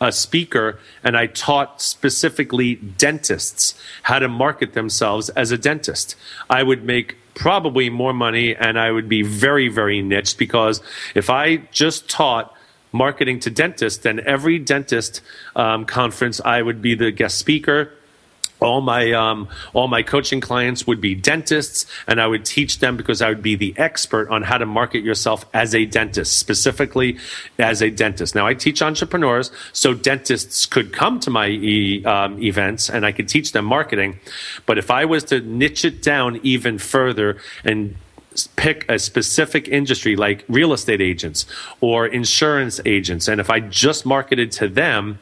a 0.01 0.11
speaker 0.11 0.79
and 1.03 1.15
I 1.15 1.27
taught 1.27 1.81
specifically 1.81 2.75
dentists 2.75 3.79
how 4.03 4.19
to 4.19 4.27
market 4.27 4.73
themselves 4.73 5.29
as 5.29 5.51
a 5.51 5.57
dentist. 5.57 6.15
I 6.49 6.63
would 6.63 6.83
make 6.83 7.17
probably 7.33 7.89
more 7.89 8.13
money 8.13 8.55
and 8.55 8.79
I 8.79 8.91
would 8.91 9.09
be 9.09 9.21
very, 9.21 9.67
very 9.67 10.01
niche 10.01 10.37
because 10.37 10.81
if 11.13 11.29
I 11.29 11.57
just 11.71 12.09
taught 12.09 12.53
marketing 12.91 13.39
to 13.41 13.49
dentists, 13.49 14.03
then 14.03 14.21
every 14.25 14.57
dentist 14.57 15.21
um, 15.55 15.85
conference 15.85 16.39
I 16.43 16.61
would 16.61 16.81
be 16.81 16.95
the 16.95 17.11
guest 17.11 17.37
speaker 17.37 17.91
all 18.65 18.81
my 18.81 19.11
um, 19.13 19.47
all 19.73 19.87
my 19.87 20.01
coaching 20.01 20.41
clients 20.41 20.87
would 20.87 20.99
be 20.99 21.13
dentists 21.15 21.85
and 22.07 22.19
i 22.19 22.27
would 22.27 22.43
teach 22.43 22.79
them 22.79 22.97
because 22.97 23.21
i 23.21 23.29
would 23.29 23.41
be 23.41 23.55
the 23.55 23.73
expert 23.77 24.27
on 24.29 24.41
how 24.41 24.57
to 24.57 24.65
market 24.65 25.03
yourself 25.03 25.45
as 25.53 25.75
a 25.75 25.85
dentist 25.85 26.37
specifically 26.37 27.17
as 27.59 27.81
a 27.81 27.89
dentist. 27.89 28.35
Now 28.35 28.47
i 28.47 28.53
teach 28.53 28.81
entrepreneurs 28.81 29.51
so 29.71 29.93
dentists 29.93 30.65
could 30.65 30.91
come 30.91 31.19
to 31.21 31.29
my 31.29 31.47
e- 31.47 32.03
um, 32.05 32.41
events 32.41 32.89
and 32.89 33.05
i 33.05 33.11
could 33.11 33.29
teach 33.29 33.51
them 33.51 33.65
marketing. 33.65 34.19
But 34.65 34.77
if 34.77 34.89
i 34.91 35.05
was 35.05 35.23
to 35.25 35.39
niche 35.41 35.85
it 35.85 36.01
down 36.01 36.39
even 36.43 36.77
further 36.79 37.37
and 37.63 37.95
pick 38.55 38.85
a 38.89 38.99
specific 38.99 39.67
industry 39.67 40.15
like 40.15 40.43
real 40.49 40.73
estate 40.73 41.01
agents 41.01 41.45
or 41.79 42.05
insurance 42.05 42.81
agents 42.85 43.29
and 43.29 43.39
if 43.39 43.49
i 43.49 43.61
just 43.61 44.05
marketed 44.05 44.51
to 44.51 44.67
them 44.67 45.19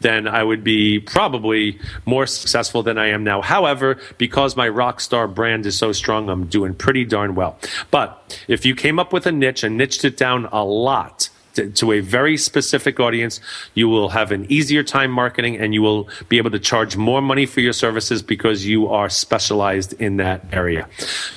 then 0.00 0.28
I 0.28 0.42
would 0.42 0.62
be 0.62 1.00
probably 1.00 1.78
more 2.04 2.26
successful 2.26 2.82
than 2.82 2.98
I 2.98 3.08
am 3.08 3.24
now. 3.24 3.42
However, 3.42 3.98
because 4.18 4.56
my 4.56 4.68
Rockstar 4.68 5.32
brand 5.32 5.66
is 5.66 5.78
so 5.78 5.92
strong, 5.92 6.28
I'm 6.28 6.46
doing 6.46 6.74
pretty 6.74 7.04
darn 7.04 7.34
well. 7.34 7.58
But 7.90 8.38
if 8.48 8.66
you 8.66 8.74
came 8.74 8.98
up 8.98 9.12
with 9.12 9.26
a 9.26 9.32
niche 9.32 9.64
and 9.64 9.76
niched 9.76 10.04
it 10.04 10.16
down 10.16 10.46
a 10.46 10.64
lot, 10.64 11.30
to, 11.56 11.92
a 11.92 12.00
very 12.00 12.36
specific 12.36 13.00
audience. 13.00 13.40
You 13.74 13.88
will 13.88 14.10
have 14.10 14.32
an 14.32 14.46
easier 14.50 14.82
time 14.82 15.10
marketing 15.10 15.56
and 15.56 15.72
you 15.72 15.82
will 15.82 16.08
be 16.28 16.38
able 16.38 16.50
to 16.50 16.58
charge 16.58 16.96
more 16.96 17.22
money 17.22 17.46
for 17.46 17.60
your 17.60 17.72
services 17.72 18.22
because 18.22 18.66
you 18.66 18.88
are 18.88 19.08
specialized 19.08 19.94
in 19.94 20.18
that 20.18 20.44
area. 20.52 20.88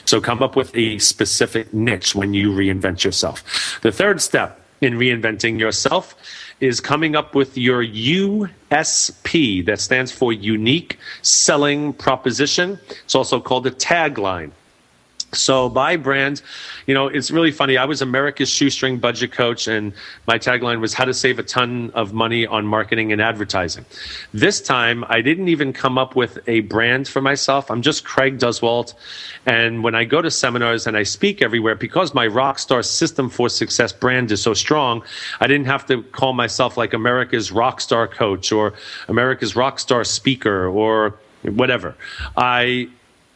So 0.06 0.20
come 0.20 0.44
up 0.44 0.56
with 0.56 0.76
a 0.76 1.00
specific 1.00 1.74
niche 1.74 2.16
when 2.16 2.34
you 2.34 2.52
reinvent 2.52 3.04
yourself. 3.04 3.80
The 3.82 3.92
third 3.92 4.22
step 4.22 4.60
in 4.82 4.94
reinventing 4.94 5.60
yourself 5.60 6.16
is 6.60 6.82
coming 6.82 7.16
up 7.16 7.36
with 7.36 7.58
your 7.58 7.84
USP, 7.84 9.66
that 9.66 9.80
stands 9.80 10.12
for 10.12 10.34
Unique 10.34 10.98
Selling 11.22 11.94
Proposition. 11.94 12.80
It's 13.06 13.16
also 13.16 13.40
called 13.40 13.66
a 13.68 13.72
tagline. 13.72 14.52
So 15.32 15.70
by 15.70 15.96
brand, 15.96 16.42
you 16.88 16.94
know, 16.96 17.08
it's 17.08 17.30
really 17.30 17.52
funny. 17.52 17.78
I 17.78 17.86
was 17.86 18.02
America's 18.02 18.50
shoestring 18.50 18.98
budget 18.98 19.32
coach, 19.32 19.68
and 19.68 19.94
my 20.28 20.40
tagline 20.40 20.80
was 20.80 20.94
how 20.94 21.06
to 21.06 21.14
save 21.14 21.38
a 21.38 21.44
ton 21.44 21.92
of 21.94 22.14
money 22.14 22.48
on 22.48 22.66
marketing 22.66 23.12
and 23.12 23.22
advertising. 23.22 23.86
This 24.34 24.60
time, 24.60 25.06
I 25.08 25.22
didn't 25.22 25.48
even 25.48 25.72
come 25.72 26.00
up 26.00 26.16
with 26.16 26.40
a 26.48 26.62
brand 26.62 27.08
for 27.08 27.22
myself. 27.22 27.70
I'm 27.70 27.84
just 27.84 28.06
Craig 28.06 28.40
Duswalt. 28.40 28.96
And 29.46 29.84
when 29.84 29.94
I 29.94 30.04
go 30.04 30.22
to 30.22 30.32
seminars 30.32 30.88
and 30.88 30.98
I 30.98 31.04
speak 31.04 31.44
everywhere, 31.44 31.76
because 31.76 32.16
my 32.16 32.28
Rockstar 32.28 32.84
System 32.84 33.30
for 33.30 33.50
Success 33.50 33.94
brand 33.94 34.32
is 34.32 34.42
so 34.42 34.56
strong, 34.56 35.04
I 35.40 35.48
didn't 35.48 35.68
have 35.68 35.86
to 35.88 36.02
call 36.02 36.34
myself 36.34 36.76
like 36.76 36.94
America's 36.94 37.52
Rockstar 37.52 38.10
Coach 38.10 38.52
or 38.52 38.74
America's 39.08 39.54
Rockstar 39.54 40.06
Speaker 40.06 40.68
or 40.68 41.14
whatever. 41.44 41.96
I 42.36 42.90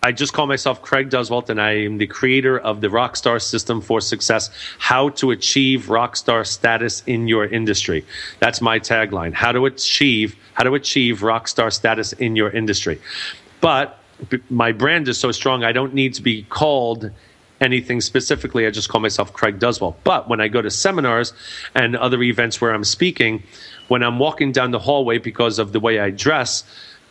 I 0.06 0.12
just 0.12 0.34
call 0.34 0.48
myself 0.48 0.82
Craig 0.82 1.10
Duswalt, 1.10 1.50
and 1.50 1.62
I 1.62 1.78
am 1.86 1.98
the 1.98 2.08
creator 2.08 2.60
of 2.60 2.82
the 2.82 2.90
Rockstar 2.90 3.42
System 3.42 3.80
for 3.80 4.02
Success 4.02 4.50
How 4.78 5.08
to 5.10 5.32
Achieve 5.32 5.86
Rockstar 5.86 6.46
Status 6.46 7.04
in 7.08 7.30
Your 7.30 7.46
Industry. 7.46 8.06
That's 8.40 8.60
my 8.60 8.80
tagline. 8.80 9.32
How 9.34 9.54
to 9.54 9.66
achieve, 9.66 10.36
how 10.56 10.66
to 10.66 10.74
achieve 10.74 11.20
rockstar 11.20 11.72
status 11.72 12.12
in 12.12 12.36
your 12.36 12.50
industry. 12.50 13.00
But 13.62 13.98
my 14.50 14.74
brand 14.74 15.08
is 15.08 15.18
so 15.18 15.32
strong, 15.32 15.64
I 15.64 15.72
don't 15.72 15.94
need 15.94 16.16
to 16.16 16.22
be 16.22 16.44
called 16.44 17.10
anything 17.62 18.02
specifically. 18.02 18.68
I 18.68 18.72
just 18.72 18.90
call 18.90 19.00
myself 19.00 19.32
Craig 19.32 19.58
Duswalt. 19.58 19.96
But 20.04 20.28
when 20.28 20.42
I 20.42 20.50
go 20.50 20.62
to 20.62 20.70
seminars 20.70 21.32
and 21.76 21.96
other 21.96 22.22
events 22.22 22.60
where 22.60 22.74
I'm 22.74 22.84
speaking, 22.84 23.42
when 23.88 24.04
I'm 24.04 24.20
walking 24.20 24.52
down 24.52 24.72
the 24.72 24.80
hallway 24.80 25.18
because 25.18 25.60
of 25.60 25.72
the 25.72 25.80
way 25.80 26.00
I 26.00 26.10
dress, 26.10 26.66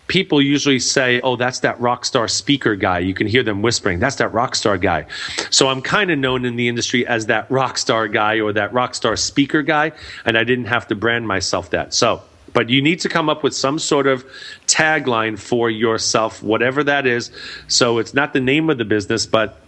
people 0.08 0.42
usually 0.42 0.78
say, 0.78 1.20
"Oh, 1.22 1.36
that's 1.36 1.60
that 1.60 1.80
rock 1.80 2.04
star 2.04 2.28
speaker 2.28 2.76
guy." 2.76 2.98
You 3.00 3.14
can 3.14 3.26
hear 3.26 3.42
them 3.42 3.62
whispering, 3.62 3.98
"That's 3.98 4.16
that 4.16 4.32
rock 4.32 4.54
star 4.54 4.78
guy." 4.78 5.06
So 5.50 5.68
I'm 5.68 5.82
kind 5.82 6.10
of 6.10 6.18
known 6.18 6.44
in 6.44 6.56
the 6.56 6.68
industry 6.68 7.06
as 7.06 7.26
that 7.26 7.50
rock 7.50 7.78
star 7.78 8.08
guy 8.08 8.40
or 8.40 8.52
that 8.52 8.72
rock 8.72 8.94
star 8.94 9.16
speaker 9.16 9.62
guy, 9.62 9.92
and 10.24 10.36
I 10.36 10.44
didn't 10.44 10.66
have 10.66 10.88
to 10.88 10.94
brand 10.94 11.26
myself 11.26 11.70
that. 11.70 11.94
So 11.94 12.22
but 12.52 12.68
you 12.68 12.82
need 12.82 13.00
to 13.00 13.08
come 13.08 13.28
up 13.28 13.42
with 13.42 13.54
some 13.54 13.78
sort 13.78 14.06
of 14.06 14.24
tagline 14.66 15.38
for 15.38 15.70
yourself, 15.70 16.42
whatever 16.42 16.84
that 16.84 17.06
is. 17.06 17.30
So 17.68 17.98
it's 17.98 18.14
not 18.14 18.32
the 18.32 18.40
name 18.40 18.70
of 18.70 18.78
the 18.78 18.84
business, 18.84 19.26
but 19.26 19.58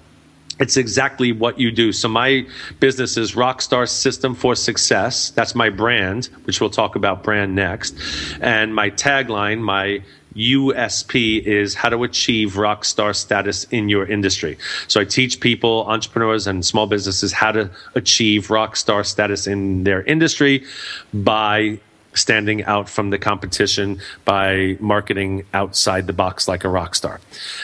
it's 0.61 0.76
exactly 0.76 1.32
what 1.32 1.59
you 1.59 1.70
do. 1.72 1.93
So 1.93 2.09
my 2.09 2.47
business 2.78 3.16
is 3.16 3.32
Rockstar 3.32 3.89
System 3.89 4.35
for 4.35 4.55
Success. 4.55 5.30
That's 5.30 5.55
my 5.55 5.70
brand, 5.70 6.26
which 6.45 6.61
we'll 6.61 6.70
talk 6.70 6.95
about 6.95 7.24
brand 7.24 7.55
next. 7.55 7.97
And 8.41 8.74
my 8.74 8.91
tagline, 8.91 9.61
my 9.61 10.03
USP 10.37 11.43
is 11.43 11.74
how 11.74 11.89
to 11.89 12.03
achieve 12.05 12.57
rock 12.57 12.85
star 12.85 13.14
status 13.14 13.64
in 13.64 13.89
your 13.89 14.07
industry. 14.07 14.59
So 14.89 15.01
I 15.01 15.05
teach 15.05 15.41
people, 15.41 15.85
entrepreneurs 15.87 16.47
and 16.47 16.64
small 16.64 16.87
businesses 16.87 17.32
how 17.32 17.53
to 17.53 17.70
achieve 17.95 18.51
rock 18.51 18.76
star 18.76 19.05
status 19.05 19.47
in 19.47 19.85
their 19.85 20.03
industry 20.03 20.64
by 21.12 21.78
standing 22.14 22.64
out 22.64 22.89
from 22.89 23.11
the 23.11 23.18
competition 23.18 24.01
by 24.24 24.76
marketing 24.80 25.45
outside 25.53 26.07
the 26.07 26.12
box 26.12 26.49
like 26.49 26.64
a 26.64 26.68
rock 26.68 26.95
star. 26.95 27.20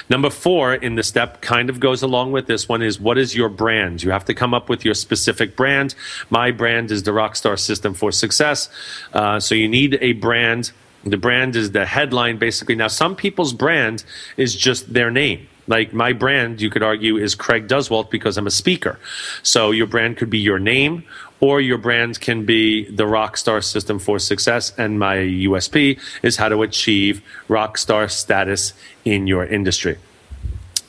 Number 0.09 0.31
four 0.31 0.75
in 0.75 0.97
the 0.97 1.03
step 1.03 1.41
kind 1.41 1.71
of 1.71 1.81
goes 1.81 2.03
along 2.03 2.33
with 2.33 2.47
this 2.47 2.68
one 2.68 2.83
is 2.83 3.01
what 3.01 3.16
is 3.16 3.35
your 3.35 3.49
brand? 3.49 4.03
You 4.03 4.11
have 4.11 4.25
to 4.27 4.35
come 4.35 4.53
up 4.53 4.68
with 4.68 4.85
your 4.85 4.95
specific 4.95 5.57
brand. 5.57 5.95
My 6.29 6.51
brand 6.51 6.91
is 6.91 7.05
the 7.05 7.12
Rockstar 7.12 7.59
System 7.59 7.95
for 7.95 8.12
Success. 8.12 8.68
Uh, 9.12 9.41
so 9.41 9.55
you 9.55 9.68
need 9.68 9.99
a 10.01 10.12
brand. 10.12 10.73
The 11.05 11.17
brand 11.17 11.57
is 11.57 11.73
the 11.73 11.87
headline 11.87 12.39
basically. 12.39 12.75
Now, 12.75 12.89
some 12.89 13.17
people's 13.17 13.53
brand 13.53 14.05
is 14.37 14.55
just 14.55 14.93
their 14.93 15.11
name. 15.11 15.49
Like 15.67 15.93
my 15.93 16.13
brand, 16.13 16.61
you 16.61 16.69
could 16.69 16.83
argue, 16.83 17.17
is 17.17 17.35
Craig 17.35 17.69
Duswalt 17.69 18.11
because 18.11 18.37
I'm 18.37 18.47
a 18.47 18.51
speaker. 18.51 18.99
So 19.43 19.71
your 19.71 19.87
brand 19.87 20.17
could 20.17 20.29
be 20.29 20.39
your 20.39 20.59
name 20.59 21.05
or 21.39 21.61
your 21.61 21.79
brand 21.79 22.21
can 22.21 22.45
be 22.45 22.91
the 22.91 23.05
Rockstar 23.05 23.63
System 23.63 23.99
for 23.99 24.19
Success. 24.19 24.73
And 24.77 24.99
my 24.99 25.17
USP 25.17 25.99
is 26.23 26.37
how 26.37 26.49
to 26.49 26.63
achieve 26.63 27.23
rockstar 27.49 28.11
status 28.11 28.73
in 29.05 29.27
your 29.27 29.45
industry. 29.45 29.97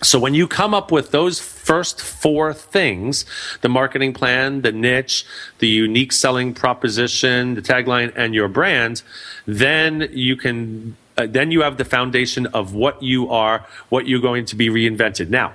So 0.03 0.17
when 0.17 0.33
you 0.33 0.47
come 0.47 0.73
up 0.73 0.91
with 0.91 1.11
those 1.11 1.39
first 1.39 2.01
four 2.01 2.53
things, 2.53 3.25
the 3.61 3.69
marketing 3.69 4.13
plan, 4.13 4.61
the 4.61 4.71
niche, 4.71 5.25
the 5.59 5.67
unique 5.67 6.11
selling 6.11 6.55
proposition, 6.55 7.53
the 7.53 7.61
tagline, 7.61 8.11
and 8.15 8.33
your 8.33 8.47
brand, 8.47 9.03
then 9.45 10.09
you 10.11 10.35
can 10.35 10.97
uh, 11.17 11.27
then 11.27 11.51
you 11.51 11.61
have 11.61 11.77
the 11.77 11.85
foundation 11.85 12.47
of 12.47 12.73
what 12.73 13.03
you 13.03 13.29
are, 13.29 13.65
what 13.89 14.07
you're 14.07 14.21
going 14.21 14.45
to 14.45 14.55
be 14.55 14.69
reinvented. 14.69 15.29
Now, 15.29 15.53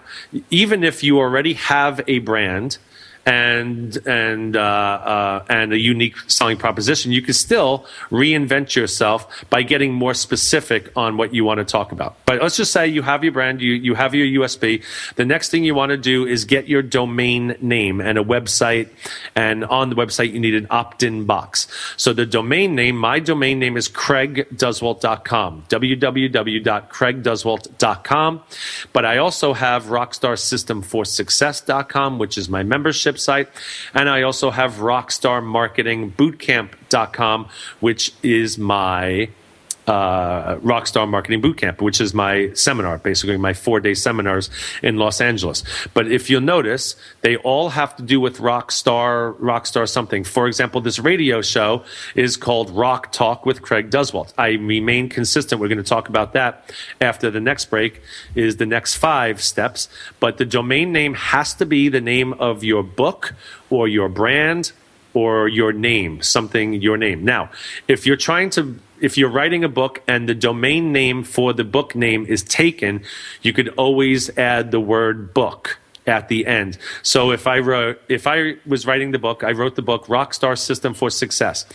even 0.51 0.85
if 0.85 1.03
you 1.03 1.19
already 1.19 1.55
have 1.55 2.01
a 2.07 2.19
brand, 2.21 2.79
and 3.27 3.99
and 4.07 4.57
uh, 4.57 4.61
uh, 4.61 5.45
and 5.49 5.73
a 5.73 5.79
unique 5.79 6.17
selling 6.29 6.57
proposition, 6.57 7.11
you 7.11 7.21
can 7.21 7.35
still 7.35 7.85
reinvent 8.11 8.77
yourself 8.77 9.45
by 9.51 9.63
getting 9.63 9.93
more 9.93 10.15
specific 10.15 10.93
on 10.97 11.17
what 11.17 11.35
you 11.35 11.45
want 11.45 11.59
to 11.59 11.65
talk 11.65 11.91
about. 11.91 12.15
But 12.25 12.41
let's 12.41 12.57
just 12.57 12.73
say 12.73 12.87
you 12.87 13.03
have 13.03 13.25
your 13.25 13.33
brand, 13.33 13.61
you 13.61 13.73
you 13.73 13.95
have 13.95 14.15
your 14.15 14.43
USP. 14.43 14.85
The 15.17 15.25
next 15.25 15.51
thing 15.51 15.65
you 15.65 15.75
want 15.75 15.91
to 15.91 15.97
do 15.97 16.25
is 16.25 16.45
get 16.45 16.69
your 16.69 16.83
domain 16.83 17.57
name 17.61 18.01
and 18.01 18.17
a 18.17 18.23
website, 18.23 18.91
and 19.35 19.65
on 19.65 19.91
the 19.91 19.97
website 19.97 20.33
you 20.33 20.39
need 20.39 20.55
an 20.55 20.69
opt-in 20.71 21.25
box. 21.25 21.67
So 21.97 22.13
the 22.13 22.27
domain 22.27 22.77
name, 22.77 22.97
my 22.97 23.19
domain 23.19 23.59
name 23.59 23.77
is 23.77 23.89
craigduswalt.com, 23.89 25.65
www.craigduswalt.com. 25.69 28.43
But 28.93 29.05
I 29.05 29.19
also 29.19 29.53
have 29.53 29.87
rockstarsystemforsuccess.com, 29.87 32.19
which 32.21 32.39
is 32.39 32.49
my 32.49 32.63
membership 32.63 33.16
website. 33.17 33.49
And 33.95 34.09
I 34.09 34.23
also 34.23 34.51
have 34.51 34.75
rockstarmarketingbootcamp.com, 34.75 37.49
which 37.81 38.13
is 38.23 38.59
my 38.59 39.31
uh, 39.87 40.57
Rockstar 40.57 41.09
Marketing 41.09 41.41
Bootcamp, 41.41 41.81
which 41.81 42.01
is 42.01 42.13
my 42.13 42.53
seminar, 42.55 42.99
basically 42.99 43.37
my 43.37 43.53
four 43.53 43.81
day 43.81 43.95
seminars 43.95 44.51
in 44.83 44.97
Los 44.97 45.21
Angeles. 45.21 45.63
But 45.95 46.11
if 46.11 46.29
you'll 46.29 46.41
notice, 46.41 46.97
they 47.21 47.37
all 47.37 47.71
have 47.71 47.97
to 47.97 48.03
do 48.03 48.21
with 48.21 48.39
Rockstar, 48.39 49.35
Rockstar 49.39 49.89
something. 49.89 50.25
For 50.25 50.47
example, 50.47 50.81
this 50.81 50.99
radio 50.99 51.41
show 51.43 51.85
is 52.15 52.37
called 52.37 52.71
Rock 52.71 53.13
Talk 53.13 53.47
with 53.47 53.63
Craig 53.63 53.91
Duswalt. 53.91 54.33
I 54.37 54.53
remain 54.53 55.09
consistent. 55.09 55.61
We're 55.61 55.69
going 55.69 55.79
to 55.79 55.85
talk 55.85 56.09
about 56.09 56.33
that 56.33 56.73
after 57.01 57.31
the 57.31 57.41
next 57.41 57.67
break, 57.67 58.01
is 58.35 58.57
the 58.57 58.67
next 58.67 58.97
five 58.97 59.41
steps. 59.41 59.89
But 60.21 60.39
the 60.39 60.45
domain 60.45 60.93
name 60.93 61.15
has 61.15 61.55
to 61.55 61.67
be 61.67 61.89
the 61.89 62.01
name 62.01 62.33
of 62.35 62.65
your 62.65 62.83
book 62.83 63.35
or 63.71 63.89
your 63.89 64.09
brand 64.09 64.73
or 65.15 65.49
your 65.49 65.73
name, 65.73 66.21
something 66.21 66.75
your 66.75 66.99
name. 66.99 67.25
Now, 67.25 67.51
if 67.89 68.07
you're 68.07 68.17
trying 68.17 68.51
to 68.51 68.79
if 69.01 69.19
you're 69.19 69.31
writing 69.31 69.65
a 69.65 69.69
book 69.69 70.03
and 70.07 70.29
the 70.29 70.35
domain 70.35 70.93
name 70.93 71.25
for 71.25 71.53
the 71.53 71.65
book 71.65 71.95
name 71.95 72.27
is 72.27 72.43
taken, 72.43 73.03
you 73.43 73.53
could 73.53 73.69
always 73.77 74.37
add 74.39 74.71
the 74.71 74.81
word 74.81 75.35
book 75.35 75.79
at 76.07 76.29
the 76.29 76.47
end. 76.47 76.79
So 77.03 77.33
if 77.33 77.47
I 77.47 77.59
wrote, 77.59 78.01
if 78.09 78.27
I 78.27 78.55
was 78.67 78.87
writing 78.87 79.11
the 79.11 79.19
book, 79.19 79.43
I 79.43 79.53
wrote 79.53 79.75
the 79.75 79.83
book 79.83 80.07
Rockstar 80.07 80.57
System 80.57 80.95
for 80.95 81.11
Success. 81.11 81.67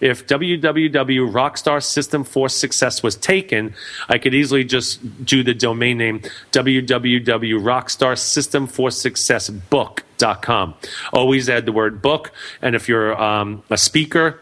If 0.00 0.26
www 0.26 1.32
Rockstar 1.32 1.82
System 1.82 2.24
for 2.24 2.48
Success 2.48 3.02
was 3.02 3.16
taken, 3.16 3.74
I 4.08 4.18
could 4.18 4.34
easily 4.34 4.64
just 4.64 5.24
do 5.24 5.42
the 5.42 5.54
domain 5.54 5.98
name 5.98 6.20
www 6.52 7.62
Rockstar 7.62 8.18
System 8.18 8.66
for 8.66 8.90
Success 8.90 9.48
book.com. 9.48 10.74
Always 11.12 11.48
add 11.48 11.66
the 11.66 11.72
word 11.72 12.02
book. 12.02 12.32
And 12.60 12.76
if 12.76 12.88
you're 12.88 13.20
um, 13.20 13.62
a 13.70 13.78
speaker, 13.78 14.40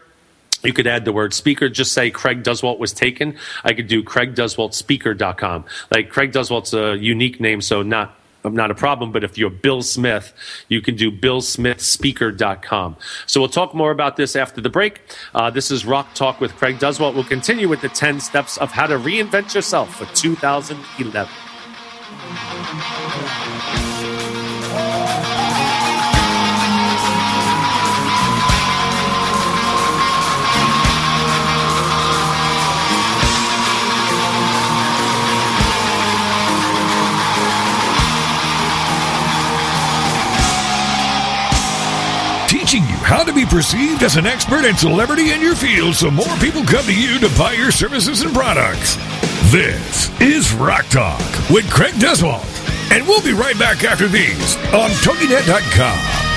you 0.63 0.73
could 0.73 0.87
add 0.87 1.05
the 1.05 1.11
word 1.11 1.33
speaker, 1.33 1.69
just 1.69 1.93
say 1.93 2.09
Craig 2.09 2.43
Duswalt 2.43 2.79
was 2.79 2.93
taken. 2.93 3.37
I 3.63 3.73
could 3.73 3.87
do 3.87 4.03
CraigDuswaltSpeaker.com. 4.03 5.65
Like 5.91 6.09
Craig 6.09 6.31
Duswalt's 6.31 6.73
a 6.73 6.97
unique 6.97 7.39
name, 7.39 7.61
so 7.61 7.81
not 7.81 8.15
not 8.43 8.71
a 8.71 8.75
problem. 8.75 9.11
But 9.11 9.23
if 9.23 9.37
you're 9.37 9.49
Bill 9.49 9.81
Smith, 9.81 10.33
you 10.69 10.81
can 10.81 10.95
do 10.95 11.11
BillSmithSpeaker.com. 11.11 12.95
So 13.25 13.41
we'll 13.41 13.49
talk 13.49 13.73
more 13.73 13.91
about 13.91 14.15
this 14.15 14.35
after 14.35 14.61
the 14.61 14.69
break. 14.69 15.01
Uh, 15.33 15.49
this 15.49 15.69
is 15.71 15.85
Rock 15.85 16.13
Talk 16.13 16.39
with 16.39 16.53
Craig 16.55 16.77
Duswalt. 16.77 17.13
We'll 17.13 17.23
continue 17.23 17.67
with 17.67 17.81
the 17.81 17.89
10 17.89 18.19
steps 18.19 18.57
of 18.57 18.71
how 18.71 18.87
to 18.87 18.97
reinvent 18.97 19.53
yourself 19.53 19.95
for 19.95 20.05
2011. 20.15 21.29
How 43.07 43.23
to 43.23 43.31
be 43.31 43.45
perceived 43.45 44.03
as 44.03 44.17
an 44.17 44.25
expert 44.25 44.65
and 44.65 44.77
celebrity 44.77 45.31
in 45.31 45.39
your 45.39 45.55
field 45.55 45.95
so 45.95 46.11
more 46.11 46.35
people 46.41 46.61
come 46.61 46.83
to 46.83 46.93
you 46.93 47.17
to 47.17 47.29
buy 47.37 47.53
your 47.53 47.71
services 47.71 48.21
and 48.21 48.33
products. 48.33 48.97
This 49.49 50.11
is 50.19 50.53
Rock 50.53 50.85
Talk 50.87 51.21
with 51.49 51.71
Craig 51.71 51.93
Duswalt. 51.93 52.43
And 52.91 53.07
we'll 53.07 53.23
be 53.23 53.31
right 53.31 53.57
back 53.57 53.85
after 53.85 54.09
these 54.09 54.57
on 54.73 54.89
TogiNet.com. 54.89 56.36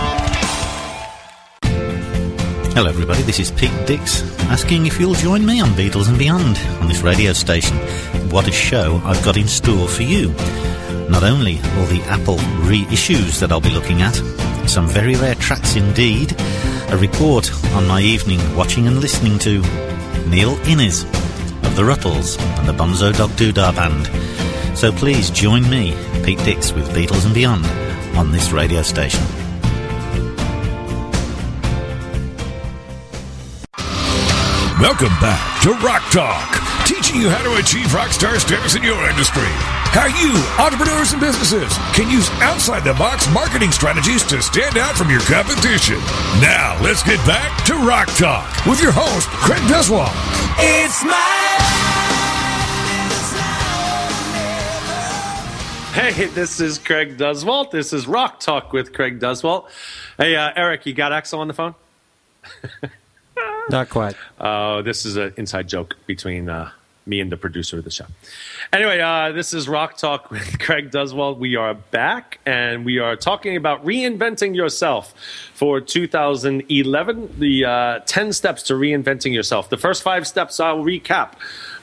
Hello, 2.73 2.87
everybody. 2.87 3.21
This 3.23 3.41
is 3.41 3.51
Pete 3.51 3.85
Dix 3.85 4.23
asking 4.43 4.85
if 4.85 4.97
you'll 4.97 5.13
join 5.13 5.45
me 5.45 5.59
on 5.59 5.71
Beatles 5.71 6.07
and 6.07 6.17
Beyond 6.17 6.57
on 6.79 6.87
this 6.87 7.01
radio 7.01 7.33
station. 7.33 7.75
What 8.29 8.47
a 8.47 8.51
show 8.51 9.01
I've 9.03 9.21
got 9.25 9.35
in 9.35 9.49
store 9.49 9.89
for 9.89 10.03
you. 10.03 10.29
Not 11.09 11.21
only 11.21 11.57
all 11.57 11.85
the 11.87 12.01
Apple 12.07 12.37
reissues 12.63 13.41
that 13.41 13.51
I'll 13.51 13.59
be 13.59 13.71
looking 13.71 14.01
at, 14.01 14.15
some 14.69 14.87
very 14.87 15.15
rare 15.15 15.35
tracks 15.35 15.75
indeed, 15.75 16.33
a 16.89 16.97
report 16.97 17.51
on 17.73 17.87
my 17.87 18.01
evening 18.01 18.39
watching 18.55 18.87
and 18.87 19.01
listening 19.01 19.37
to 19.39 19.59
Neil 20.29 20.57
Innes 20.65 21.03
of 21.03 21.75
the 21.75 21.83
Rutles 21.83 22.39
and 22.57 22.69
the 22.69 22.73
Bonzo 22.73 23.15
Dog 23.15 23.31
Doodah 23.31 23.75
Band. 23.75 24.77
So 24.77 24.93
please 24.93 25.29
join 25.29 25.69
me, 25.69 25.93
Pete 26.23 26.39
Dix, 26.45 26.71
with 26.71 26.87
Beatles 26.95 27.25
and 27.25 27.35
Beyond 27.35 27.65
on 28.17 28.31
this 28.31 28.53
radio 28.53 28.81
station. 28.81 29.40
Welcome 34.81 35.13
back 35.21 35.61
to 35.61 35.73
Rock 35.85 36.01
Talk, 36.09 36.87
teaching 36.87 37.21
you 37.21 37.29
how 37.29 37.43
to 37.43 37.61
achieve 37.61 37.93
rock 37.93 38.09
star 38.09 38.39
status 38.39 38.75
in 38.75 38.81
your 38.81 39.07
industry. 39.07 39.45
How 39.93 40.07
you, 40.09 40.33
entrepreneurs 40.57 41.11
and 41.11 41.21
businesses, 41.21 41.77
can 41.93 42.09
use 42.09 42.27
outside 42.41 42.83
the 42.83 42.95
box 42.95 43.31
marketing 43.31 43.71
strategies 43.71 44.23
to 44.23 44.41
stand 44.41 44.79
out 44.79 44.97
from 44.97 45.11
your 45.11 45.19
competition. 45.19 45.99
Now, 46.41 46.81
let's 46.81 47.03
get 47.03 47.23
back 47.27 47.63
to 47.65 47.75
Rock 47.75 48.07
Talk 48.17 48.65
with 48.65 48.81
your 48.81 48.91
host, 48.91 49.29
Craig 49.29 49.61
Duswalt. 49.69 50.09
It's 50.57 51.03
my 51.05 51.51
Hey, 55.93 56.25
this 56.25 56.59
is 56.59 56.79
Craig 56.79 57.19
Duswalt. 57.19 57.69
This 57.69 57.93
is 57.93 58.07
Rock 58.07 58.39
Talk 58.39 58.73
with 58.73 58.93
Craig 58.93 59.19
Duswalt. 59.19 59.69
Hey, 60.17 60.35
uh, 60.35 60.51
Eric, 60.55 60.87
you 60.87 60.95
got 60.95 61.13
Axel 61.13 61.39
on 61.39 61.47
the 61.47 61.53
phone? 61.53 61.75
Not 63.69 63.89
quite. 63.89 64.15
Oh, 64.39 64.81
this 64.81 65.05
is 65.05 65.15
an 65.17 65.33
inside 65.37 65.67
joke 65.67 65.95
between 66.05 66.49
uh, 66.49 66.71
me 67.05 67.19
and 67.19 67.31
the 67.31 67.37
producer 67.37 67.77
of 67.77 67.83
the 67.83 67.91
show. 67.91 68.05
Anyway, 68.71 68.99
uh, 68.99 69.31
this 69.31 69.53
is 69.53 69.67
Rock 69.67 69.97
Talk 69.97 70.29
with 70.29 70.59
Craig 70.65 70.91
Duswalt. 70.91 71.37
We 71.37 71.55
are 71.55 71.73
back 71.73 72.39
and 72.45 72.85
we 72.85 72.99
are 72.99 73.15
talking 73.15 73.55
about 73.55 73.83
reinventing 73.85 74.55
yourself 74.55 75.13
for 75.53 75.81
2011. 75.81 77.39
The 77.39 77.65
uh, 77.65 77.99
10 78.05 78.33
steps 78.33 78.63
to 78.63 78.73
reinventing 78.73 79.33
yourself. 79.33 79.69
The 79.69 79.77
first 79.77 80.03
five 80.03 80.27
steps 80.27 80.59
I'll 80.59 80.83
recap 80.83 81.33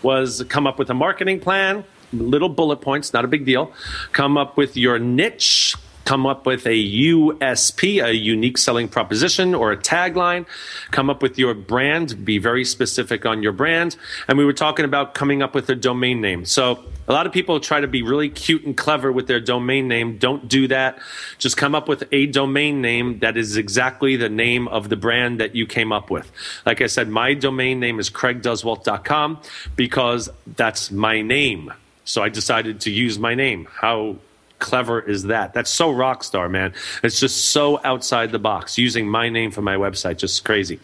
was 0.02 0.44
come 0.48 0.66
up 0.66 0.78
with 0.78 0.90
a 0.90 0.94
marketing 0.94 1.40
plan, 1.40 1.84
little 2.12 2.48
bullet 2.48 2.80
points, 2.80 3.12
not 3.12 3.24
a 3.24 3.28
big 3.28 3.44
deal. 3.44 3.72
Come 4.12 4.36
up 4.36 4.56
with 4.56 4.76
your 4.76 4.98
niche 4.98 5.74
come 6.08 6.24
up 6.24 6.46
with 6.46 6.66
a 6.66 6.70
USP, 6.70 8.02
a 8.02 8.16
unique 8.16 8.56
selling 8.56 8.88
proposition 8.88 9.54
or 9.54 9.72
a 9.72 9.76
tagline, 9.76 10.46
come 10.90 11.10
up 11.10 11.20
with 11.20 11.38
your 11.38 11.52
brand, 11.52 12.24
be 12.24 12.38
very 12.38 12.64
specific 12.64 13.26
on 13.26 13.42
your 13.42 13.52
brand. 13.52 13.94
And 14.26 14.38
we 14.38 14.46
were 14.46 14.54
talking 14.54 14.86
about 14.86 15.12
coming 15.12 15.42
up 15.42 15.54
with 15.54 15.68
a 15.68 15.74
domain 15.74 16.22
name. 16.22 16.46
So 16.46 16.82
a 17.08 17.12
lot 17.12 17.26
of 17.26 17.34
people 17.34 17.60
try 17.60 17.82
to 17.82 17.86
be 17.86 18.00
really 18.00 18.30
cute 18.30 18.64
and 18.64 18.74
clever 18.74 19.12
with 19.12 19.26
their 19.26 19.38
domain 19.38 19.86
name. 19.86 20.16
Don't 20.16 20.48
do 20.48 20.66
that. 20.68 20.98
Just 21.36 21.58
come 21.58 21.74
up 21.74 21.88
with 21.88 22.04
a 22.10 22.24
domain 22.24 22.80
name 22.80 23.18
that 23.18 23.36
is 23.36 23.58
exactly 23.58 24.16
the 24.16 24.30
name 24.30 24.66
of 24.68 24.88
the 24.88 24.96
brand 24.96 25.40
that 25.40 25.54
you 25.54 25.66
came 25.66 25.92
up 25.92 26.08
with. 26.10 26.32
Like 26.64 26.80
I 26.80 26.86
said, 26.86 27.10
my 27.10 27.34
domain 27.34 27.80
name 27.80 28.00
is 28.00 28.08
craigduswalt.com 28.08 29.42
because 29.76 30.30
that's 30.56 30.90
my 30.90 31.20
name. 31.20 31.70
So 32.06 32.22
I 32.22 32.30
decided 32.30 32.80
to 32.80 32.90
use 32.90 33.18
my 33.18 33.34
name. 33.34 33.68
How 33.70 34.16
clever 34.58 35.00
is 35.00 35.24
that? 35.24 35.54
That's 35.54 35.70
so 35.70 35.90
rock 35.90 36.24
star, 36.24 36.48
man. 36.48 36.74
It's 37.02 37.20
just 37.20 37.50
so 37.50 37.80
outside 37.84 38.32
the 38.32 38.38
box. 38.38 38.78
Using 38.78 39.08
my 39.08 39.28
name 39.28 39.50
for 39.50 39.62
my 39.62 39.76
website, 39.76 40.18
just 40.18 40.44
crazy. 40.44 40.80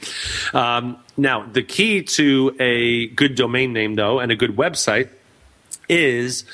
Um, 0.52 0.98
now, 1.16 1.46
the 1.46 1.62
key 1.62 2.02
to 2.02 2.56
a 2.58 3.08
good 3.08 3.34
domain 3.34 3.72
name, 3.72 3.94
though, 3.94 4.18
and 4.20 4.32
a 4.32 4.36
good 4.36 4.56
website 4.56 5.10
is 5.88 6.44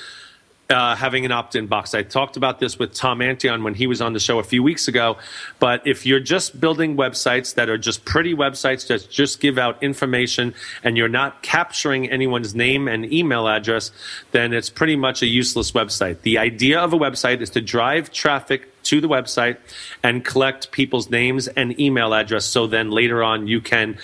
uh, 0.70 0.94
having 0.94 1.24
an 1.24 1.32
opt-in 1.32 1.66
box. 1.66 1.94
I 1.94 2.02
talked 2.02 2.36
about 2.36 2.60
this 2.60 2.78
with 2.78 2.94
Tom 2.94 3.20
Antion 3.20 3.64
when 3.64 3.74
he 3.74 3.86
was 3.86 4.00
on 4.00 4.12
the 4.12 4.20
show 4.20 4.38
a 4.38 4.44
few 4.44 4.62
weeks 4.62 4.88
ago. 4.88 5.18
But 5.58 5.86
if 5.86 6.06
you're 6.06 6.20
just 6.20 6.60
building 6.60 6.96
websites 6.96 7.54
that 7.54 7.68
are 7.68 7.78
just 7.78 8.04
pretty 8.04 8.34
websites 8.34 8.86
that 8.86 9.08
just 9.10 9.40
give 9.40 9.58
out 9.58 9.82
information 9.82 10.54
and 10.84 10.96
you're 10.96 11.08
not 11.08 11.42
capturing 11.42 12.08
anyone's 12.10 12.54
name 12.54 12.86
and 12.86 13.12
email 13.12 13.48
address, 13.48 13.90
then 14.30 14.52
it's 14.52 14.70
pretty 14.70 14.96
much 14.96 15.22
a 15.22 15.26
useless 15.26 15.72
website. 15.72 16.22
The 16.22 16.38
idea 16.38 16.78
of 16.78 16.92
a 16.92 16.98
website 16.98 17.40
is 17.40 17.50
to 17.50 17.60
drive 17.60 18.12
traffic 18.12 18.68
to 18.84 19.00
the 19.00 19.08
website 19.08 19.58
and 20.02 20.24
collect 20.24 20.70
people's 20.70 21.10
names 21.10 21.48
and 21.48 21.78
email 21.78 22.14
address 22.14 22.46
so 22.46 22.66
then 22.66 22.90
later 22.90 23.22
on 23.22 23.46
you 23.46 23.60
can 23.60 23.98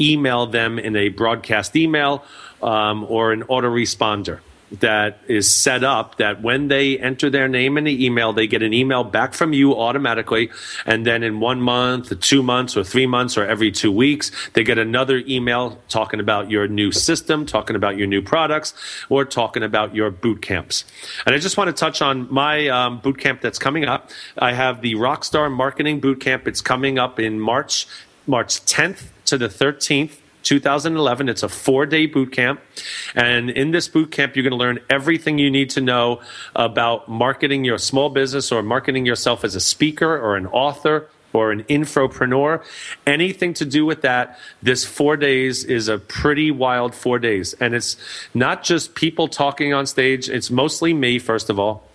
email 0.00 0.46
them 0.46 0.78
in 0.78 0.96
a 0.96 1.10
broadcast 1.10 1.76
email 1.76 2.24
um, 2.62 3.04
or 3.04 3.32
an 3.32 3.42
autoresponder 3.44 4.40
that 4.80 5.18
is 5.28 5.52
set 5.54 5.84
up 5.84 6.16
that 6.16 6.42
when 6.42 6.68
they 6.68 6.98
enter 6.98 7.28
their 7.28 7.48
name 7.48 7.76
in 7.76 7.84
the 7.84 8.04
email, 8.04 8.32
they 8.32 8.46
get 8.46 8.62
an 8.62 8.72
email 8.72 9.04
back 9.04 9.34
from 9.34 9.52
you 9.52 9.78
automatically. 9.78 10.50
And 10.86 11.06
then 11.06 11.22
in 11.22 11.40
one 11.40 11.60
month, 11.60 12.18
two 12.20 12.42
months, 12.42 12.76
or 12.76 12.84
three 12.84 13.06
months, 13.06 13.36
or 13.36 13.46
every 13.46 13.70
two 13.70 13.92
weeks, 13.92 14.30
they 14.54 14.64
get 14.64 14.78
another 14.78 15.22
email 15.26 15.78
talking 15.88 16.20
about 16.20 16.50
your 16.50 16.68
new 16.68 16.90
system, 16.90 17.44
talking 17.44 17.76
about 17.76 17.96
your 17.96 18.06
new 18.06 18.22
products, 18.22 18.74
or 19.08 19.24
talking 19.24 19.62
about 19.62 19.94
your 19.94 20.10
boot 20.10 20.40
camps. 20.42 20.84
And 21.26 21.34
I 21.34 21.38
just 21.38 21.56
want 21.56 21.68
to 21.68 21.74
touch 21.74 22.00
on 22.00 22.32
my 22.32 22.68
um, 22.68 23.00
boot 23.00 23.18
camp 23.18 23.40
that's 23.40 23.58
coming 23.58 23.84
up. 23.84 24.10
I 24.38 24.52
have 24.52 24.80
the 24.80 24.94
Rockstar 24.94 25.52
Marketing 25.52 26.00
Boot 26.00 26.20
Camp. 26.20 26.48
It's 26.48 26.60
coming 26.60 26.98
up 26.98 27.20
in 27.20 27.38
March, 27.38 27.86
March 28.26 28.64
10th 28.64 29.08
to 29.26 29.36
the 29.36 29.48
13th 29.48 30.16
2011. 30.52 31.30
It's 31.30 31.42
a 31.42 31.48
four 31.48 31.86
day 31.86 32.04
boot 32.04 32.30
camp. 32.30 32.60
And 33.14 33.48
in 33.48 33.70
this 33.70 33.88
boot 33.88 34.10
camp, 34.10 34.36
you're 34.36 34.42
going 34.42 34.50
to 34.50 34.56
learn 34.58 34.80
everything 34.90 35.38
you 35.38 35.50
need 35.50 35.70
to 35.70 35.80
know 35.80 36.20
about 36.54 37.08
marketing 37.08 37.64
your 37.64 37.78
small 37.78 38.10
business 38.10 38.52
or 38.52 38.62
marketing 38.62 39.06
yourself 39.06 39.44
as 39.44 39.54
a 39.54 39.60
speaker 39.60 40.14
or 40.14 40.36
an 40.36 40.46
author 40.48 41.08
or 41.32 41.52
an 41.52 41.64
infopreneur, 41.64 42.62
anything 43.06 43.54
to 43.54 43.64
do 43.64 43.86
with 43.86 44.02
that, 44.02 44.38
this 44.62 44.84
four 44.84 45.16
days 45.16 45.64
is 45.64 45.88
a 45.88 45.96
pretty 45.96 46.50
wild 46.50 46.94
four 46.94 47.18
days. 47.18 47.54
And 47.54 47.74
it's 47.74 47.96
not 48.34 48.62
just 48.62 48.94
people 48.94 49.28
talking 49.28 49.72
on 49.72 49.86
stage, 49.86 50.28
it's 50.28 50.50
mostly 50.50 50.92
me, 50.92 51.18
first 51.18 51.48
of 51.48 51.58
all 51.58 51.88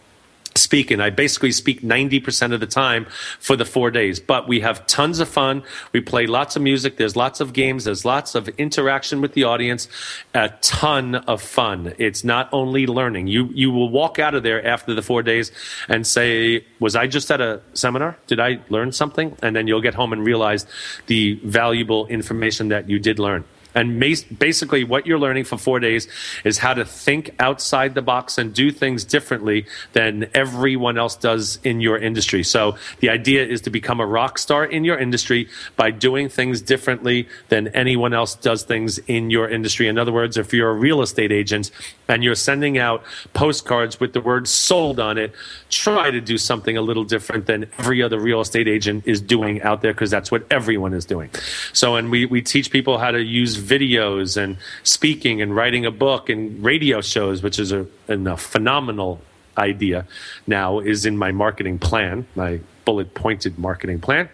speaking. 0.58 1.00
I 1.00 1.10
basically 1.10 1.52
speak 1.52 1.82
90% 1.82 2.54
of 2.54 2.60
the 2.60 2.68
time 2.68 3.06
for 3.40 3.56
the 3.56 3.66
four 3.66 3.92
days, 3.92 4.20
but 4.20 4.48
we 4.48 4.60
have 4.62 4.86
tons 4.88 5.20
of 5.20 5.30
fun. 5.30 5.64
We 5.94 6.02
play 6.02 6.28
lots 6.28 6.56
of 6.56 6.62
music. 6.62 6.98
There's 6.98 7.16
lots 7.16 7.40
of 7.40 7.54
games. 7.54 7.86
There's 7.86 8.06
lots 8.06 8.36
of 8.36 8.50
interaction 8.50 9.22
with 9.22 9.34
the 9.34 9.44
audience. 9.44 9.88
A 10.34 10.50
ton 10.62 11.16
of 11.16 11.42
fun. 11.42 11.94
It's 11.98 12.24
not 12.24 12.50
only 12.52 12.88
learning. 12.88 13.28
You, 13.28 13.50
you 13.54 13.72
will 13.72 13.90
walk 13.90 14.20
out 14.20 14.36
of 14.36 14.44
there 14.44 14.66
after 14.66 14.94
the 14.94 15.02
four 15.02 15.24
days 15.24 15.52
and 15.88 16.06
say, 16.06 16.66
was 16.80 16.96
I 16.96 17.08
just 17.08 17.32
at 17.32 17.42
a 17.42 17.62
seminar? 17.74 18.18
Did 18.28 18.40
I 18.40 18.60
learn 18.70 18.92
something? 18.92 19.36
And 19.42 19.56
then 19.56 19.68
you'll 19.68 19.82
get 19.82 19.94
home 19.94 20.14
and 20.14 20.24
realize 20.24 20.66
the 21.08 21.34
valuable 21.44 22.08
information 22.08 22.70
that 22.70 22.90
you 22.90 23.00
did 23.00 23.20
learn. 23.20 23.46
And 23.78 24.00
basically, 24.00 24.84
what 24.84 25.06
you're 25.06 25.20
learning 25.20 25.44
for 25.44 25.56
four 25.56 25.80
days 25.80 26.08
is 26.44 26.58
how 26.58 26.74
to 26.74 26.84
think 26.84 27.30
outside 27.40 27.94
the 27.94 28.02
box 28.02 28.40
and 28.40 28.52
do 28.52 28.72
things 28.72 29.06
differently 29.06 29.68
than 29.94 30.28
everyone 30.34 30.98
else 30.98 31.16
does 31.16 31.60
in 31.64 31.80
your 31.80 31.96
industry. 31.96 32.42
So 32.44 32.76
the 33.02 33.10
idea 33.10 33.46
is 33.46 33.62
to 33.62 33.70
become 33.70 34.00
a 34.00 34.06
rock 34.06 34.40
star 34.40 34.66
in 34.66 34.84
your 34.84 34.98
industry 34.98 35.48
by 35.76 35.92
doing 35.92 36.28
things 36.28 36.60
differently 36.60 37.28
than 37.50 37.68
anyone 37.68 38.16
else 38.16 38.34
does 38.34 38.64
things 38.64 38.98
in 39.06 39.30
your 39.30 39.48
industry. 39.48 39.88
In 39.88 40.00
other 40.00 40.12
words, 40.12 40.38
if 40.38 40.54
you're 40.54 40.72
a 40.72 40.74
real 40.74 41.04
estate 41.04 41.32
agent 41.32 41.70
and 42.08 42.24
you're 42.24 42.34
sending 42.34 42.80
out 42.80 43.04
postcards 43.36 44.00
with 44.00 44.14
the 44.14 44.22
word 44.22 44.48
sold 44.48 45.00
on 45.00 45.20
it, 45.20 45.36
try 45.70 46.10
to 46.10 46.20
do 46.20 46.40
something 46.40 46.78
a 46.78 46.82
little 46.82 47.04
different 47.04 47.46
than 47.46 47.70
every 47.78 48.02
other 48.02 48.20
real 48.20 48.42
estate 48.42 48.68
agent 48.68 49.04
is 49.06 49.22
doing 49.22 49.62
out 49.62 49.84
there 49.84 49.94
because 49.94 50.10
that's 50.10 50.32
what 50.32 50.48
everyone 50.50 50.94
is 50.94 51.06
doing. 51.06 51.30
So, 51.74 51.96
and 51.96 52.10
we, 52.10 52.26
we 52.26 52.42
teach 52.42 52.72
people 52.72 52.98
how 52.98 53.12
to 53.12 53.22
use 53.22 53.67
videos 53.68 54.38
and 54.42 54.58
speaking 54.84 55.42
and 55.42 55.56
writing 55.56 55.86
a 55.86 55.92
book 55.92 56.30
and 56.30 56.64
radio 56.64 57.02
shows, 57.02 57.44
which 57.44 57.60
is 57.60 57.72
a, 57.72 57.86
a 58.08 58.38
phenomenal 58.38 59.20
idea 59.58 60.06
now, 60.46 60.80
is 60.80 61.06
in 61.06 61.18
my 61.18 61.32
marketing 61.32 61.80
plan, 61.80 62.26
my 62.36 62.60
bullet 62.86 63.14
pointed 63.14 63.58
marketing 63.60 64.00
plan. 64.00 64.30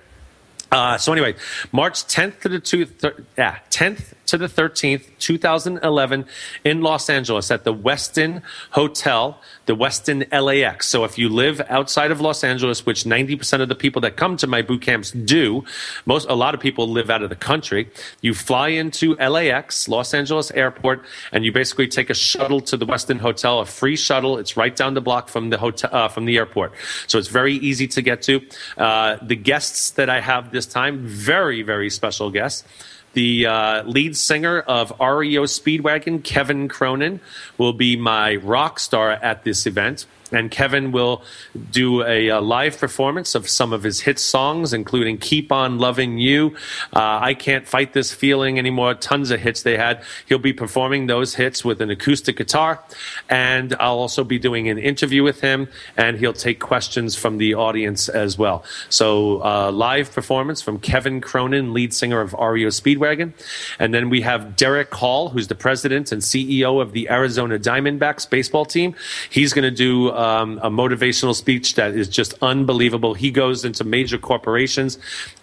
Uh, 0.74 0.98
so 0.98 1.12
anyway, 1.12 1.36
March 1.72 2.04
10th 2.06 2.40
to 2.40 2.50
the 2.50 2.60
two, 2.60 2.84
thir- 2.84 3.24
yeah, 3.38 3.60
10th 3.70 4.16
to 4.26 4.40
the 4.40 4.48
13th, 4.48 5.06
2011, 5.20 6.26
in 6.64 6.82
Los 6.82 7.12
Angeles 7.12 7.52
at 7.52 7.64
the 7.64 7.74
Westin 7.74 8.42
Hotel, 8.72 9.40
the 9.68 9.76
Westin 9.76 10.28
LAX. 10.32 10.90
So 10.90 11.04
if 11.04 11.20
you 11.20 11.30
live 11.30 11.62
outside 11.70 12.10
of 12.10 12.22
Los 12.22 12.44
Angeles, 12.44 12.88
which 12.88 13.04
90% 13.04 13.62
of 13.62 13.70
the 13.70 13.76
people 13.76 14.02
that 14.02 14.18
come 14.18 14.36
to 14.38 14.48
my 14.48 14.64
boot 14.64 14.82
camps 14.82 15.12
do, 15.12 15.64
most 16.08 16.28
a 16.28 16.34
lot 16.34 16.56
of 16.56 16.60
people 16.60 16.90
live 16.90 17.12
out 17.12 17.22
of 17.22 17.30
the 17.30 17.36
country. 17.36 17.92
You 18.22 18.34
fly 18.34 18.70
into 18.70 19.16
LAX, 19.18 19.88
Los 19.88 20.12
Angeles 20.16 20.50
Airport, 20.52 21.06
and 21.32 21.46
you 21.46 21.52
basically 21.52 21.88
take 21.88 22.10
a 22.10 22.16
shuttle 22.16 22.62
to 22.62 22.78
the 22.78 22.88
Westin 22.88 23.20
Hotel, 23.20 23.60
a 23.60 23.66
free 23.68 23.96
shuttle. 23.96 24.40
It's 24.40 24.58
right 24.58 24.76
down 24.76 24.96
the 24.96 25.02
block 25.02 25.30
from 25.30 25.52
the 25.52 25.60
hotel, 25.60 25.92
uh, 25.94 26.08
from 26.08 26.26
the 26.26 26.38
airport. 26.38 26.74
So 27.06 27.20
it's 27.20 27.28
very 27.28 27.56
easy 27.58 27.88
to 27.90 28.02
get 28.02 28.24
to. 28.24 28.42
Uh, 28.78 29.18
the 29.22 29.36
guests 29.36 29.92
that 29.92 30.10
I 30.10 30.20
have 30.20 30.52
this 30.52 30.63
time, 30.66 31.00
very, 31.00 31.62
very 31.62 31.90
special 31.90 32.30
guest. 32.30 32.66
The 33.14 33.46
uh, 33.46 33.84
lead 33.84 34.18
singer 34.18 34.62
of 34.62 34.92
REO 35.00 35.44
Speedwagon, 35.44 36.24
Kevin 36.24 36.68
Cronin, 36.68 37.20
will 37.58 37.74
be 37.74 37.96
my 37.96 38.36
rock 38.38 38.80
star 38.80 39.12
at 39.12 39.44
this 39.44 39.68
event. 39.68 40.06
And 40.34 40.52
Kevin 40.52 40.92
will 40.92 41.24
do 41.72 42.04
a, 42.04 42.28
a 42.28 42.42
live 42.42 42.78
performance 42.80 43.36
of 43.36 43.48
some 43.48 43.72
of 43.72 43.84
his 43.84 44.02
hit 44.02 44.20
songs, 44.20 44.74
including 44.74 45.18
Keep 45.18 45.52
On 45.52 45.78
Loving 45.78 46.18
You, 46.18 46.56
uh, 46.94 47.20
I 47.22 47.34
Can't 47.34 47.68
Fight 47.68 47.94
This 47.94 48.14
Feeling 48.14 48.58
Anymore, 48.58 48.96
tons 48.96 49.32
of 49.32 49.40
hits 49.40 49.64
they 49.64 49.78
had. 49.78 50.04
He'll 50.28 50.40
be 50.40 50.54
performing 50.54 51.08
those 51.08 51.36
hits 51.36 51.64
with 51.64 51.82
an 51.82 51.90
acoustic 51.90 52.38
guitar. 52.38 52.84
And 53.30 53.76
I'll 53.80 54.00
also 54.00 54.24
be 54.24 54.40
doing 54.40 54.68
an 54.70 54.78
interview 54.78 55.24
with 55.24 55.42
him, 55.42 55.68
and 55.96 56.18
he'll 56.18 56.34
take 56.34 56.60
questions 56.60 57.16
from 57.16 57.38
the 57.38 57.54
audience 57.54 58.10
as 58.10 58.38
well. 58.38 58.64
So, 58.90 59.44
uh, 59.44 59.72
live 59.72 60.12
performance 60.12 60.62
from 60.62 60.80
Kevin 60.80 61.22
Cronin, 61.22 61.74
lead 61.74 61.94
singer 61.94 62.22
of 62.22 62.34
REO 62.34 62.70
Speedwagon. 62.70 63.34
And 63.80 63.94
then 63.94 64.10
we 64.10 64.22
have 64.22 64.56
Derrick 64.56 64.94
Hall, 64.94 65.30
who's 65.30 65.48
the 65.48 65.56
president 65.56 66.12
and 66.12 66.22
CEO 66.22 66.82
of 66.82 66.94
the 66.94 67.10
Arizona 67.10 67.60
Diamondbacks 67.60 68.30
baseball 68.30 68.66
team. 68.66 68.96
He's 69.30 69.54
going 69.54 69.64
to 69.64 69.72
do 69.72 70.10
um, 70.24 70.60
a 70.64 70.70
motivational 70.70 71.36
speech 71.36 71.76
that 71.76 71.94
is 71.96 72.08
just 72.08 72.34
unbelievable. 72.42 73.14
He 73.14 73.30
goes 73.30 73.66
into 73.66 73.84
major 73.84 74.18
corporations 74.18 74.98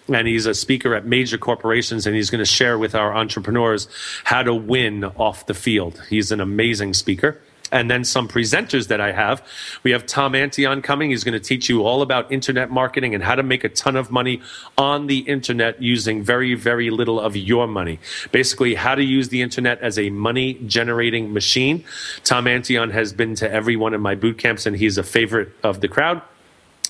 and 0.09 0.27
he's 0.27 0.47
a 0.47 0.55
speaker 0.55 0.95
at 0.95 1.05
major 1.05 1.37
corporations 1.37 2.07
and 2.07 2.15
he's 2.15 2.29
going 2.29 2.39
to 2.39 2.51
share 2.51 2.77
with 2.77 2.95
our 2.95 3.15
entrepreneurs 3.15 3.87
how 4.23 4.41
to 4.41 4.53
win 4.53 5.05
off 5.05 5.45
the 5.45 5.53
field. 5.53 6.01
He's 6.09 6.31
an 6.31 6.41
amazing 6.41 6.95
speaker 6.95 7.39
and 7.71 7.89
then 7.89 8.03
some 8.03 8.27
presenters 8.27 8.87
that 8.87 9.01
I 9.01 9.11
have. 9.11 9.45
We 9.83 9.91
have 9.91 10.05
Tom 10.05 10.33
Antion 10.33 10.81
coming. 10.81 11.11
He's 11.11 11.23
going 11.23 11.33
to 11.33 11.39
teach 11.39 11.69
you 11.69 11.83
all 11.83 12.01
about 12.01 12.31
internet 12.31 12.69
marketing 12.69 13.15
and 13.15 13.23
how 13.23 13.35
to 13.35 13.43
make 13.43 13.63
a 13.63 13.69
ton 13.69 13.95
of 13.95 14.11
money 14.11 14.41
on 14.77 15.07
the 15.07 15.19
internet 15.19 15.81
using 15.81 16.23
very, 16.23 16.53
very 16.53 16.89
little 16.89 17.19
of 17.19 17.35
your 17.35 17.67
money. 17.67 17.99
Basically, 18.31 18.75
how 18.75 18.95
to 18.95 19.03
use 19.03 19.29
the 19.29 19.41
internet 19.41 19.79
as 19.81 19.97
a 19.97 20.09
money 20.09 20.55
generating 20.65 21.33
machine. 21.33 21.83
Tom 22.23 22.45
Antion 22.45 22.91
has 22.91 23.13
been 23.13 23.35
to 23.35 23.51
every 23.51 23.75
one 23.75 23.93
of 23.93 24.01
my 24.01 24.15
boot 24.15 24.37
camps 24.37 24.65
and 24.65 24.75
he's 24.75 24.97
a 24.97 25.03
favorite 25.03 25.49
of 25.63 25.81
the 25.81 25.87
crowd. 25.87 26.21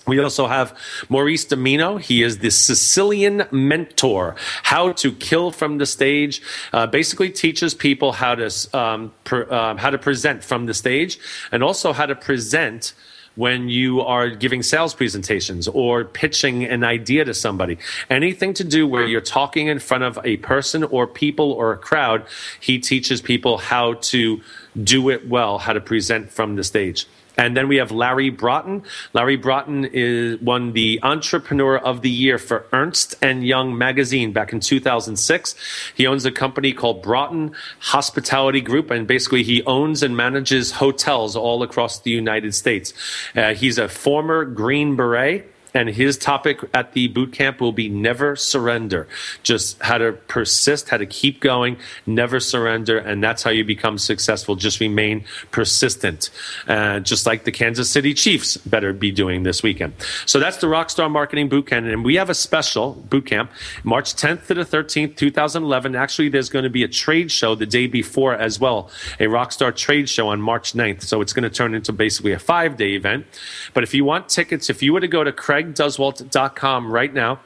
We 0.07 0.19
also 0.19 0.47
have 0.47 0.77
Maurice 1.09 1.45
DiMino. 1.45 2.01
He 2.01 2.23
is 2.23 2.39
the 2.39 2.49
Sicilian 2.49 3.43
mentor. 3.51 4.35
How 4.63 4.93
to 4.93 5.11
kill 5.11 5.51
from 5.51 5.77
the 5.77 5.85
stage. 5.85 6.41
Uh, 6.73 6.87
basically, 6.87 7.29
teaches 7.29 7.73
people 7.73 8.11
how 8.13 8.35
to 8.35 8.49
um, 8.73 9.11
uh, 9.31 9.75
how 9.77 9.89
to 9.89 9.97
present 9.97 10.43
from 10.43 10.65
the 10.65 10.73
stage, 10.73 11.19
and 11.51 11.63
also 11.63 11.93
how 11.93 12.07
to 12.07 12.15
present 12.15 12.93
when 13.35 13.69
you 13.69 14.01
are 14.01 14.29
giving 14.29 14.61
sales 14.61 14.93
presentations 14.93 15.67
or 15.67 16.03
pitching 16.03 16.65
an 16.65 16.83
idea 16.83 17.23
to 17.23 17.33
somebody. 17.33 17.77
Anything 18.09 18.53
to 18.55 18.63
do 18.63 18.87
where 18.87 19.07
you're 19.07 19.21
talking 19.21 19.67
in 19.67 19.79
front 19.79 20.03
of 20.03 20.19
a 20.23 20.37
person 20.37 20.83
or 20.83 21.07
people 21.07 21.51
or 21.53 21.71
a 21.71 21.77
crowd, 21.77 22.25
he 22.59 22.77
teaches 22.77 23.21
people 23.21 23.57
how 23.57 23.93
to 23.93 24.41
do 24.83 25.09
it 25.09 25.27
well, 25.29 25.59
how 25.59 25.73
to 25.73 25.81
present 25.81 26.29
from 26.29 26.55
the 26.55 26.63
stage. 26.63 27.07
And 27.37 27.55
then 27.55 27.67
we 27.67 27.77
have 27.77 27.91
Larry 27.91 28.29
Broughton. 28.29 28.83
Larry 29.13 29.37
Broughton 29.37 29.85
is 29.85 30.39
won 30.41 30.73
the 30.73 30.99
Entrepreneur 31.03 31.77
of 31.77 32.01
the 32.01 32.09
Year 32.09 32.37
for 32.37 32.65
Ernst 32.73 33.15
and 33.21 33.45
Young 33.45 33.77
magazine 33.77 34.31
back 34.31 34.53
in 34.53 34.59
2006. 34.59 35.55
He 35.95 36.05
owns 36.07 36.25
a 36.25 36.31
company 36.31 36.73
called 36.73 37.01
Broughton 37.01 37.53
Hospitality 37.79 38.61
Group, 38.61 38.91
and 38.91 39.07
basically 39.07 39.43
he 39.43 39.63
owns 39.63 40.03
and 40.03 40.15
manages 40.15 40.73
hotels 40.73 41.35
all 41.35 41.63
across 41.63 41.99
the 41.99 42.11
United 42.11 42.53
States. 42.53 42.93
Uh, 43.35 43.53
he's 43.53 43.77
a 43.77 43.87
former 43.87 44.45
Green 44.45 44.95
Beret 44.95 45.50
and 45.73 45.89
his 45.89 46.17
topic 46.17 46.59
at 46.73 46.93
the 46.93 47.07
boot 47.07 47.33
camp 47.33 47.61
will 47.61 47.71
be 47.71 47.89
never 47.89 48.35
surrender. 48.35 49.07
Just 49.43 49.81
how 49.81 49.97
to 49.97 50.13
persist, 50.13 50.89
how 50.89 50.97
to 50.97 51.05
keep 51.05 51.39
going, 51.39 51.77
never 52.05 52.39
surrender, 52.39 52.97
and 52.97 53.23
that's 53.23 53.43
how 53.43 53.51
you 53.51 53.63
become 53.63 53.97
successful. 53.97 54.55
Just 54.55 54.79
remain 54.79 55.23
persistent, 55.51 56.29
uh, 56.67 56.99
just 56.99 57.25
like 57.25 57.43
the 57.43 57.51
Kansas 57.51 57.89
City 57.89 58.13
Chiefs 58.13 58.57
better 58.57 58.93
be 58.93 59.11
doing 59.11 59.43
this 59.43 59.63
weekend. 59.63 59.93
So 60.25 60.39
that's 60.39 60.57
the 60.57 60.67
Rockstar 60.67 61.09
Marketing 61.09 61.49
Boot 61.49 61.67
Camp, 61.67 61.87
and 61.87 62.03
we 62.03 62.15
have 62.15 62.29
a 62.29 62.35
special 62.35 62.93
boot 62.93 63.25
camp 63.25 63.51
March 63.83 64.15
10th 64.15 64.47
to 64.47 64.53
the 64.53 64.65
13th, 64.65 65.15
2011. 65.15 65.95
Actually, 65.95 66.29
there's 66.29 66.49
going 66.49 66.63
to 66.63 66.69
be 66.69 66.83
a 66.83 66.87
trade 66.87 67.31
show 67.31 67.55
the 67.55 67.65
day 67.65 67.87
before 67.87 68.33
as 68.33 68.59
well, 68.59 68.89
a 69.19 69.25
Rockstar 69.25 69.75
trade 69.75 70.09
show 70.09 70.29
on 70.29 70.41
March 70.41 70.73
9th. 70.73 71.03
So 71.03 71.21
it's 71.21 71.33
going 71.33 71.43
to 71.43 71.49
turn 71.49 71.73
into 71.73 71.91
basically 71.91 72.33
a 72.33 72.39
five 72.39 72.77
day 72.77 72.91
event. 72.93 73.25
But 73.73 73.83
if 73.83 73.93
you 73.93 74.05
want 74.05 74.29
tickets, 74.29 74.69
if 74.69 74.83
you 74.83 74.93
were 74.93 74.99
to 74.99 75.07
go 75.07 75.23
to 75.23 75.31
CraigDuswalt.com 75.61 76.91
right 76.91 77.13
now. 77.13 77.39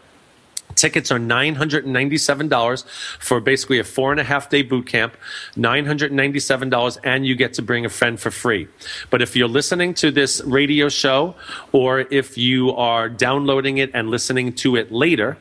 Tickets 0.76 1.12
are 1.12 1.20
$997 1.20 2.86
for 3.20 3.40
basically 3.40 3.80
a 3.80 3.84
four 3.84 4.12
and 4.12 4.20
a 4.20 4.26
half 4.26 4.50
day 4.50 4.62
boot 4.62 4.88
camp, 4.88 5.16
$997, 5.56 6.98
and 7.04 7.26
you 7.26 7.36
get 7.36 7.54
to 7.54 7.62
bring 7.62 7.86
a 7.86 7.90
friend 7.90 8.20
for 8.20 8.30
free. 8.30 8.68
But 9.10 9.22
if 9.22 9.36
you're 9.38 9.48
listening 9.48 9.94
to 9.96 10.12
this 10.12 10.42
radio 10.42 10.90
show 10.90 11.36
or 11.72 12.02
if 12.12 12.38
you 12.38 12.72
are 12.72 13.08
downloading 13.08 13.78
it 13.78 13.92
and 13.94 14.10
listening 14.10 14.54
to 14.54 14.76
it 14.76 14.92
later, 14.92 15.38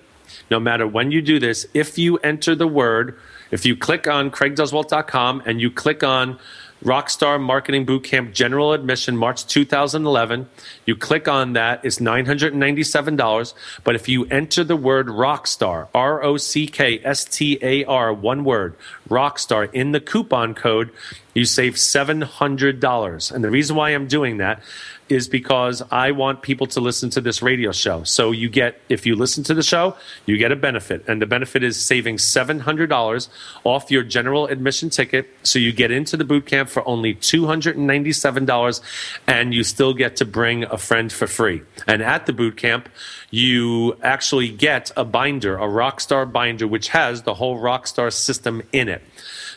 no 0.51 0.61
matter 0.61 0.87
when 0.87 1.11
you 1.11 1.21
do 1.21 1.41
this, 1.41 1.67
if 1.75 1.99
you 1.99 2.19
enter 2.19 2.55
the 2.55 2.69
word, 2.69 3.19
if 3.51 3.67
you 3.67 3.77
click 3.77 4.07
on 4.07 4.31
CraigDuswalt.com 4.31 5.43
and 5.47 5.61
you 5.61 5.71
click 5.71 6.05
on 6.05 6.39
Rockstar 6.85 7.41
Marketing 7.41 7.87
Bootcamp 7.87 8.35
General 8.35 8.75
Admission, 8.75 9.17
March 9.17 9.47
2011. 9.47 10.47
You 10.85 10.95
click 10.95 11.27
on 11.27 11.55
that, 11.55 11.83
it's 11.83 11.99
$997. 11.99 13.55
But 13.85 13.95
if 13.95 14.07
you 14.07 14.27
enter 14.27 14.63
the 14.65 14.77
word 14.77 15.07
Rockstar, 15.07 15.89
R 15.95 16.23
O 16.23 16.37
C 16.37 16.67
K 16.67 17.01
S 17.03 17.25
T 17.25 17.59
A 17.63 17.85
R, 17.85 18.13
one 18.13 18.45
word, 18.45 18.77
Rockstar, 19.09 19.73
in 19.73 19.93
the 19.93 20.01
coupon 20.01 20.55
code, 20.55 20.91
you 21.35 21.45
save 21.45 21.75
$700. 21.75 23.33
And 23.33 23.45
the 23.45 23.51
reason 23.51 23.77
why 23.77 23.91
I'm 23.91 24.07
doing 24.07 24.39
that 24.39 24.63
is 25.09 25.29
because 25.29 25.83
I 25.91 26.13
want 26.13 26.41
people 26.43 26.67
to 26.69 26.81
listen 26.81 27.11
to 27.11 27.21
this 27.21 27.43
radio 27.43 27.73
show. 27.73 28.05
So 28.05 28.31
you 28.31 28.49
get, 28.49 28.81
if 28.89 29.05
you 29.05 29.17
listen 29.17 29.45
to 29.45 29.55
the 29.55 29.63
show, 29.63 29.97
you 30.25 30.39
get 30.39 30.51
a 30.51 30.57
benefit. 30.57 31.05
And 31.07 31.21
the 31.21 31.27
benefit 31.27 31.63
is 31.63 31.85
saving 31.85 32.17
$700 32.17 33.29
off 33.65 33.91
your 33.91 34.03
general 34.03 34.47
admission 34.47 34.89
ticket. 34.91 35.29
So 35.43 35.59
you 35.59 35.73
get 35.73 35.91
into 35.91 36.17
the 36.17 36.25
boot 36.25 36.47
camp 36.47 36.71
for 36.71 36.87
only 36.89 37.15
$297 37.17 38.81
and 39.27 39.55
you 39.55 39.63
still 39.63 39.93
get 39.93 40.17
to 40.17 40.25
bring 40.25 40.65
a 40.65 40.79
friend 40.79 41.13
for 41.13 41.27
free. 41.27 41.63
And 41.87 42.03
at 42.03 42.25
the 42.25 42.33
boot 42.33 42.57
camp, 42.57 42.89
you 43.35 43.97
actually 44.01 44.49
get 44.49 44.93
a 44.97 45.05
binder, 45.05 45.57
a 45.57 45.67
Rockstar 45.67 46.31
binder, 46.31 46.69
which 46.69 46.89
has 46.89 47.23
the 47.23 47.35
whole 47.35 47.59
Rockstar 47.59 48.13
system 48.13 48.63
in 48.73 48.89
it. 48.89 49.03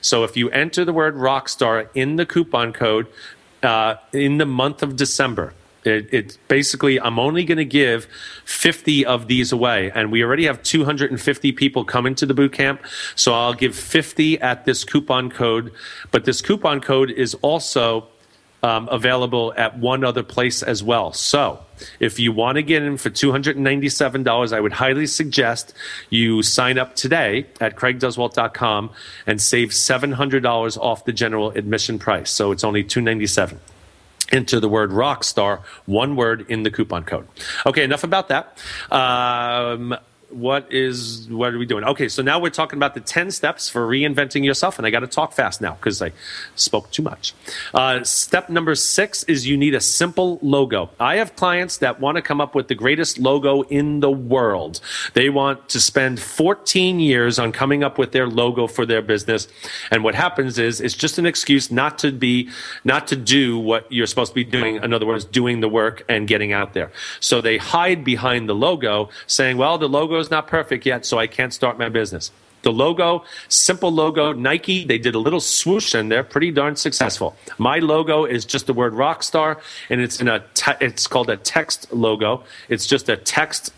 So 0.01 0.23
if 0.23 0.36
you 0.36 0.49
enter 0.49 0.84
the 0.84 0.93
word 0.93 1.15
Rockstar 1.15 1.88
in 1.93 2.15
the 2.15 2.25
coupon 2.25 2.73
code, 2.73 3.07
uh, 3.63 3.95
in 4.13 4.38
the 4.38 4.45
month 4.45 4.84
of 4.84 4.95
December. 4.95 5.53
It, 5.84 6.38
basically, 6.49 6.99
I'm 6.99 7.17
only 7.17 7.45
going 7.45 7.59
to 7.59 7.65
give 7.65 8.07
50 8.43 9.05
of 9.05 9.28
these 9.28 9.53
away. 9.53 9.89
And 9.95 10.11
we 10.11 10.21
already 10.21 10.45
have 10.45 10.61
250 10.61 11.51
people 11.53 11.86
coming 11.86 12.13
to 12.15 12.25
the 12.25 12.34
boot 12.34 12.51
camp. 12.51 12.82
So 13.15 13.34
I'll 13.34 13.53
give 13.53 13.73
50 13.73 14.41
at 14.41 14.65
this 14.65 14.84
coupon 14.84 15.30
code. 15.30 15.71
But 16.11 16.25
this 16.25 16.41
coupon 16.41 16.82
code 16.82 17.09
is 17.09 17.36
also 17.36 18.09
um, 18.64 18.88
available 18.89 19.53
at 19.55 19.78
one 19.78 20.03
other 20.03 20.24
place 20.24 20.64
as 20.64 20.84
well. 20.84 21.14
So 21.14 21.64
if 21.99 22.20
you 22.20 22.32
want 22.32 22.55
to 22.55 22.64
get 22.64 22.84
in 22.84 22.97
for 22.97 23.10
$297, 23.10 24.53
I 24.53 24.60
would 24.60 24.74
highly 24.74 25.08
suggest 25.08 25.74
you 26.10 26.41
sign 26.41 26.78
up 26.78 26.95
today 26.95 27.45
at 27.62 27.76
craigduswalt.com 27.76 28.89
and 29.26 29.41
save 29.41 29.70
$700 29.70 30.78
off 30.78 31.05
the 31.05 31.14
general 31.14 31.51
admission 31.51 31.99
price. 31.99 32.32
So 32.32 32.51
it's 32.51 32.64
only 32.64 32.84
$297 32.84 33.58
into 34.32 34.60
the 34.60 34.68
word 34.68 34.91
rockstar, 34.91 35.62
one 35.86 36.16
word 36.16 36.45
in 36.49 36.64
the 36.64 36.72
coupon 36.72 37.03
code. 37.03 37.28
Okay, 37.66 37.84
enough 37.84 38.03
about 38.03 38.28
that. 38.30 38.58
Um, 38.91 39.95
what 40.30 40.71
is 40.73 41.28
what 41.30 41.53
are 41.53 41.57
we 41.57 41.65
doing? 41.65 41.84
Okay, 41.84 42.09
so 42.09 42.21
now 42.21 42.39
we're 42.39 42.49
talking 42.49 42.78
about 42.78 42.93
the 42.93 42.99
ten 42.99 43.32
steps 43.32 43.69
for 43.69 43.88
reinventing 43.88 44.43
yourself, 44.43 44.78
and 44.78 44.86
I 44.86 44.89
got 44.89 44.99
to 44.99 45.07
talk 45.07 45.34
fast 45.34 45.61
now 45.61 45.73
because 45.75 46.01
I 46.01 46.11
spoke 46.55 46.91
too 46.91 47.01
much. 47.01 47.34
Uh, 47.73 48.03
step 48.03 48.49
number 48.49 48.75
six 48.75 49.23
is 49.23 49.47
you 49.47 49.55
need 49.55 49.73
a 49.73 49.80
simple 49.80 50.38
logo. 50.41 50.89
I 50.99 51.15
have 51.15 51.36
clients 51.36 51.78
that 51.78 52.01
want 52.01 52.17
to 52.17 52.21
come 52.21 52.41
up 52.41 52.55
with 52.55 52.67
the 52.67 52.75
greatest 52.75 53.17
logo 53.19 53.61
in 53.63 54.01
the 54.01 54.11
world. 54.11 54.82
They 55.13 55.30
want 55.30 55.69
to 55.69 55.80
spend 55.80 56.19
14 56.19 56.99
years 56.99 57.39
on 57.39 57.51
coming 57.53 57.84
up 57.84 57.97
with 57.97 58.11
their 58.11 58.28
logo 58.28 58.67
for 58.67 58.86
their 58.86 59.01
business, 59.01 59.47
and 59.91 60.03
what 60.03 60.13
happens 60.13 60.59
is 60.59 60.82
it's 60.82 60.95
just 60.95 61.17
an 61.17 61.25
excuse 61.25 61.71
not 61.71 61.97
to 61.99 62.11
be 62.11 62.49
not 62.84 63.07
to 63.07 63.15
do 63.15 63.57
what 63.57 63.89
you're 63.91 64.07
supposed 64.07 64.32
to 64.32 64.36
be 64.36 64.43
doing. 64.43 64.75
In 64.84 64.93
other 64.93 65.05
words, 65.05 65.23
doing 65.23 65.61
the 65.61 65.69
work 65.69 66.03
and 66.09 66.28
getting 66.28 66.51
out 66.51 66.73
there. 66.73 66.91
So 67.21 67.39
they 67.39 67.57
hide 67.57 68.03
behind 68.03 68.49
the 68.49 68.55
logo, 68.55 69.09
saying, 69.25 69.57
"Well, 69.57 69.78
the 69.78 69.88
logo 69.88 70.16
is 70.20 70.32
not 70.32 70.47
perfect 70.47 70.86
yet, 70.86 71.05
so 71.05 71.18
I 71.18 71.28
can't 71.28 71.53
start 71.53 71.78
my 71.78 71.89
business. 71.89 72.32
The 72.63 72.72
logo, 72.72 73.24
simple 73.49 73.91
logo, 73.91 74.34
Nike, 74.34 74.84
they 74.84 74.97
did 74.97 75.15
a 75.15 75.20
little 75.20 75.39
swoosh 75.39 75.93
and 75.93 76.11
they're 76.11 76.24
pretty 76.24 76.51
darn 76.51 76.76
successful. 76.76 77.36
My 77.57 77.80
logo 77.80 78.26
is 78.26 78.45
just 78.45 78.65
the 78.68 78.74
word 78.74 78.93
Rockstar 78.93 79.61
and 79.89 80.01
it's 80.01 80.20
in 80.20 80.28
a 80.28 80.43
te- 80.53 80.74
it's 80.82 81.07
called 81.07 81.30
a 81.30 81.38
text 81.38 81.93
logo. 81.93 82.43
It's 82.68 82.88
just 82.88 83.09
a 83.09 83.15
text 83.15 83.72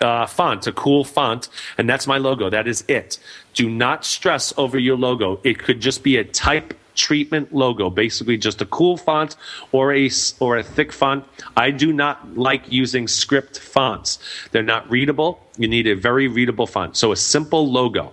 uh, 0.00 0.26
font, 0.26 0.66
a 0.66 0.72
cool 0.72 1.04
font, 1.04 1.48
and 1.78 1.88
that's 1.88 2.06
my 2.06 2.18
logo. 2.18 2.50
That 2.50 2.68
is 2.68 2.84
it. 2.88 3.18
Do 3.56 3.68
not 3.68 4.04
stress 4.04 4.54
over 4.56 4.78
your 4.78 4.96
logo. 4.96 5.40
It 5.42 5.58
could 5.58 5.80
just 5.80 6.04
be 6.04 6.18
a 6.18 6.24
type 6.24 6.74
treatment 6.94 7.54
logo, 7.54 7.90
basically 7.90 8.36
just 8.36 8.60
a 8.62 8.66
cool 8.66 8.96
font 8.96 9.36
or 9.72 9.94
a 9.94 10.10
or 10.40 10.56
a 10.56 10.62
thick 10.62 10.92
font. 10.92 11.24
I 11.56 11.70
do 11.70 11.92
not 11.92 12.36
like 12.36 12.70
using 12.70 13.08
script 13.08 13.58
fonts. 13.58 14.18
They're 14.52 14.62
not 14.62 14.88
readable. 14.90 15.40
You 15.56 15.68
need 15.68 15.86
a 15.86 15.94
very 15.94 16.28
readable 16.28 16.66
font. 16.66 16.96
So 16.96 17.12
a 17.12 17.16
simple 17.16 17.70
logo. 17.70 18.12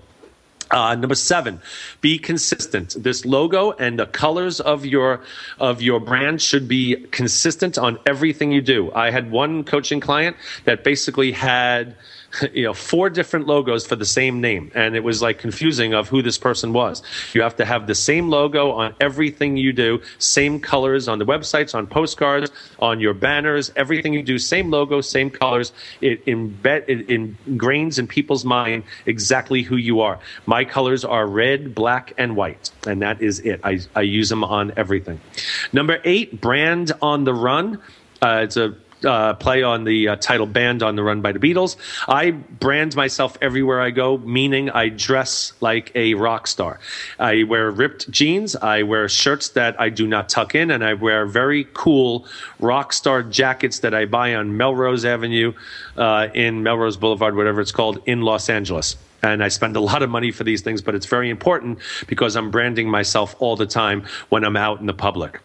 Uh, 0.72 0.96
number 0.96 1.14
seven, 1.14 1.62
be 2.02 2.18
consistent. 2.18 2.96
This 2.98 3.26
logo 3.26 3.74
and 3.74 4.00
the 4.00 4.08
colors 4.08 4.60
of 4.60 4.86
your 4.86 5.22
of 5.60 5.84
your 5.84 6.00
brand 6.00 6.42
should 6.42 6.68
be 6.68 6.96
consistent 7.12 7.78
on 7.78 8.00
everything 8.08 8.52
you 8.52 8.62
do. 8.62 8.92
I 8.94 9.12
had 9.12 9.30
one 9.30 9.64
coaching 9.66 10.00
client 10.00 10.36
that 10.66 10.84
basically 10.84 11.32
had 11.32 11.96
you 12.54 12.64
know 12.64 12.74
four 12.74 13.10
different 13.10 13.48
logos 13.48 13.86
for 13.86 13.96
the 13.96 14.06
same 14.06 14.42
name. 14.42 14.72
And 14.76 14.96
it 14.96 15.04
was 15.04 15.22
like 15.22 15.40
confusing 15.40 15.94
of 15.94 16.10
who 16.10 16.22
this 16.22 16.38
person 16.38 16.74
was. 16.74 17.04
You 17.34 17.42
have 17.42 17.56
to 17.58 17.66
have 17.66 17.88
the 17.88 17.96
same 17.96 18.30
logo 18.30 18.72
on 18.72 18.96
everything 19.00 19.58
you 19.58 19.74
do 19.74 20.02
same 20.18 20.60
colors 20.60 21.08
on 21.08 21.20
the 21.20 21.26
websites 21.26 21.76
on 21.76 21.88
postcards 21.88 22.52
on 22.80 23.00
your 23.00 23.14
banners 23.14 23.72
everything 23.76 24.14
you 24.14 24.24
do 24.24 24.38
same 24.38 24.70
logo 24.70 25.02
same 25.02 25.30
colors. 25.30 25.72
It 26.02 26.26
embed 26.26 26.86
it 26.88 27.08
ingrains 27.08 28.00
in 28.00 28.08
people's 28.08 28.46
mind 28.46 28.84
exactly 29.06 29.62
who 29.62 29.76
you 29.76 30.02
are. 30.02 30.20
My 30.46 30.66
colors 30.66 31.06
are 31.06 31.28
red 31.28 31.76
black 31.76 32.14
and 32.18 32.36
white. 32.36 32.72
And 32.88 33.02
that 33.02 33.22
is 33.22 33.40
it. 33.40 33.62
I, 33.64 33.80
I 33.96 34.02
use 34.02 34.30
them 34.30 34.44
on 34.44 34.74
everything. 34.78 35.20
Number 35.72 36.00
eight 36.04 36.42
brand 36.42 36.92
on 37.02 37.24
the 37.24 37.34
run. 37.34 37.80
Uh, 38.22 38.42
it's 38.44 38.58
a 38.58 38.76
uh, 39.06 39.34
play 39.36 39.64
on 39.64 39.84
the 39.84 40.10
uh, 40.10 40.16
title 40.18 40.46
Band 40.46 40.84
on 40.84 40.96
the 40.96 41.04
Run 41.04 41.22
by 41.22 41.32
the 41.32 41.40
Beatles. 41.40 41.76
I 42.08 42.32
brand 42.32 42.96
myself 42.96 43.38
everywhere 43.42 43.82
I 43.82 43.92
go, 43.92 44.18
meaning 44.18 44.70
I 44.70 44.90
dress 44.90 45.54
like 45.62 45.92
a 45.96 46.14
rock 46.14 46.48
star. 46.48 46.80
I 47.20 47.44
wear 47.44 47.72
ripped 47.72 48.10
jeans, 48.10 48.56
I 48.56 48.84
wear 48.84 49.10
shirts 49.10 49.50
that 49.50 49.80
I 49.80 49.90
do 49.90 50.08
not 50.08 50.30
tuck 50.30 50.56
in, 50.56 50.72
and 50.72 50.84
I 50.84 50.94
wear 50.94 51.26
very 51.26 51.68
cool 51.74 52.26
rock 52.60 52.94
star 52.94 53.24
jackets 53.24 53.80
that 53.80 53.94
I 53.94 54.06
buy 54.06 54.36
on 54.36 54.58
Melrose 54.58 55.06
Avenue 55.06 55.54
uh, 55.98 56.28
in 56.34 56.64
Melrose 56.64 56.98
Boulevard, 56.98 57.36
whatever 57.36 57.62
it's 57.62 57.72
called, 57.72 58.02
in 58.06 58.22
Los 58.22 58.50
Angeles 58.50 58.96
and 59.24 59.42
I 59.42 59.48
spend 59.48 59.76
a 59.78 59.80
lot 59.80 60.04
of 60.04 60.10
money 60.10 60.32
for 60.32 60.44
these 60.44 60.62
things, 60.62 60.82
but 60.82 60.96
it's 60.96 61.06
very 61.06 61.30
important 61.30 61.80
because 62.08 62.36
I'm 62.36 62.52
branding 62.52 62.90
myself 62.90 63.36
all 63.40 63.56
the 63.56 63.66
time 63.66 64.06
when 64.30 64.44
I'm 64.44 64.58
out 64.58 64.82
in 64.82 64.86
the 64.86 64.94
public. 64.94 65.40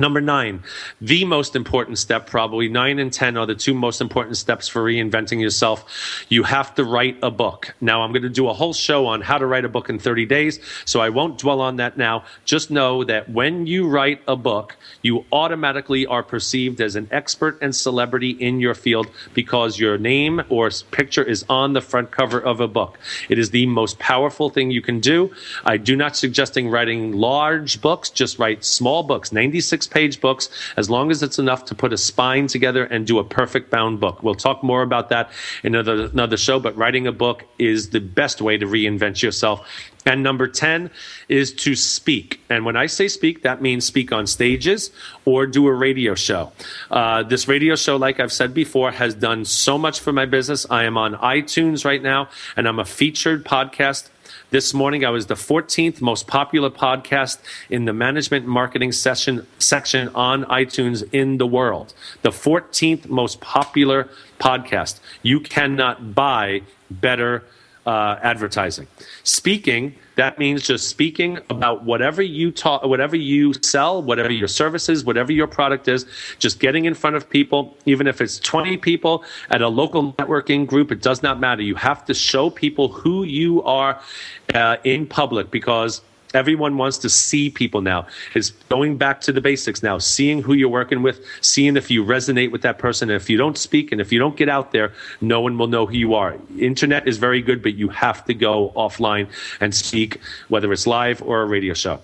Number 0.00 0.22
nine, 0.22 0.62
the 1.02 1.26
most 1.26 1.54
important 1.54 1.98
step, 1.98 2.26
probably 2.26 2.70
nine 2.70 2.98
and 2.98 3.12
10 3.12 3.36
are 3.36 3.44
the 3.44 3.54
two 3.54 3.74
most 3.74 4.00
important 4.00 4.38
steps 4.38 4.66
for 4.66 4.82
reinventing 4.82 5.42
yourself. 5.42 6.24
You 6.30 6.42
have 6.44 6.74
to 6.76 6.84
write 6.84 7.18
a 7.22 7.30
book. 7.30 7.74
Now, 7.82 8.00
I'm 8.00 8.10
going 8.10 8.22
to 8.22 8.30
do 8.30 8.48
a 8.48 8.54
whole 8.54 8.72
show 8.72 9.06
on 9.06 9.20
how 9.20 9.36
to 9.36 9.44
write 9.44 9.66
a 9.66 9.68
book 9.68 9.90
in 9.90 9.98
30 9.98 10.24
days, 10.24 10.58
so 10.86 11.00
I 11.00 11.10
won't 11.10 11.36
dwell 11.36 11.60
on 11.60 11.76
that 11.76 11.98
now. 11.98 12.24
Just 12.46 12.70
know 12.70 13.04
that 13.04 13.28
when 13.28 13.66
you 13.66 13.88
write 13.88 14.22
a 14.26 14.36
book, 14.36 14.78
you 15.02 15.24
automatically 15.32 16.06
are 16.06 16.22
perceived 16.22 16.80
as 16.80 16.96
an 16.96 17.08
expert 17.10 17.58
and 17.60 17.74
celebrity 17.74 18.30
in 18.30 18.60
your 18.60 18.74
field 18.74 19.10
because 19.34 19.78
your 19.78 19.98
name 19.98 20.42
or 20.48 20.70
picture 20.90 21.22
is 21.22 21.44
on 21.48 21.72
the 21.72 21.80
front 21.80 22.10
cover 22.10 22.38
of 22.38 22.60
a 22.60 22.68
book. 22.68 22.98
It 23.28 23.38
is 23.38 23.50
the 23.50 23.66
most 23.66 23.98
powerful 23.98 24.50
thing 24.50 24.70
you 24.70 24.82
can 24.82 25.00
do. 25.00 25.32
I 25.64 25.76
do 25.76 25.96
not 25.96 26.16
suggesting 26.16 26.68
writing 26.68 27.12
large 27.12 27.80
books, 27.80 28.10
just 28.10 28.38
write 28.38 28.64
small 28.64 29.02
books, 29.02 29.32
96 29.32 29.86
page 29.88 30.20
books 30.20 30.48
as 30.76 30.90
long 30.90 31.10
as 31.10 31.22
it's 31.22 31.38
enough 31.38 31.64
to 31.66 31.74
put 31.74 31.92
a 31.92 31.98
spine 31.98 32.46
together 32.46 32.84
and 32.84 33.06
do 33.06 33.18
a 33.18 33.24
perfect 33.24 33.70
bound 33.70 34.00
book. 34.00 34.22
We'll 34.22 34.34
talk 34.34 34.62
more 34.62 34.82
about 34.82 35.08
that 35.10 35.30
in 35.62 35.74
another, 35.74 36.06
another 36.06 36.36
show, 36.36 36.60
but 36.60 36.76
writing 36.76 37.06
a 37.06 37.12
book 37.12 37.44
is 37.58 37.90
the 37.90 38.00
best 38.00 38.40
way 38.40 38.56
to 38.58 38.66
reinvent 38.66 39.22
yourself. 39.22 39.66
And 40.06 40.22
number 40.22 40.48
10 40.48 40.90
is 41.28 41.52
to 41.52 41.74
speak. 41.74 42.40
And 42.48 42.64
when 42.64 42.76
I 42.76 42.86
say 42.86 43.06
speak, 43.06 43.42
that 43.42 43.60
means 43.60 43.84
speak 43.84 44.12
on 44.12 44.26
stages 44.26 44.90
or 45.24 45.46
do 45.46 45.66
a 45.66 45.74
radio 45.74 46.14
show. 46.14 46.52
Uh, 46.90 47.22
this 47.22 47.46
radio 47.48 47.76
show, 47.76 47.96
like 47.96 48.18
I've 48.18 48.32
said 48.32 48.54
before, 48.54 48.92
has 48.92 49.14
done 49.14 49.44
so 49.44 49.76
much 49.76 50.00
for 50.00 50.12
my 50.12 50.24
business. 50.24 50.66
I 50.70 50.84
am 50.84 50.96
on 50.96 51.14
iTunes 51.16 51.84
right 51.84 52.02
now, 52.02 52.30
and 52.56 52.66
I'm 52.66 52.78
a 52.78 52.84
featured 52.84 53.44
podcast 53.44 54.08
this 54.50 54.74
morning, 54.74 55.04
I 55.04 55.10
was 55.10 55.26
the 55.26 55.34
14th 55.34 56.00
most 56.00 56.26
popular 56.26 56.70
podcast 56.70 57.38
in 57.68 57.84
the 57.84 57.92
management 57.92 58.46
marketing 58.46 58.90
session 58.90 59.46
section 59.60 60.08
on 60.08 60.44
iTunes 60.46 61.08
in 61.12 61.38
the 61.38 61.46
world. 61.46 61.94
The 62.22 62.30
14th 62.30 63.08
most 63.08 63.40
popular 63.40 64.08
podcast. 64.40 64.98
You 65.22 65.38
cannot 65.38 66.16
buy 66.16 66.62
better 66.90 67.44
uh, 67.86 68.18
advertising. 68.22 68.86
Speaking, 69.24 69.94
that 70.16 70.38
means 70.38 70.66
just 70.66 70.88
speaking 70.88 71.38
about 71.48 71.84
whatever 71.84 72.20
you 72.20 72.50
talk, 72.50 72.84
whatever 72.84 73.16
you 73.16 73.54
sell, 73.62 74.02
whatever 74.02 74.30
your 74.30 74.48
services, 74.48 75.04
whatever 75.04 75.32
your 75.32 75.46
product 75.46 75.88
is, 75.88 76.04
just 76.38 76.60
getting 76.60 76.84
in 76.84 76.94
front 76.94 77.16
of 77.16 77.28
people, 77.28 77.76
even 77.86 78.06
if 78.06 78.20
it's 78.20 78.38
20 78.40 78.76
people 78.76 79.24
at 79.50 79.62
a 79.62 79.68
local 79.68 80.12
networking 80.14 80.66
group, 80.66 80.92
it 80.92 81.00
does 81.00 81.22
not 81.22 81.40
matter. 81.40 81.62
You 81.62 81.74
have 81.76 82.04
to 82.04 82.14
show 82.14 82.50
people 82.50 82.88
who 82.88 83.24
you 83.24 83.62
are 83.62 84.00
uh, 84.54 84.76
in 84.84 85.06
public 85.06 85.50
because 85.50 86.02
Everyone 86.34 86.76
wants 86.76 86.98
to 86.98 87.08
see 87.08 87.50
people 87.50 87.80
now. 87.80 88.06
It's 88.34 88.50
going 88.68 88.96
back 88.96 89.20
to 89.22 89.32
the 89.32 89.40
basics 89.40 89.82
now, 89.82 89.98
seeing 89.98 90.42
who 90.42 90.52
you're 90.54 90.68
working 90.68 91.02
with, 91.02 91.24
seeing 91.40 91.76
if 91.76 91.90
you 91.90 92.04
resonate 92.04 92.52
with 92.52 92.62
that 92.62 92.78
person. 92.78 93.10
And 93.10 93.20
if 93.20 93.28
you 93.28 93.36
don't 93.36 93.58
speak 93.58 93.92
and 93.92 94.00
if 94.00 94.12
you 94.12 94.18
don't 94.18 94.36
get 94.36 94.48
out 94.48 94.72
there, 94.72 94.92
no 95.20 95.40
one 95.40 95.58
will 95.58 95.66
know 95.66 95.86
who 95.86 95.96
you 95.96 96.14
are. 96.14 96.36
Internet 96.58 97.08
is 97.08 97.18
very 97.18 97.42
good, 97.42 97.62
but 97.62 97.74
you 97.74 97.88
have 97.88 98.24
to 98.26 98.34
go 98.34 98.72
offline 98.76 99.28
and 99.60 99.74
speak, 99.74 100.20
whether 100.48 100.72
it's 100.72 100.86
live 100.86 101.22
or 101.22 101.42
a 101.42 101.46
radio 101.46 101.74
show. 101.74 102.00